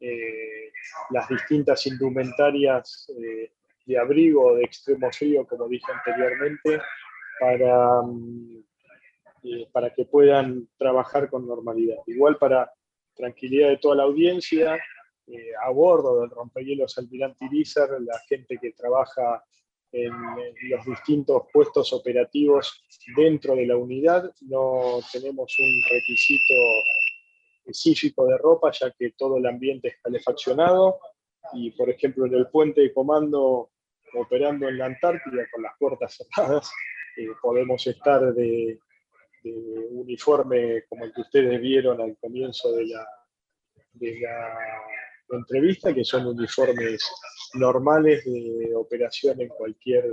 eh, 0.00 0.70
las 1.10 1.28
distintas 1.28 1.86
indumentarias 1.86 3.10
eh, 3.18 3.52
de 3.86 3.98
abrigo 3.98 4.56
de 4.56 4.64
extremo 4.64 5.10
frío, 5.10 5.46
como 5.46 5.68
dije 5.68 5.90
anteriormente, 5.92 6.80
para, 7.40 8.02
mm, 8.02 8.62
para 9.72 9.94
que 9.94 10.04
puedan 10.04 10.68
trabajar 10.76 11.30
con 11.30 11.46
normalidad. 11.46 11.98
Igual 12.06 12.36
para 12.36 12.72
tranquilidad 13.14 13.68
de 13.68 13.78
toda 13.78 13.96
la 13.96 14.02
audiencia, 14.02 14.76
eh, 15.28 15.50
a 15.64 15.70
bordo 15.70 16.20
del 16.20 16.30
rompehielos 16.30 16.98
Almirante 16.98 17.46
Irizar, 17.46 17.88
la 18.00 18.18
gente 18.28 18.58
que 18.60 18.72
trabaja 18.72 19.42
en 19.92 20.12
los 20.68 20.84
distintos 20.84 21.44
puestos 21.52 21.92
operativos 21.92 22.84
dentro 23.16 23.54
de 23.54 23.66
la 23.66 23.76
unidad. 23.76 24.30
No 24.42 25.00
tenemos 25.12 25.56
un 25.58 25.82
requisito 25.90 26.54
específico 27.66 28.26
de 28.26 28.38
ropa, 28.38 28.70
ya 28.72 28.90
que 28.92 29.12
todo 29.12 29.38
el 29.38 29.46
ambiente 29.46 29.88
es 29.88 29.96
calefaccionado. 30.02 30.98
Y, 31.52 31.70
por 31.72 31.90
ejemplo, 31.90 32.26
en 32.26 32.34
el 32.34 32.48
puente 32.48 32.80
de 32.80 32.92
comando 32.92 33.70
operando 34.14 34.68
en 34.68 34.78
la 34.78 34.86
Antártida 34.86 35.46
con 35.52 35.62
las 35.62 35.72
puertas 35.78 36.16
cerradas, 36.16 36.70
eh, 37.16 37.28
podemos 37.40 37.86
estar 37.86 38.32
de, 38.34 38.78
uniforme 39.90 40.82
como 40.88 41.04
el 41.04 41.12
que 41.12 41.20
ustedes 41.20 41.60
vieron 41.60 42.00
al 42.00 42.16
comienzo 42.18 42.72
de 42.72 42.86
la, 42.86 43.06
de 43.92 44.20
la 44.20 45.38
entrevista, 45.38 45.94
que 45.94 46.04
son 46.04 46.26
uniformes 46.26 47.08
normales 47.54 48.24
de 48.24 48.74
operación 48.74 49.40
en 49.40 49.48
cualquier, 49.48 50.04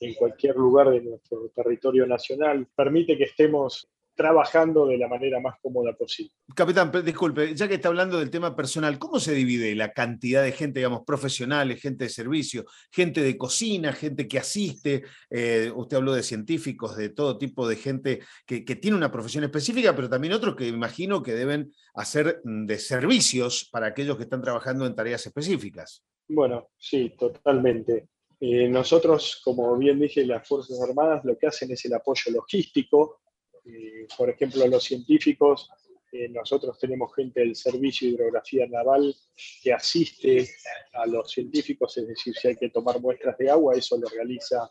en 0.00 0.14
cualquier 0.14 0.56
lugar 0.56 0.88
de 0.88 1.02
nuestro 1.02 1.50
territorio 1.54 2.06
nacional. 2.06 2.66
Permite 2.74 3.18
que 3.18 3.24
estemos 3.24 3.86
trabajando 4.18 4.84
de 4.84 4.98
la 4.98 5.06
manera 5.06 5.38
más 5.38 5.54
cómoda 5.62 5.92
posible. 5.92 6.32
Capitán, 6.52 6.90
disculpe, 7.04 7.54
ya 7.54 7.68
que 7.68 7.74
está 7.74 7.86
hablando 7.86 8.18
del 8.18 8.30
tema 8.30 8.56
personal, 8.56 8.98
¿cómo 8.98 9.20
se 9.20 9.32
divide 9.32 9.72
la 9.76 9.92
cantidad 9.92 10.42
de 10.42 10.50
gente, 10.50 10.80
digamos, 10.80 11.02
profesionales, 11.06 11.80
gente 11.80 12.04
de 12.04 12.10
servicio, 12.10 12.64
gente 12.90 13.22
de 13.22 13.38
cocina, 13.38 13.92
gente 13.92 14.26
que 14.26 14.40
asiste? 14.40 15.04
Eh, 15.30 15.70
usted 15.72 15.98
habló 15.98 16.14
de 16.14 16.24
científicos, 16.24 16.96
de 16.96 17.10
todo 17.10 17.38
tipo 17.38 17.68
de 17.68 17.76
gente 17.76 18.18
que, 18.44 18.64
que, 18.64 18.74
tiene 18.74 18.96
una 18.96 19.12
profesión 19.12 19.44
específica, 19.44 19.94
pero 19.94 20.10
también 20.10 20.32
otros 20.32 20.56
que 20.56 20.66
imagino 20.66 21.22
que 21.22 21.34
deben 21.34 21.72
hacer 21.94 22.40
mm, 22.42 22.66
de 22.66 22.78
servicios 22.80 23.68
para 23.70 23.86
aquellos 23.86 24.16
que 24.16 24.24
están 24.24 24.42
trabajando 24.42 24.84
en 24.84 24.96
tareas 24.96 25.24
específicas. 25.24 26.04
Bueno, 26.26 26.70
sí, 26.76 27.14
totalmente. 27.16 28.08
Eh, 28.40 28.68
nosotros, 28.68 29.40
como 29.44 29.76
bien 29.76 30.00
dije, 30.00 30.26
las 30.26 30.46
Fuerzas 30.46 30.80
Armadas 30.80 31.24
lo 31.24 31.38
que 31.38 31.46
hacen 31.46 31.70
es 31.70 31.84
el 31.84 31.94
apoyo 31.94 32.32
logístico. 32.32 33.20
Eh, 33.68 34.06
por 34.16 34.30
ejemplo, 34.30 34.66
los 34.66 34.82
científicos, 34.82 35.70
eh, 36.12 36.28
nosotros 36.30 36.78
tenemos 36.78 37.14
gente 37.14 37.40
del 37.40 37.54
Servicio 37.54 38.08
de 38.08 38.14
Hidrografía 38.14 38.66
Naval 38.66 39.14
que 39.62 39.72
asiste 39.72 40.48
a 40.94 41.06
los 41.06 41.30
científicos, 41.30 41.96
es 41.98 42.08
decir, 42.08 42.34
si 42.34 42.48
hay 42.48 42.56
que 42.56 42.70
tomar 42.70 43.00
muestras 43.00 43.36
de 43.36 43.50
agua, 43.50 43.74
eso 43.74 43.98
lo 43.98 44.08
realiza 44.08 44.70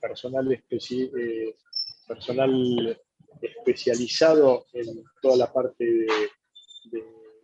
personal, 0.00 0.64
personal 2.08 3.00
especializado 3.40 4.66
en 4.72 5.04
toda 5.22 5.36
la 5.36 5.52
parte 5.52 5.84
de, 5.84 6.06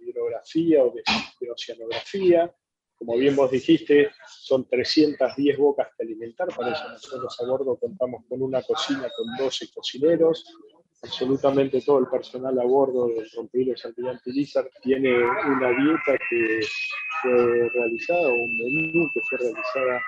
hidrografía 0.01 0.83
o 0.83 0.95
de 1.41 1.51
oceanografía. 1.51 2.53
Como 2.99 3.17
bien 3.19 3.37
vos 3.37 3.51
dijiste, 3.51 4.11
son 4.27 4.67
310 4.69 5.59
bocas 5.59 5.89
que 5.97 6.05
alimentar, 6.05 6.49
para 6.57 6.73
eso 6.73 6.89
nosotros 6.89 7.41
a 7.41 7.47
bordo 7.47 7.77
contamos 7.77 8.25
con 8.29 8.43
una 8.43 8.63
cocina 8.63 9.09
con 9.17 9.37
12 9.37 9.71
cocineros, 9.75 10.45
absolutamente 11.03 11.83
todo 11.83 11.99
el 11.99 12.07
personal 12.07 12.59
a 12.59 12.65
bordo 12.65 13.09
del 13.09 13.31
rompehielos 13.31 13.85
almirante 13.85 14.31
Lizard 14.31 14.71
tiene 14.83 15.15
una 15.19 15.69
dieta 15.69 16.19
que 16.31 16.61
fue 17.23 17.69
realizada, 17.69 18.29
un 18.29 18.59
menú 18.59 19.11
que 19.13 19.21
fue 19.29 19.39
realizada 19.39 20.03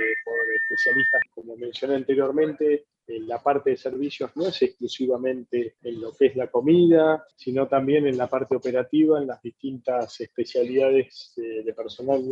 eh, 0.00 0.14
por 0.24 0.38
especialistas, 0.54 1.22
como 1.34 1.56
mencioné 1.56 1.96
anteriormente, 1.96 2.86
en 3.08 3.26
la 3.26 3.42
parte 3.42 3.70
de 3.70 3.76
servicios 3.76 4.30
no 4.36 4.46
es 4.46 4.60
exclusivamente 4.60 5.76
en 5.82 6.00
lo 6.00 6.12
que 6.12 6.26
es 6.26 6.36
la 6.36 6.48
comida, 6.48 7.24
sino 7.34 7.66
también 7.66 8.06
en 8.06 8.18
la 8.18 8.28
parte 8.28 8.54
operativa, 8.54 9.18
en 9.18 9.26
las 9.26 9.40
distintas 9.40 10.20
especialidades 10.20 11.32
de, 11.36 11.72
personal, 11.72 12.22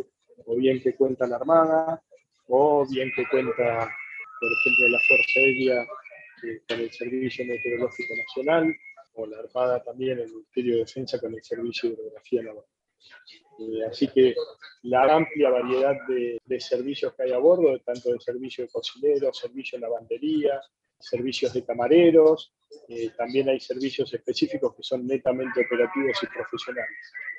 o 0.44 0.56
bien 0.56 0.82
que 0.82 0.94
cuenta 0.94 1.26
la 1.26 1.36
Armada, 1.36 2.02
o 2.48 2.86
bien 2.86 3.10
que 3.16 3.24
cuenta, 3.30 3.54
por 3.54 4.50
ejemplo, 4.52 4.88
la 4.88 5.00
Fuerza 5.08 5.40
Aérea 5.40 5.86
con 6.68 6.80
el 6.80 6.92
Servicio 6.92 7.46
Meteorológico 7.46 8.14
Nacional, 8.14 8.76
o 9.14 9.26
la 9.26 9.38
Armada 9.38 9.82
también, 9.82 10.18
el 10.18 10.28
Ministerio 10.28 10.74
de 10.74 10.80
Defensa 10.80 11.18
con 11.18 11.32
el 11.32 11.42
Servicio 11.42 11.88
de 11.88 11.94
Hidrografía 11.94 12.42
Naval. 12.42 12.64
Eh, 13.58 13.84
así 13.88 14.08
que 14.08 14.34
la 14.82 15.02
amplia 15.14 15.50
variedad 15.50 15.96
de, 16.08 16.60
servicios 16.60 17.14
que 17.14 17.24
hay 17.24 17.32
a 17.32 17.38
bordo, 17.38 17.78
tanto 17.80 18.12
de 18.12 18.20
servicio 18.20 18.64
de 18.64 18.70
cocineros, 18.70 19.38
servicio 19.38 19.78
de 19.78 19.82
lavandería, 19.82 20.60
servicios 20.98 21.52
de 21.52 21.64
camareros, 21.64 22.52
eh, 22.88 23.10
también 23.16 23.48
hay 23.48 23.60
servicios 23.60 24.12
específicos 24.12 24.74
que 24.74 24.82
son 24.82 25.06
netamente 25.06 25.64
operativos 25.64 26.18
y 26.22 26.26
profesionales. 26.26 26.96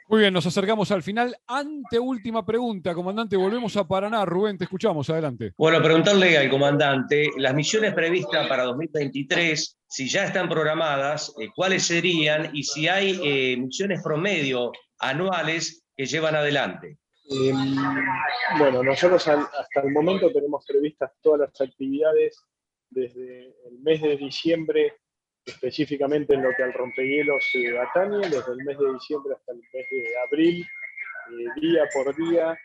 Muy 0.09 0.21
bien, 0.21 0.33
nos 0.33 0.45
acercamos 0.45 0.89
al 0.91 1.03
final. 1.03 1.35
Ante 1.47 1.99
última 1.99 2.45
pregunta, 2.45 2.93
comandante, 2.93 3.35
volvemos 3.35 3.75
a 3.75 3.85
Paraná. 3.85 4.23
Rubén, 4.23 4.57
te 4.57 4.63
escuchamos, 4.63 5.09
adelante. 5.09 5.51
Bueno, 5.57 5.81
preguntarle 5.83 6.37
al 6.37 6.49
comandante, 6.49 7.29
las 7.35 7.53
misiones 7.53 7.93
previstas 7.93 8.47
para 8.47 8.63
2023, 8.63 9.77
si 9.85 10.07
ya 10.07 10.23
están 10.23 10.47
programadas, 10.47 11.33
eh, 11.41 11.49
cuáles 11.53 11.83
serían 11.83 12.51
y 12.53 12.63
si 12.63 12.87
hay 12.87 13.57
misiones 13.57 14.01
promedio 14.01 14.71
anuales 14.99 15.86
que 15.97 16.05
llevan 16.05 16.35
adelante? 16.35 16.99
Em, 17.29 17.75
bueno, 18.57 18.83
nosotros 18.83 19.27
hasta 19.27 19.81
el 19.81 19.91
momento 19.91 20.31
tenemos 20.31 20.63
previstas 20.65 21.11
todas 21.21 21.49
las 21.49 21.61
actividades 21.61 22.39
desde 22.89 23.47
el 23.67 23.79
mes 23.79 24.01
de 24.01 24.15
diciembre, 24.15 24.93
específicamente 25.45 26.35
en 26.35 26.43
lo 26.43 26.53
que 26.55 26.63
al 26.63 26.73
rompehielos 26.73 27.43
se 27.51 27.77
atañe, 27.77 28.29
desde 28.29 28.51
el 28.51 28.63
mes 28.63 28.77
de 28.77 28.93
diciembre 28.93 29.33
hasta 29.35 29.51
el 29.51 29.57
mes 29.57 29.85
de 29.91 30.17
abril, 30.25 30.61
eh, 30.61 31.59
día 31.59 31.83
por 31.93 32.15
día, 32.15 32.57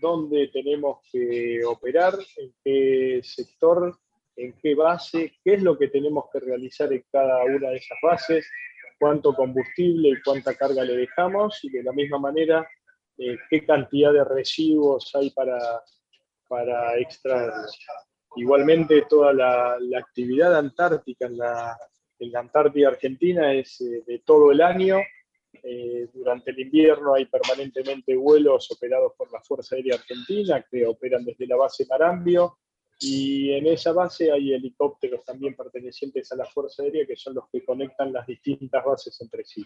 dónde 0.00 0.48
tenemos 0.48 0.98
que 1.10 1.64
operar, 1.64 2.14
en 2.36 2.52
qué 2.64 3.20
sector, 3.22 3.96
en 4.36 4.52
qué 4.60 4.74
base, 4.74 5.32
qué 5.44 5.54
es 5.54 5.62
lo 5.62 5.78
que 5.78 5.88
tenemos 5.88 6.24
que 6.32 6.40
realizar 6.40 6.92
en 6.92 7.04
cada 7.10 7.44
una 7.44 7.70
de 7.70 7.76
esas 7.76 7.98
bases, 8.02 8.50
cuánto 9.02 9.34
combustible 9.34 10.10
y 10.10 10.22
cuánta 10.22 10.54
carga 10.54 10.84
le 10.84 10.96
dejamos 10.96 11.58
y 11.64 11.70
de 11.70 11.82
la 11.82 11.90
misma 11.90 12.20
manera 12.20 12.64
eh, 13.18 13.36
qué 13.50 13.66
cantidad 13.66 14.12
de 14.12 14.22
residuos 14.22 15.12
hay 15.16 15.30
para, 15.30 15.58
para 16.48 16.96
extraer. 16.98 17.50
Igualmente 18.36 19.04
toda 19.10 19.32
la, 19.32 19.76
actividad 19.98 20.56
antártica 20.56 21.26
en 21.26 21.36
la, 21.36 21.76
en 22.20 22.30
la, 22.30 22.38
Antártida 22.38 22.90
Argentina 22.90 23.52
es 23.52 23.80
eh, 23.80 24.04
de 24.06 24.20
todo 24.20 24.52
el 24.52 24.60
año. 24.60 25.00
Eh, 25.64 26.06
durante 26.14 26.52
el 26.52 26.60
invierno 26.60 27.14
hay 27.14 27.26
permanentemente 27.26 28.14
vuelos 28.14 28.70
operados 28.70 29.14
por 29.18 29.32
la 29.32 29.40
Fuerza 29.40 29.74
Aérea 29.74 29.96
Argentina 29.96 30.64
que 30.70 30.86
operan 30.86 31.24
desde 31.24 31.48
la 31.48 31.56
base 31.56 31.86
Marambio 31.90 32.58
y 33.02 33.52
en 33.52 33.66
esa 33.66 33.92
base 33.92 34.30
hay 34.30 34.52
helicópteros 34.52 35.24
también 35.24 35.56
pertenecientes 35.56 36.30
a 36.30 36.36
la 36.36 36.46
Fuerza 36.46 36.82
Aérea 36.82 37.06
que 37.06 37.16
son 37.16 37.34
los 37.34 37.44
que 37.50 37.64
conectan 37.64 38.12
las 38.12 38.26
distintas 38.26 38.84
bases 38.84 39.20
entre 39.20 39.44
sí. 39.44 39.64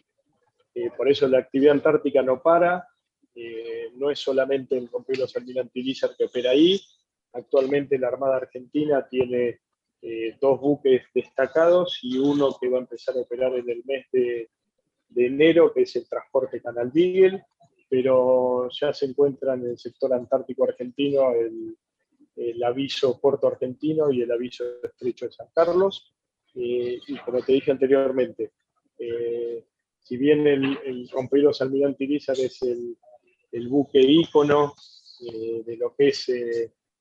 Eh, 0.75 0.91
por 0.97 1.11
eso 1.11 1.29
la 1.29 1.39
actividad 1.39 1.73
antártica 1.73 2.23
no 2.23 2.43
para, 2.43 2.87
eh, 3.35 3.91
no 3.97 4.11
es 4.11 4.19
solamente 4.19 4.79
el 4.79 4.89
rompehielos 4.89 5.37
almirante 5.37 5.81
Lizard 5.81 6.17
que 6.17 6.25
opera 6.25 6.51
ahí, 6.51 6.81
actualmente 7.33 7.99
la 7.99 8.09
Armada 8.09 8.37
Argentina 8.37 9.07
tiene 9.09 9.61
eh, 10.01 10.37
dos 10.41 10.61
buques 10.61 11.03
destacados 11.15 11.99
y 12.03 12.19
uno 12.19 12.57
que 12.59 12.69
va 12.69 12.79
a 12.79 12.83
empezar 12.83 13.17
a 13.17 13.21
operar 13.21 13.55
en 13.55 13.69
el 13.69 13.83
mes 13.85 14.07
de, 14.13 14.51
de 15.09 15.27
enero, 15.27 15.73
que 15.73 15.83
es 15.83 15.97
el 15.97 16.09
transporte 16.09 16.61
Canal 16.63 16.91
Beagle, 16.91 17.45
pero 17.89 18.69
ya 18.71 18.93
se 18.93 19.07
encuentra 19.07 19.55
en 19.55 19.67
el 19.67 19.79
sector 19.79 20.13
antártico 20.13 20.65
argentino 20.65 21.33
el 21.33 21.77
el 22.37 22.63
aviso 22.63 23.19
Puerto 23.19 23.49
Argentino 23.49 24.13
y 24.13 24.23
el 24.23 24.31
aviso 24.31 24.65
Estrecho 24.83 25.27
de 25.27 25.33
San 25.33 25.49
Carlos. 25.55 26.15
Eh, 26.55 26.99
y 27.07 27.17
como 27.19 27.43
te 27.43 27.53
dije 27.53 27.71
anteriormente, 27.71 28.53
eh, 28.99 29.65
si 30.01 30.17
bien 30.17 30.47
el, 30.47 30.79
el 30.85 31.11
Almirante 31.61 32.17
es 32.17 32.63
el, 32.63 32.97
el, 33.53 33.69
buque 33.69 34.01
ícono 34.01 34.75
eh, 35.21 35.63
de 35.65 35.77
lo 35.77 35.95
que 35.95 36.09
es 36.09 36.31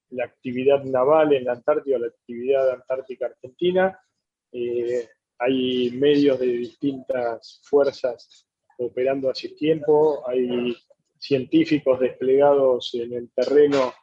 la 0.09 0.25
actividad 0.25 0.83
naval 0.83 1.33
en 1.33 1.45
la 1.45 1.53
Antártida, 1.53 1.99
la 1.99 2.07
actividad 2.07 2.69
antártica 2.71 3.27
argentina, 3.27 3.99
hay 5.37 5.91
medios 5.91 6.39
de 6.39 6.45
distintas 6.45 7.61
fuerzas 7.63 8.47
operando 8.77 9.29
hace 9.29 9.49
tiempo, 9.49 10.23
hay 10.27 10.73
científicos 11.17 11.99
desplegados 11.99 12.93
en 12.93 13.13
el 13.13 13.29
terreno 13.31 13.93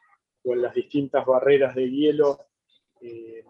en 0.45 0.61
las 0.61 0.73
distintas 0.73 1.25
barreras 1.25 1.75
de 1.75 1.89
hielo 1.89 2.39
eh, 3.01 3.43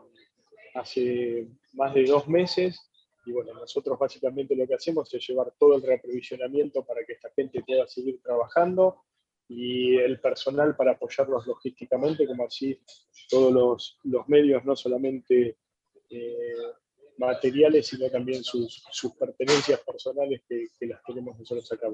hace 0.76 1.48
más 1.74 1.94
de 1.94 2.06
dos 2.06 2.28
meses. 2.28 2.90
Y 3.26 3.32
bueno, 3.32 3.54
nosotros 3.54 3.98
básicamente 3.98 4.56
lo 4.56 4.68
que 4.68 4.76
hacemos 4.76 5.12
es 5.14 5.28
llevar 5.28 5.54
todo 5.58 5.76
el 5.78 5.82
reaprovisionamiento 5.82 6.84
para 6.84 7.06
que 7.06 7.14
esta 7.14 7.30
gente 7.36 7.64
pueda 7.64 7.88
seguir 7.88 8.22
trabajando 8.22 9.04
y 9.48 9.96
el 9.98 10.20
personal 10.20 10.76
para 10.76 10.92
apoyarlos 10.92 11.48
logísticamente, 11.48 12.28
como 12.28 12.46
así 12.46 12.80
todos 13.30 13.54
los, 13.54 14.00
los 14.04 14.28
medios, 14.28 14.64
no 14.66 14.76
solamente 14.76 15.58
eh, 16.10 16.56
materiales, 17.18 17.88
sino 17.88 18.10
también 18.10 18.44
sus, 18.44 18.84
sus 18.90 19.14
pertenencias 19.16 19.80
personales 19.82 20.42
que, 20.48 20.68
que, 20.80 20.88
las 20.88 21.02
tenemos 21.04 21.38
nosotros 21.38 21.72
acá. 21.72 21.88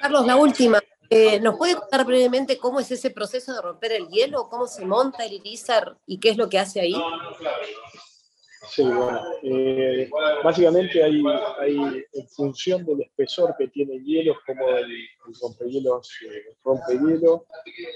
Carlos, 0.00 0.26
la 0.26 0.36
última. 0.36 0.80
Eh, 1.10 1.40
¿Nos 1.40 1.56
puede 1.56 1.76
contar 1.76 2.06
brevemente 2.06 2.58
cómo 2.58 2.80
es 2.80 2.90
ese 2.90 3.10
proceso 3.10 3.52
de 3.52 3.60
romper 3.60 3.92
el 3.92 4.08
hielo? 4.08 4.48
¿Cómo 4.48 4.66
se 4.66 4.84
monta 4.84 5.24
el 5.24 5.34
irizar 5.34 5.98
y 6.06 6.18
qué 6.18 6.30
es 6.30 6.36
lo 6.36 6.48
que 6.48 6.58
hace 6.58 6.80
ahí? 6.80 6.94
Sí, 8.70 8.82
bueno. 8.82 9.20
Eh, 9.42 10.08
básicamente 10.42 11.02
hay, 11.02 11.22
hay, 11.60 12.04
en 12.12 12.28
función 12.28 12.84
del 12.86 13.02
espesor 13.02 13.54
que 13.58 13.68
tiene 13.68 13.96
el 13.96 14.04
hielo, 14.04 14.36
como 14.46 14.68
el, 14.68 14.90
el 14.90 15.34
rompehielos 15.40 16.10
eh, 16.30 16.56
rompe 16.64 16.92
hielo, 16.94 17.46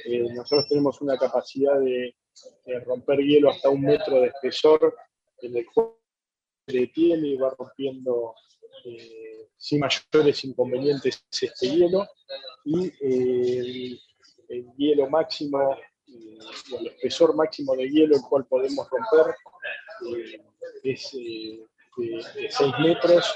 eh, 0.04 0.26
nosotros 0.34 0.68
tenemos 0.68 1.00
una 1.00 1.16
capacidad 1.16 1.78
de, 1.78 2.16
de, 2.64 2.80
romper 2.80 3.20
hielo 3.20 3.50
hasta 3.50 3.70
un 3.70 3.82
metro 3.82 4.20
de 4.20 4.26
espesor, 4.26 4.94
en 5.40 5.56
el 5.56 5.66
cual 5.72 5.92
se 6.66 6.80
detiene 6.80 7.28
y 7.28 7.36
va 7.36 7.54
rompiendo 7.56 8.34
eh, 8.84 9.48
sin 9.56 9.80
mayores 9.80 10.44
inconvenientes 10.44 11.24
este 11.30 11.68
hielo, 11.68 12.06
y 12.66 12.92
el, 13.00 14.00
el 14.48 14.66
hielo 14.76 15.08
máximo 15.08 15.76
el 16.78 16.86
espesor 16.86 17.34
máximo 17.34 17.74
de 17.74 17.88
hielo 17.88 18.16
el 18.16 18.22
cual 18.22 18.46
podemos 18.46 18.88
romper 18.90 19.34
eh, 20.16 20.40
es 20.82 21.14
eh, 21.14 21.64
de 21.96 22.50
6 22.50 22.72
metros. 22.80 23.34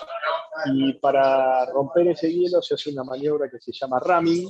Y 0.67 0.93
para 0.95 1.65
romper 1.67 2.09
ese 2.09 2.31
hielo 2.31 2.61
se 2.61 2.75
hace 2.75 2.91
una 2.91 3.05
maniobra 3.05 3.49
que 3.49 3.61
se 3.61 3.73
llama 3.73 3.99
ramming, 4.01 4.47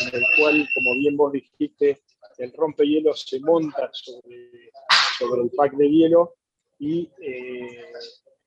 en 0.00 0.14
el 0.14 0.24
cual, 0.38 0.68
como 0.74 0.94
bien 0.98 1.16
vos 1.16 1.32
dijiste, 1.32 2.02
el 2.38 2.52
rompehielo 2.52 3.14
se 3.14 3.40
monta 3.40 3.90
sobre, 3.92 4.70
sobre 5.18 5.42
el 5.42 5.50
pack 5.50 5.72
de 5.74 5.88
hielo 5.88 6.34
y 6.78 7.10
eh, 7.20 7.92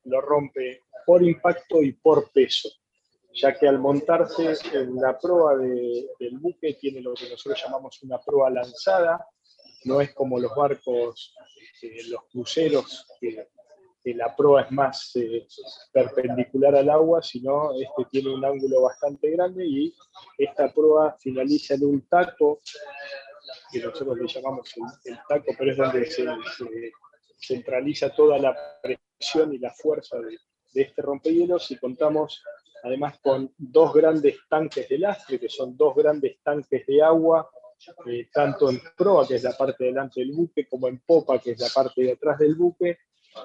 lo 0.05 0.21
rompe 0.21 0.83
por 1.05 1.21
impacto 1.21 1.81
y 1.81 1.91
por 1.91 2.31
peso 2.31 2.69
ya 3.33 3.53
que 3.53 3.67
al 3.67 3.79
montarse 3.79 4.55
en 4.73 4.95
la 4.95 5.17
proa 5.17 5.57
de, 5.57 6.07
del 6.19 6.37
buque 6.37 6.75
tiene 6.75 7.01
lo 7.01 7.13
que 7.13 7.29
nosotros 7.29 7.61
llamamos 7.63 8.01
una 8.03 8.19
proa 8.19 8.49
lanzada, 8.49 9.25
no 9.85 10.01
es 10.01 10.13
como 10.13 10.39
los 10.39 10.53
barcos, 10.55 11.35
eh, 11.81 12.03
los 12.09 12.23
cruceros, 12.31 13.07
que, 13.19 13.49
que, 14.03 14.13
la 14.13 14.35
proa 14.35 14.63
es 14.63 14.71
más 14.71 15.15
eh, 15.15 15.47
perpendicular 15.91 16.75
al 16.75 16.89
agua, 16.89 17.21
sino 17.21 17.73
este 17.73 18.05
tiene 18.11 18.33
un 18.33 18.45
ángulo 18.45 18.83
bastante 18.83 19.31
grande 19.31 19.65
y 19.65 19.93
esta 20.37 20.71
proa 20.71 21.17
finaliza 21.19 21.73
en 21.73 21.85
un 21.85 22.07
taco, 22.07 22.61
que 23.71 23.79
nosotros 23.79 24.17
le 24.17 24.27
llamamos 24.27 24.71
el, 24.77 25.13
el 25.13 25.19
taco, 25.27 25.53
pero 25.57 25.71
es 25.71 25.77
donde 25.77 26.05
se, 26.05 26.23
se, 26.23 26.91
centraliza 27.37 28.09
toda 28.13 28.37
la 28.37 28.55
presión 28.81 29.53
y 29.53 29.57
la 29.57 29.71
fuerza 29.71 30.17
de, 30.19 30.37
de 30.73 30.81
este 30.81 31.01
rompehielos 31.01 31.69
y 31.71 31.77
contamos 31.77 32.41
además 32.83 33.17
con 33.19 33.53
dos 33.57 33.93
grandes 33.93 34.37
tanques 34.49 34.87
de 34.89 34.99
lastre, 34.99 35.39
que 35.39 35.49
son 35.49 35.75
dos 35.75 35.95
grandes 35.95 36.37
tanques 36.43 36.85
de 36.85 37.01
agua, 37.01 37.49
eh, 38.05 38.27
tanto 38.31 38.69
en 38.69 38.81
proa, 38.95 39.27
que 39.27 39.35
es 39.35 39.43
la 39.43 39.57
parte 39.57 39.85
delante 39.85 40.19
del 40.19 40.33
buque, 40.33 40.67
como 40.67 40.87
en 40.87 40.99
popa, 40.99 41.39
que 41.39 41.51
es 41.51 41.59
la 41.59 41.69
parte 41.73 42.03
de 42.03 42.11
atrás 42.11 42.39
del 42.39 42.55
buque, 42.55 42.97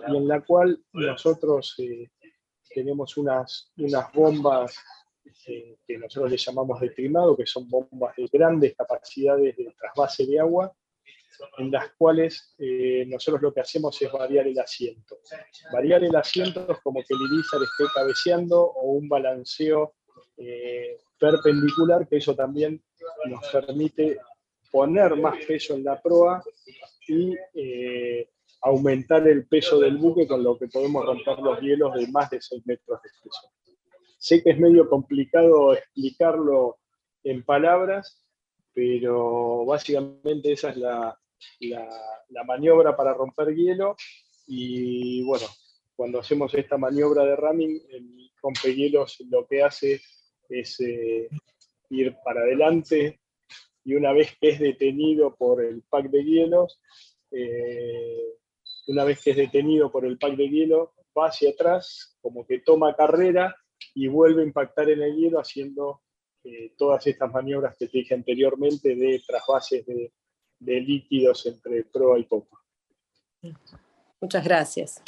y 0.09 0.17
en 0.17 0.29
la 0.29 0.41
cual 0.43 0.79
nosotros 0.93 1.75
eh, 1.79 2.11
tenemos 2.69 3.17
unas, 3.17 3.73
unas 3.79 4.13
bombas 4.13 4.77
eh, 5.47 5.79
que 5.87 5.99
nosotros 5.99 6.31
le 6.31 6.37
llamamos 6.37 6.81
de 6.81 6.91
trimado, 6.91 7.37
que 7.37 7.47
son 7.47 7.69
bombas 7.69 8.17
de 8.17 8.29
grandes 8.31 8.75
capacidades 8.77 9.57
de 9.57 9.73
trasvase 9.79 10.27
de 10.27 10.41
agua, 10.41 10.73
en 11.59 11.71
las 11.71 11.91
cuales 11.97 12.55
eh, 12.59 13.05
nosotros 13.07 13.43
lo 13.43 13.53
que 13.53 13.61
hacemos 13.61 14.01
es 14.01 14.11
variar 14.11 14.47
el 14.47 14.59
asiento. 14.59 15.19
Variar 15.73 16.05
el 16.05 16.15
asiento 16.15 16.67
es 16.71 16.79
como 16.81 17.01
que 17.01 17.15
el 17.15 17.21
irizar 17.33 17.61
esté 17.63 17.85
cabeceando 17.95 18.61
o 18.61 18.93
un 18.93 19.09
balanceo 19.09 19.95
eh, 20.37 20.99
perpendicular, 21.19 22.07
que 22.09 22.17
eso 22.17 22.35
también 22.35 22.83
nos 23.27 23.47
permite 23.49 24.19
poner 24.71 25.17
más 25.17 25.45
peso 25.45 25.75
en 25.75 25.85
la 25.85 26.01
proa 26.01 26.43
y 27.09 27.35
eh, 27.55 28.29
aumentar 28.63 29.27
el 29.27 29.47
peso 29.47 29.79
del 29.81 29.97
buque, 29.97 30.27
con 30.27 30.43
lo 30.43 30.59
que 30.59 30.69
podemos 30.69 31.05
romper 31.05 31.39
los 31.39 31.61
hielos 31.61 31.95
de 31.95 32.07
más 32.09 32.31
de 32.31 32.41
6 32.41 32.63
metros 32.67 33.01
de 33.03 33.09
espesor. 33.09 33.51
Sé 34.19 34.43
que 34.43 34.51
es 34.51 34.59
medio 34.59 34.89
complicado 34.89 35.75
explicarlo 35.75 36.79
en 37.23 37.45
palabras, 37.45 38.25
pero 38.75 39.65
básicamente 39.65 40.53
esa 40.53 40.71
es 40.71 40.77
la, 40.77 41.19
la, 41.61 42.45
maniobra 42.45 42.97
para 42.97 43.15
romper 43.15 43.55
hielo. 43.55 43.97
Y 44.47 45.23
bueno, 45.25 45.47
cuando 45.95 46.21
hacemos 46.21 46.55
esta 46.55 46.79
maniobra 46.79 47.25
de 47.25 47.37
ramming, 47.37 47.81
el 47.91 48.31
rompehielos 48.43 49.19
lo 49.31 49.47
que 49.47 49.63
hace 49.63 50.01
es 50.49 50.81
eh, 50.81 51.29
ir 51.91 52.17
para 52.25 52.41
adelante 52.41 53.21
y 53.85 53.95
una 53.95 54.13
vez 54.13 54.37
que 54.41 54.51
es 54.51 54.59
detenido 54.59 55.35
por 55.35 55.65
el 55.65 55.83
pack 55.83 56.11
de 56.11 56.23
hielos, 56.23 56.81
eh, 57.31 58.35
una 58.89 59.05
vez 59.05 59.23
que 59.23 59.31
es 59.31 59.37
detenido 59.37 59.91
por 59.91 60.05
el 60.05 60.19
pack 60.19 60.37
de 60.37 60.49
hielo, 60.49 60.93
va 61.19 61.29
hacia 61.29 61.51
atrás, 61.51 62.17
como 62.21 62.47
que 62.47 62.61
toma 62.61 62.95
carrera 62.95 63.57
y 63.95 64.09
vuelve 64.09 64.43
a 64.43 64.47
impactar 64.47 64.91
en 64.91 65.03
el 65.03 65.17
hielo 65.17 65.41
haciendo 65.41 66.03
eh, 66.45 66.73
todas 66.77 67.07
estas 67.07 67.33
maniobras 67.33 67.77
que 67.79 67.89
te 67.89 67.99
dije 67.99 68.15
anteriormente 68.15 68.95
de 68.95 69.23
trasvases 69.27 69.87
de, 69.87 70.13
de 70.59 70.81
líquidos 70.81 71.47
entre 71.47 71.85
proa 71.85 72.19
y 72.19 72.25
popa. 72.25 72.59
Muchas 74.21 74.45
gracias. 74.45 75.03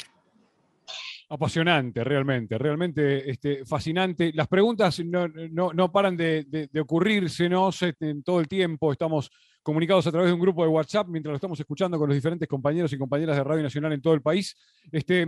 Apasionante, 1.29 2.03
realmente, 2.03 2.57
realmente 2.57 3.29
este, 3.29 3.65
fascinante. 3.65 4.31
Las 4.33 4.47
preguntas 4.47 4.99
no, 4.99 5.27
no, 5.27 5.71
no 5.71 5.91
paran 5.91 6.17
de, 6.17 6.43
de, 6.43 6.67
de 6.67 6.79
ocurrírsenos 6.81 7.81
este, 7.81 8.09
en 8.09 8.23
todo 8.23 8.41
el 8.41 8.47
tiempo. 8.47 8.91
Estamos 8.91 9.31
comunicados 9.63 10.07
a 10.07 10.11
través 10.11 10.29
de 10.29 10.33
un 10.33 10.39
grupo 10.39 10.63
de 10.63 10.69
WhatsApp 10.69 11.07
mientras 11.07 11.31
lo 11.31 11.35
estamos 11.35 11.59
escuchando 11.59 11.97
con 11.97 12.07
los 12.07 12.15
diferentes 12.15 12.47
compañeros 12.47 12.91
y 12.93 12.97
compañeras 12.97 13.35
de 13.37 13.43
Radio 13.43 13.63
Nacional 13.63 13.93
en 13.93 14.01
todo 14.01 14.13
el 14.13 14.21
país. 14.21 14.55
Este, 14.91 15.27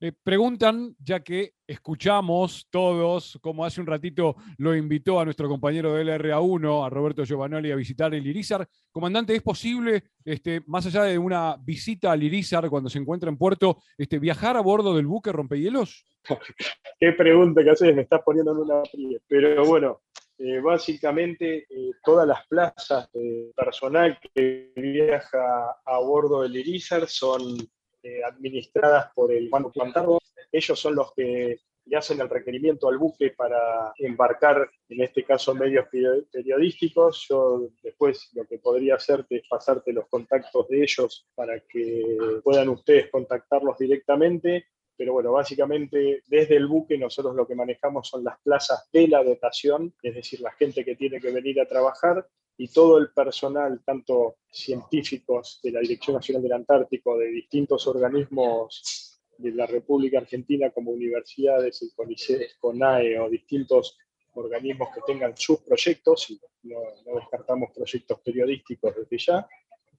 eh, 0.00 0.12
preguntan, 0.22 0.94
ya 0.98 1.20
que 1.20 1.52
escuchamos 1.66 2.66
todos, 2.70 3.38
como 3.42 3.64
hace 3.64 3.80
un 3.80 3.86
ratito 3.86 4.36
lo 4.58 4.74
invitó 4.74 5.20
a 5.20 5.24
nuestro 5.24 5.48
compañero 5.48 5.94
del 5.94 6.08
LRA1, 6.08 6.86
a 6.86 6.90
Roberto 6.90 7.24
Giovanoli, 7.24 7.72
a 7.72 7.76
visitar 7.76 8.14
el 8.14 8.26
Irizar. 8.26 8.66
Comandante, 8.90 9.34
¿es 9.34 9.42
posible, 9.42 10.04
este, 10.24 10.62
más 10.66 10.86
allá 10.86 11.04
de 11.04 11.18
una 11.18 11.56
visita 11.60 12.12
al 12.12 12.22
Irizar 12.22 12.68
cuando 12.70 12.88
se 12.88 12.98
encuentra 12.98 13.28
en 13.28 13.36
puerto, 13.36 13.78
este, 13.98 14.18
viajar 14.18 14.56
a 14.56 14.60
bordo 14.60 14.94
del 14.94 15.06
buque 15.06 15.32
rompehielos? 15.32 16.04
Qué 17.00 17.12
pregunta 17.12 17.62
que 17.62 17.70
haces, 17.70 17.94
me 17.94 18.02
estás 18.02 18.22
poniendo 18.24 18.52
en 18.52 18.58
una 18.58 18.82
Pero 19.28 19.64
bueno, 19.64 20.00
eh, 20.36 20.58
básicamente 20.60 21.66
eh, 21.70 21.92
todas 22.02 22.26
las 22.26 22.44
plazas 22.48 23.08
de 23.12 23.52
personal 23.56 24.18
que 24.34 24.72
viaja 24.74 25.76
a 25.84 25.98
bordo 26.00 26.42
del 26.42 26.56
Irizar 26.56 27.08
son 27.08 27.56
eh, 28.02 28.20
administradas 28.24 29.12
por 29.14 29.32
el 29.32 29.48
Banco 29.48 29.70
Plantardo. 29.70 30.18
Ellos 30.50 30.78
son 30.78 30.96
los 30.96 31.12
que 31.14 31.60
le 31.86 31.96
hacen 31.96 32.20
el 32.20 32.28
requerimiento 32.28 32.88
al 32.88 32.98
buque 32.98 33.30
para 33.30 33.92
embarcar, 33.98 34.68
en 34.88 35.02
este 35.02 35.22
caso, 35.22 35.54
medios 35.54 35.86
periodísticos. 36.32 37.26
Yo 37.28 37.68
después 37.82 38.30
lo 38.34 38.44
que 38.44 38.58
podría 38.58 38.96
hacerte 38.96 39.36
es 39.36 39.48
pasarte 39.48 39.92
los 39.92 40.08
contactos 40.08 40.66
de 40.68 40.82
ellos 40.82 41.28
para 41.34 41.60
que 41.60 42.40
puedan 42.42 42.70
ustedes 42.70 43.10
contactarlos 43.10 43.78
directamente 43.78 44.66
pero 44.96 45.12
bueno, 45.12 45.32
básicamente 45.32 46.22
desde 46.26 46.56
el 46.56 46.66
buque 46.66 46.96
nosotros 46.98 47.34
lo 47.34 47.46
que 47.46 47.54
manejamos 47.54 48.08
son 48.08 48.24
las 48.24 48.40
plazas 48.40 48.88
de 48.92 49.08
la 49.08 49.22
dotación, 49.22 49.94
es 50.02 50.14
decir, 50.14 50.40
la 50.40 50.52
gente 50.52 50.84
que 50.84 50.96
tiene 50.96 51.20
que 51.20 51.30
venir 51.30 51.60
a 51.60 51.66
trabajar 51.66 52.26
y 52.56 52.68
todo 52.68 52.98
el 52.98 53.10
personal, 53.10 53.82
tanto 53.84 54.36
científicos 54.50 55.60
de 55.62 55.72
la 55.72 55.80
Dirección 55.80 56.14
Nacional 56.16 56.42
del 56.42 56.52
Antártico, 56.52 57.18
de 57.18 57.26
distintos 57.26 57.86
organismos 57.86 59.20
de 59.38 59.50
la 59.50 59.66
República 59.66 60.18
Argentina 60.18 60.70
como 60.70 60.92
universidades, 60.92 61.82
el 61.82 61.90
CONICET, 61.96 62.58
CONAE 62.60 63.18
o 63.18 63.28
distintos 63.28 63.98
organismos 64.34 64.88
que 64.94 65.00
tengan 65.06 65.36
sus 65.36 65.60
proyectos, 65.60 66.30
y 66.30 66.40
no, 66.62 66.78
no 67.06 67.16
descartamos 67.16 67.70
proyectos 67.74 68.20
periodísticos 68.20 68.94
desde 68.96 69.18
ya, 69.18 69.48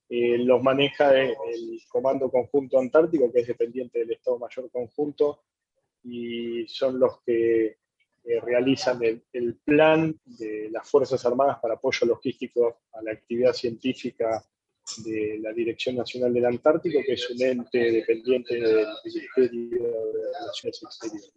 eh, 0.09 0.37
los 0.37 0.61
maneja 0.61 1.19
el 1.19 1.35
Comando 1.87 2.29
Conjunto 2.29 2.79
Antártico, 2.79 3.31
que 3.31 3.39
es 3.39 3.47
dependiente 3.47 3.99
del 3.99 4.11
Estado 4.11 4.37
Mayor 4.37 4.69
Conjunto, 4.69 5.41
y 6.03 6.67
son 6.67 6.99
los 6.99 7.21
que 7.21 7.77
eh, 8.27 8.39
realizan 8.41 9.03
el, 9.03 9.23
el, 9.33 9.55
plan 9.55 10.19
de 10.25 10.69
las 10.71 10.87
Fuerzas 10.89 11.25
Armadas 11.25 11.59
para 11.59 11.75
apoyo 11.75 12.05
logístico 12.07 12.81
a 12.93 13.01
la 13.01 13.11
actividad 13.11 13.53
científica 13.53 14.43
de 14.97 15.39
la 15.41 15.51
Dirección 15.51 15.95
Nacional 15.95 16.33
del 16.33 16.45
Antártico, 16.45 16.99
que 17.05 17.13
es 17.13 17.29
un 17.29 17.41
ente 17.41 17.91
dependiente 17.91 18.55
del 18.55 18.87
Ministerio 19.03 19.83
de 19.83 20.33
Relaciones 20.39 20.83
Exteriores. 20.83 21.33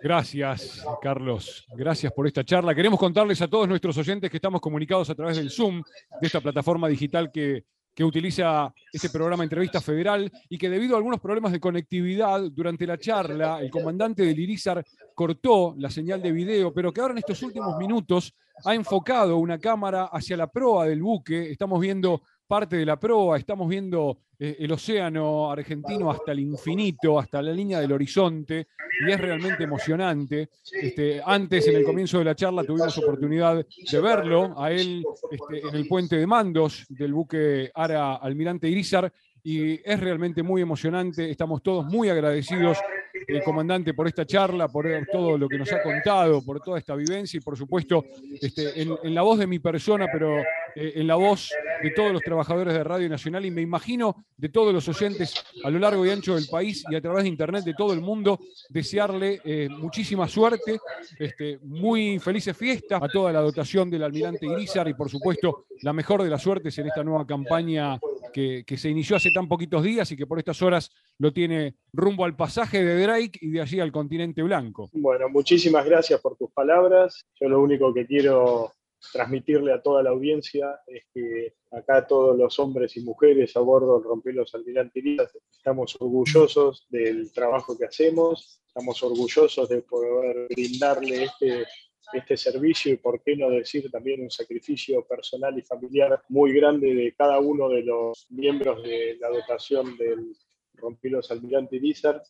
Gracias, 0.00 0.84
Carlos. 1.02 1.66
Gracias 1.74 2.12
por 2.12 2.26
esta 2.26 2.44
charla. 2.44 2.74
Queremos 2.74 2.98
contarles 2.98 3.42
a 3.42 3.48
todos 3.48 3.68
nuestros 3.68 3.96
oyentes 3.98 4.30
que 4.30 4.36
estamos 4.36 4.60
comunicados 4.60 5.10
a 5.10 5.14
través 5.14 5.36
del 5.36 5.50
Zoom, 5.50 5.82
de 6.20 6.26
esta 6.26 6.40
plataforma 6.40 6.86
digital 6.88 7.32
que, 7.32 7.64
que 7.98 8.04
utiliza 8.04 8.72
este 8.92 9.10
programa 9.10 9.42
Entrevista 9.42 9.80
Federal 9.80 10.30
y 10.48 10.56
que 10.56 10.70
debido 10.70 10.94
a 10.94 10.98
algunos 10.98 11.20
problemas 11.20 11.50
de 11.50 11.58
conectividad 11.58 12.40
durante 12.52 12.86
la 12.86 12.96
charla, 12.96 13.60
el 13.60 13.70
comandante 13.70 14.22
del 14.22 14.38
Irizar 14.38 14.84
cortó 15.16 15.74
la 15.76 15.90
señal 15.90 16.22
de 16.22 16.30
video, 16.30 16.72
pero 16.72 16.92
que 16.92 17.00
ahora 17.00 17.14
en 17.14 17.18
estos 17.18 17.42
últimos 17.42 17.76
minutos 17.76 18.32
ha 18.64 18.74
enfocado 18.74 19.38
una 19.38 19.58
cámara 19.58 20.04
hacia 20.12 20.36
la 20.36 20.46
proa 20.46 20.86
del 20.86 21.02
buque. 21.02 21.50
Estamos 21.50 21.80
viendo 21.80 22.22
parte 22.48 22.76
de 22.76 22.86
la 22.86 22.98
proa, 22.98 23.36
estamos 23.36 23.68
viendo 23.68 24.18
eh, 24.38 24.56
el 24.60 24.72
océano 24.72 25.52
argentino 25.52 26.10
hasta 26.10 26.32
el 26.32 26.40
infinito, 26.40 27.18
hasta 27.18 27.42
la 27.42 27.52
línea 27.52 27.78
del 27.78 27.92
horizonte, 27.92 28.68
y 29.06 29.12
es 29.12 29.20
realmente 29.20 29.64
emocionante. 29.64 30.48
Este, 30.72 31.20
antes, 31.24 31.68
en 31.68 31.76
el 31.76 31.84
comienzo 31.84 32.18
de 32.18 32.24
la 32.24 32.34
charla, 32.34 32.64
tuvimos 32.64 32.96
oportunidad 32.96 33.56
de 33.56 34.00
verlo, 34.00 34.58
a 34.58 34.72
él 34.72 35.04
este, 35.30 35.68
en 35.68 35.74
el 35.74 35.86
puente 35.86 36.16
de 36.16 36.26
mandos 36.26 36.86
del 36.88 37.12
buque 37.12 37.70
Ara 37.74 38.16
Almirante 38.16 38.66
Irizar, 38.68 39.12
y 39.42 39.74
es 39.88 40.00
realmente 40.00 40.42
muy 40.42 40.62
emocionante. 40.62 41.30
Estamos 41.30 41.62
todos 41.62 41.84
muy 41.84 42.08
agradecidos 42.08 42.78
el 43.26 43.42
comandante 43.42 43.94
por 43.94 44.06
esta 44.06 44.24
charla, 44.24 44.68
por 44.68 44.86
todo 45.10 45.36
lo 45.36 45.48
que 45.48 45.58
nos 45.58 45.72
ha 45.72 45.82
contado, 45.82 46.44
por 46.44 46.60
toda 46.60 46.78
esta 46.78 46.94
vivencia 46.94 47.38
y 47.38 47.40
por 47.40 47.56
supuesto 47.56 48.04
este, 48.40 48.82
en, 48.82 49.14
la 49.14 49.22
voz 49.22 49.38
de 49.38 49.46
mi 49.46 49.58
persona, 49.58 50.06
pero 50.10 50.42
eh, 50.80 50.92
en 51.00 51.08
la 51.08 51.16
voz 51.16 51.50
de 51.82 51.90
todos 51.90 52.12
los 52.12 52.22
trabajadores 52.22 52.72
de 52.72 52.84
Radio 52.84 53.08
Nacional 53.08 53.44
y 53.44 53.50
me 53.50 53.62
imagino 53.62 54.24
de 54.36 54.48
todos 54.48 54.72
los 54.72 54.88
oyentes 54.88 55.34
a 55.64 55.70
lo 55.70 55.78
largo 55.80 56.06
y 56.06 56.10
ancho 56.10 56.36
del 56.36 56.46
país 56.46 56.84
y 56.88 56.94
a 56.94 57.00
través 57.00 57.24
de 57.24 57.30
internet 57.30 57.64
de 57.64 57.74
todo 57.74 57.92
el 57.92 58.00
mundo, 58.00 58.38
desearle 58.68 59.40
eh, 59.44 59.68
muchísima 59.68 60.28
suerte, 60.28 60.78
este, 61.18 61.58
muy 61.64 62.20
felices 62.20 62.56
fiestas 62.56 63.02
a 63.02 63.08
toda 63.08 63.32
la 63.32 63.40
dotación 63.40 63.90
del 63.90 64.04
almirante 64.04 64.46
Irizar 64.46 64.86
y 64.86 64.94
por 64.94 65.10
supuesto 65.10 65.64
la 65.82 65.92
mejor 65.92 66.22
de 66.22 66.30
las 66.30 66.42
suertes 66.42 66.78
en 66.78 66.86
esta 66.86 67.02
nueva 67.02 67.26
campaña 67.26 67.98
que, 68.32 68.62
que 68.64 68.76
se 68.76 68.88
inició 68.88 69.16
hace 69.16 69.32
tan 69.32 69.48
poquitos 69.48 69.82
días 69.82 70.12
y 70.12 70.16
que 70.16 70.26
por 70.26 70.38
estas 70.38 70.62
horas 70.62 70.92
lo 71.18 71.32
tiene 71.32 71.74
rumbo 71.92 72.24
al 72.24 72.36
pasaje 72.36 72.84
de 72.84 73.02
Drake 73.02 73.38
y 73.40 73.50
de 73.50 73.62
allí 73.62 73.80
al 73.80 73.90
continente 73.90 74.44
blanco. 74.44 74.90
Bueno, 74.92 75.28
muchísimas 75.28 75.84
gracias 75.84 76.20
por 76.20 76.36
tus 76.36 76.50
palabras. 76.52 77.26
Yo 77.40 77.48
lo 77.48 77.60
único 77.60 77.92
que 77.92 78.06
quiero 78.06 78.74
transmitirle 79.12 79.72
a 79.72 79.82
toda 79.82 80.02
la 80.02 80.10
audiencia 80.10 80.80
es 80.86 81.04
que 81.14 81.54
acá 81.70 82.06
todos 82.06 82.36
los 82.36 82.58
hombres 82.58 82.96
y 82.96 83.00
mujeres 83.00 83.56
a 83.56 83.60
bordo 83.60 83.98
del 83.98 84.08
Rompelos 84.08 84.54
Almirante 84.54 85.02
estamos 85.50 85.96
orgullosos 86.00 86.86
del 86.90 87.32
trabajo 87.32 87.76
que 87.76 87.86
hacemos, 87.86 88.60
estamos 88.66 89.02
orgullosos 89.02 89.68
de 89.68 89.82
poder 89.82 90.48
brindarle 90.48 91.24
este, 91.24 91.64
este 92.12 92.36
servicio 92.36 92.92
y, 92.92 92.96
por 92.96 93.22
qué 93.22 93.36
no 93.36 93.50
decir, 93.50 93.90
también 93.90 94.22
un 94.22 94.30
sacrificio 94.30 95.04
personal 95.06 95.58
y 95.58 95.62
familiar 95.62 96.22
muy 96.28 96.52
grande 96.52 96.94
de 96.94 97.14
cada 97.14 97.38
uno 97.38 97.68
de 97.68 97.82
los 97.82 98.26
miembros 98.30 98.82
de 98.82 99.16
la 99.20 99.28
dotación 99.28 99.96
del 99.96 100.34
Rompelos 100.74 101.30
Almirante 101.30 101.76
Irizar 101.76 102.22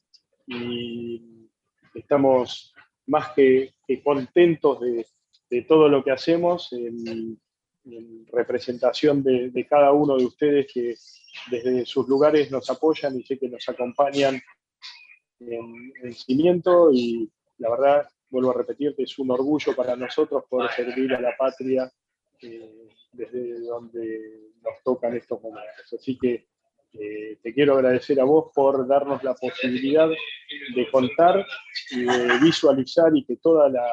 y 0.47 1.23
estamos 1.95 2.75
más 3.07 3.33
que, 3.35 3.73
contentos 4.03 4.81
de, 4.81 5.07
todo 5.67 5.89
lo 5.89 6.05
que 6.05 6.11
hacemos 6.11 6.73
en, 6.73 7.41
representación 8.31 9.23
de, 9.23 9.67
cada 9.67 9.93
uno 9.93 10.19
de 10.19 10.27
ustedes 10.27 10.71
que 10.73 10.95
desde 11.51 11.87
sus 11.87 12.07
lugares 12.07 12.51
nos 12.51 12.69
apoyan 12.69 13.17
y 13.19 13.23
sé 13.23 13.39
que 13.39 13.49
nos 13.49 13.67
acompañan 13.67 14.39
en 15.41 16.13
cimiento 16.13 16.91
y 16.93 17.31
la 17.59 17.71
verdad, 17.71 18.09
vuelvo 18.31 18.51
a 18.51 18.55
repetirte, 18.55 19.03
es 19.03 19.19
un 19.19 19.31
orgullo 19.31 19.75
para 19.75 19.97
nosotros 19.97 20.45
poder 20.49 20.71
servir 20.73 21.13
a 21.15 21.21
la 21.21 21.37
patria 21.37 21.91
eh, 22.41 22.89
desde 23.13 23.61
donde 23.61 24.53
nos 24.63 24.83
tocan 24.85 25.17
estos 25.17 25.43
momentos. 25.43 25.93
Así 25.93 26.17
que 26.17 26.47
eh, 26.93 27.39
te 27.43 27.53
quiero 27.53 27.75
agradecer 27.75 28.21
a 28.21 28.25
vos 28.25 28.51
por 28.55 28.87
darnos 28.87 29.23
la 29.23 29.35
posibilidad 29.35 30.09
de 30.09 30.91
contar 30.91 31.45
y 31.91 32.05
de 32.05 32.39
visualizar 32.41 33.15
y 33.15 33.25
que 33.25 33.37
toda 33.37 33.69
la, 33.69 33.87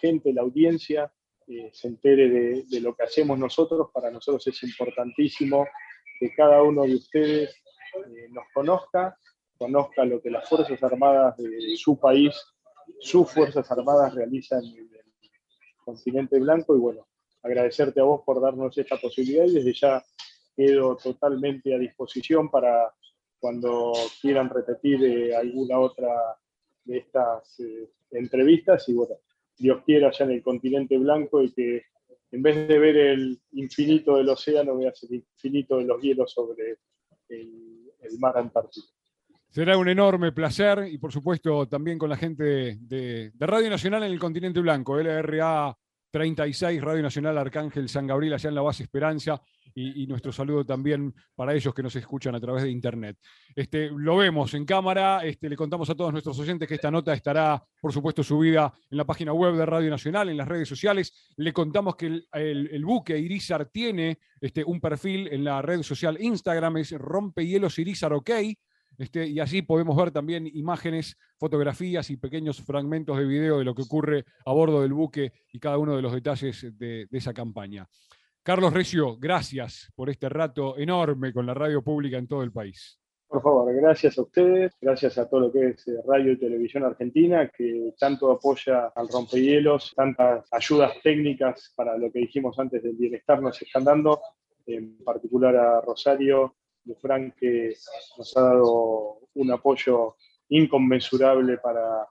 gente, 0.00 0.32
la 0.32 0.42
audiencia, 0.42 1.12
eh, 1.50 1.70
se 1.72 1.88
entere 1.88 2.28
de, 2.68 2.80
lo 2.80 2.94
que 2.94 3.04
hacemos 3.04 3.38
nosotros. 3.38 3.88
Para 3.92 4.10
nosotros 4.10 4.46
es 4.46 4.62
importantísimo 4.64 5.66
que 6.20 6.34
cada 6.34 6.62
uno 6.62 6.82
de 6.82 6.96
ustedes 6.96 7.56
eh, 7.94 8.28
nos 8.30 8.44
conozca, 8.52 9.16
conozca 9.56 10.04
lo 10.04 10.20
que 10.20 10.30
las 10.30 10.46
Fuerzas 10.46 10.82
Armadas 10.82 11.38
de 11.38 11.74
su 11.76 11.98
país, 11.98 12.34
sus 13.00 13.32
Fuerzas 13.32 13.70
Armadas 13.70 14.14
realizan 14.14 14.62
en 14.62 14.90
el 14.92 15.30
continente 15.82 16.38
blanco. 16.38 16.76
Y 16.76 16.80
bueno, 16.80 17.08
agradecerte 17.42 18.00
a 18.00 18.04
vos 18.04 18.20
por 18.26 18.42
darnos 18.42 18.76
esta 18.76 18.98
posibilidad. 18.98 19.46
Y 19.46 19.54
desde 19.54 19.72
ya 19.72 20.04
quedo 20.54 20.98
totalmente 20.98 21.74
a 21.74 21.78
disposición 21.78 22.50
para 22.50 22.94
cuando 23.40 23.92
quieran 24.20 24.50
repetir 24.50 25.02
eh, 25.02 25.34
alguna 25.34 25.78
otra 25.78 26.08
de 26.84 26.98
estas 26.98 27.56
entrevistas. 28.10 28.86
Y 28.90 28.92
bueno, 28.92 29.14
Dios 29.58 29.82
quiera 29.84 30.10
ya 30.10 30.24
en 30.24 30.32
el 30.32 30.42
continente 30.42 30.96
blanco 30.96 31.42
y 31.42 31.52
que 31.52 31.82
en 32.30 32.42
vez 32.42 32.68
de 32.68 32.78
ver 32.78 32.96
el 32.96 33.40
infinito 33.52 34.16
del 34.16 34.28
océano 34.28 34.76
veas 34.76 35.02
el 35.04 35.16
infinito 35.16 35.78
de 35.78 35.84
los 35.84 36.00
hielos 36.00 36.32
sobre 36.32 36.78
el, 37.28 38.18
mar 38.18 38.36
Antártico. 38.38 38.86
Será 39.50 39.76
un 39.76 39.88
enorme 39.88 40.32
placer 40.32 40.88
y 40.90 40.98
por 40.98 41.12
supuesto 41.12 41.66
también 41.66 41.98
con 41.98 42.08
la 42.08 42.16
gente 42.16 42.78
de, 42.80 43.30
de 43.32 43.46
Radio 43.46 43.70
Nacional 43.70 44.02
en 44.02 44.12
el 44.12 44.18
continente 44.18 44.60
blanco, 44.60 44.96
LRA 44.98 45.76
36, 46.10 46.80
Radio 46.82 47.02
Nacional 47.02 47.38
Arcángel 47.38 47.88
San 47.88 48.06
Gabriel, 48.06 48.34
allá 48.34 48.48
en 48.48 48.54
la 48.54 48.62
base 48.62 48.82
Esperanza, 48.82 49.40
y, 49.74 50.06
nuestro 50.06 50.32
saludo 50.32 50.64
también 50.64 51.14
para 51.36 51.54
ellos 51.54 51.72
que 51.72 51.82
nos 51.82 51.94
escuchan 51.94 52.34
a 52.34 52.40
través 52.40 52.64
de 52.64 52.70
Internet. 52.70 53.16
Este, 53.54 53.90
lo 53.90 54.16
vemos 54.16 54.52
en 54.54 54.64
cámara, 54.64 55.24
este, 55.24 55.48
le 55.48 55.56
contamos 55.56 55.88
a 55.90 55.94
todos 55.94 56.10
nuestros 56.10 56.38
oyentes 56.40 56.66
que 56.66 56.74
esta 56.74 56.90
nota 56.90 57.12
estará, 57.12 57.62
por 57.80 57.92
supuesto, 57.92 58.24
subida 58.24 58.72
en 58.90 58.96
la 58.96 59.04
página 59.04 59.32
web 59.32 59.54
de 59.54 59.66
Radio 59.66 59.90
Nacional, 59.90 60.28
en 60.30 60.36
las 60.36 60.48
redes 60.48 60.68
sociales. 60.68 61.32
Le 61.36 61.52
contamos 61.52 61.94
que 61.94 62.22
el, 62.32 62.84
buque 62.84 63.18
Irizar 63.18 63.66
tiene 63.66 64.18
este, 64.40 64.64
un 64.64 64.80
perfil 64.80 65.28
en 65.28 65.44
la 65.44 65.62
red 65.62 65.82
social 65.82 66.16
Instagram, 66.20 66.78
es 66.78 66.92
rompehielos 66.92 67.78
Irizar. 67.78 68.12
Este, 68.98 69.28
y 69.28 69.38
así 69.38 69.62
podemos 69.62 69.96
ver 69.96 70.10
también 70.10 70.48
imágenes, 70.52 71.16
fotografías 71.38 72.10
y 72.10 72.16
pequeños 72.16 72.60
fragmentos 72.60 73.16
de 73.16 73.24
video 73.24 73.58
de 73.58 73.64
lo 73.64 73.74
que 73.74 73.82
ocurre 73.82 74.24
a 74.44 74.52
bordo 74.52 74.82
del 74.82 74.92
buque 74.92 75.32
y 75.52 75.60
cada 75.60 75.78
uno 75.78 75.94
de 75.94 76.02
los 76.02 76.12
detalles 76.12 76.66
de, 76.76 77.06
esa 77.12 77.32
campaña. 77.32 77.88
Carlos 78.42 78.72
Recio, 78.72 79.16
gracias 79.16 79.92
por 79.94 80.10
este 80.10 80.28
rato 80.28 80.76
enorme 80.76 81.32
con 81.32 81.46
la 81.46 81.54
radio 81.54 81.80
pública 81.82 82.18
en 82.18 82.26
todo 82.26 82.42
el 82.42 82.50
país. 82.50 82.98
Por 83.28 83.42
favor, 83.42 83.72
gracias 83.74 84.18
a 84.18 84.22
ustedes, 84.22 84.72
gracias 84.80 85.18
a 85.18 85.28
todo 85.28 85.40
lo 85.40 85.52
que 85.52 85.68
es 85.68 85.86
eh, 85.86 86.00
Radio 86.06 86.32
y 86.32 86.38
Televisión 86.38 86.82
Argentina, 86.84 87.50
que 87.54 87.92
tanto 87.98 88.32
apoya 88.32 88.86
al 88.96 89.06
rompehielos, 89.08 89.92
tantas 89.94 90.48
ayudas 90.50 90.94
técnicas 91.02 91.72
para 91.76 91.98
lo 91.98 92.10
que 92.10 92.20
dijimos 92.20 92.58
antes 92.58 92.82
del 92.82 92.96
bienestar 92.96 93.42
nos 93.42 93.60
están 93.60 93.84
dando, 93.84 94.18
en 94.66 94.96
particular 95.04 95.54
a 95.56 95.80
Rosario 95.82 96.54
Frank 96.96 97.34
que 97.38 97.74
nos 98.16 98.36
ha 98.36 98.42
dado 98.42 99.18
un 99.34 99.50
apoyo 99.50 100.16
inconmensurable 100.48 101.58
para 101.58 102.08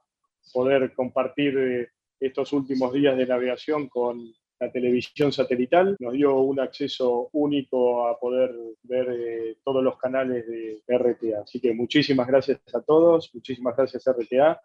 poder 0.54 0.94
compartir 0.94 1.58
eh, 1.58 1.88
estos 2.20 2.54
últimos 2.54 2.94
días 2.94 3.18
de 3.18 3.26
navegación 3.26 3.90
con 3.90 4.34
la 4.60 4.72
televisión 4.72 5.32
satelital. 5.32 5.96
Nos 6.00 6.14
dio 6.14 6.40
un 6.40 6.60
acceso 6.60 7.30
único 7.34 8.08
a 8.08 8.20
poder 8.20 8.56
ver 8.84 9.10
eh, 9.12 9.58
todos 9.64 9.84
los 9.84 9.98
canales 9.98 10.46
de 10.48 10.82
RTA. 10.88 11.42
Así 11.44 11.60
que 11.60 11.74
muchísimas 11.74 12.28
gracias 12.28 12.60
a 12.74 12.82
todos, 12.82 13.30
muchísimas 13.34 13.76
gracias 13.76 14.04
RTA 14.08 14.60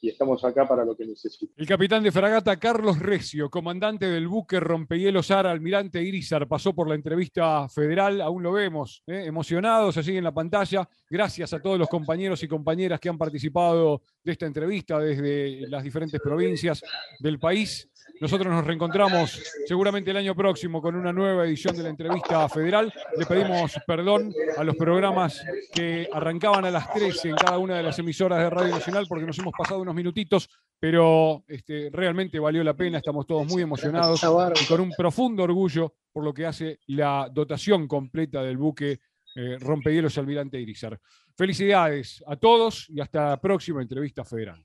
y 0.00 0.10
estamos 0.10 0.44
acá 0.44 0.66
para 0.66 0.84
lo 0.84 0.96
que 0.96 1.06
necesite. 1.06 1.52
El 1.56 1.66
capitán 1.66 2.02
de 2.02 2.12
fragata 2.12 2.56
Carlos 2.58 2.98
Recio, 2.98 3.50
comandante 3.50 4.06
del 4.06 4.28
buque 4.28 4.60
Rompehielos 4.60 5.30
Ara, 5.30 5.50
almirante 5.50 6.02
Irizar, 6.02 6.46
pasó 6.46 6.74
por 6.74 6.88
la 6.88 6.94
entrevista 6.94 7.68
federal, 7.68 8.20
aún 8.20 8.42
lo 8.42 8.52
vemos, 8.52 9.02
¿eh? 9.06 9.24
emocionados 9.26 9.96
allí 9.96 10.16
en 10.16 10.24
la 10.24 10.34
pantalla. 10.34 10.88
Gracias 11.08 11.52
a 11.52 11.60
todos 11.60 11.78
los 11.78 11.88
compañeros 11.88 12.42
y 12.42 12.48
compañeras 12.48 13.00
que 13.00 13.08
han 13.08 13.18
participado 13.18 14.02
de 14.22 14.32
esta 14.32 14.46
entrevista 14.46 14.98
desde 14.98 15.68
las 15.68 15.82
diferentes 15.82 16.20
provincias 16.20 16.82
del 17.18 17.38
país. 17.38 17.88
Nosotros 18.20 18.52
nos 18.52 18.64
reencontramos 18.64 19.42
seguramente 19.66 20.10
el 20.10 20.16
año 20.16 20.34
próximo 20.34 20.80
con 20.80 20.94
una 20.94 21.12
nueva 21.12 21.44
edición 21.44 21.76
de 21.76 21.82
la 21.82 21.90
entrevista 21.90 22.48
federal. 22.48 22.92
Le 23.18 23.26
pedimos 23.26 23.74
perdón 23.86 24.32
a 24.56 24.64
los 24.64 24.74
programas 24.76 25.44
que 25.72 26.08
arrancaban 26.10 26.64
a 26.64 26.70
las 26.70 26.90
13 26.92 27.28
en 27.30 27.36
cada 27.36 27.58
una 27.58 27.76
de 27.76 27.82
las 27.82 27.98
emisoras 27.98 28.38
de 28.38 28.48
Radio 28.48 28.74
Nacional 28.74 29.06
porque 29.06 29.26
nos 29.26 29.38
hemos 29.38 29.52
pasado 29.56 29.80
unos 29.80 29.94
minutitos, 29.94 30.48
pero 30.78 31.44
este, 31.46 31.90
realmente 31.92 32.38
valió 32.38 32.64
la 32.64 32.74
pena. 32.74 32.98
Estamos 32.98 33.26
todos 33.26 33.46
muy 33.46 33.62
emocionados 33.62 34.22
y 34.62 34.66
con 34.66 34.80
un 34.80 34.92
profundo 34.92 35.42
orgullo 35.42 35.92
por 36.10 36.24
lo 36.24 36.32
que 36.32 36.46
hace 36.46 36.80
la 36.86 37.28
dotación 37.30 37.86
completa 37.86 38.42
del 38.42 38.56
buque 38.56 39.00
eh, 39.34 39.58
Rompehielos 39.60 40.16
Almirante 40.16 40.58
Irizar. 40.58 40.98
Felicidades 41.36 42.24
a 42.26 42.36
todos 42.36 42.88
y 42.88 43.00
hasta 43.00 43.30
la 43.30 43.40
próxima 43.40 43.82
entrevista 43.82 44.24
federal. 44.24 44.64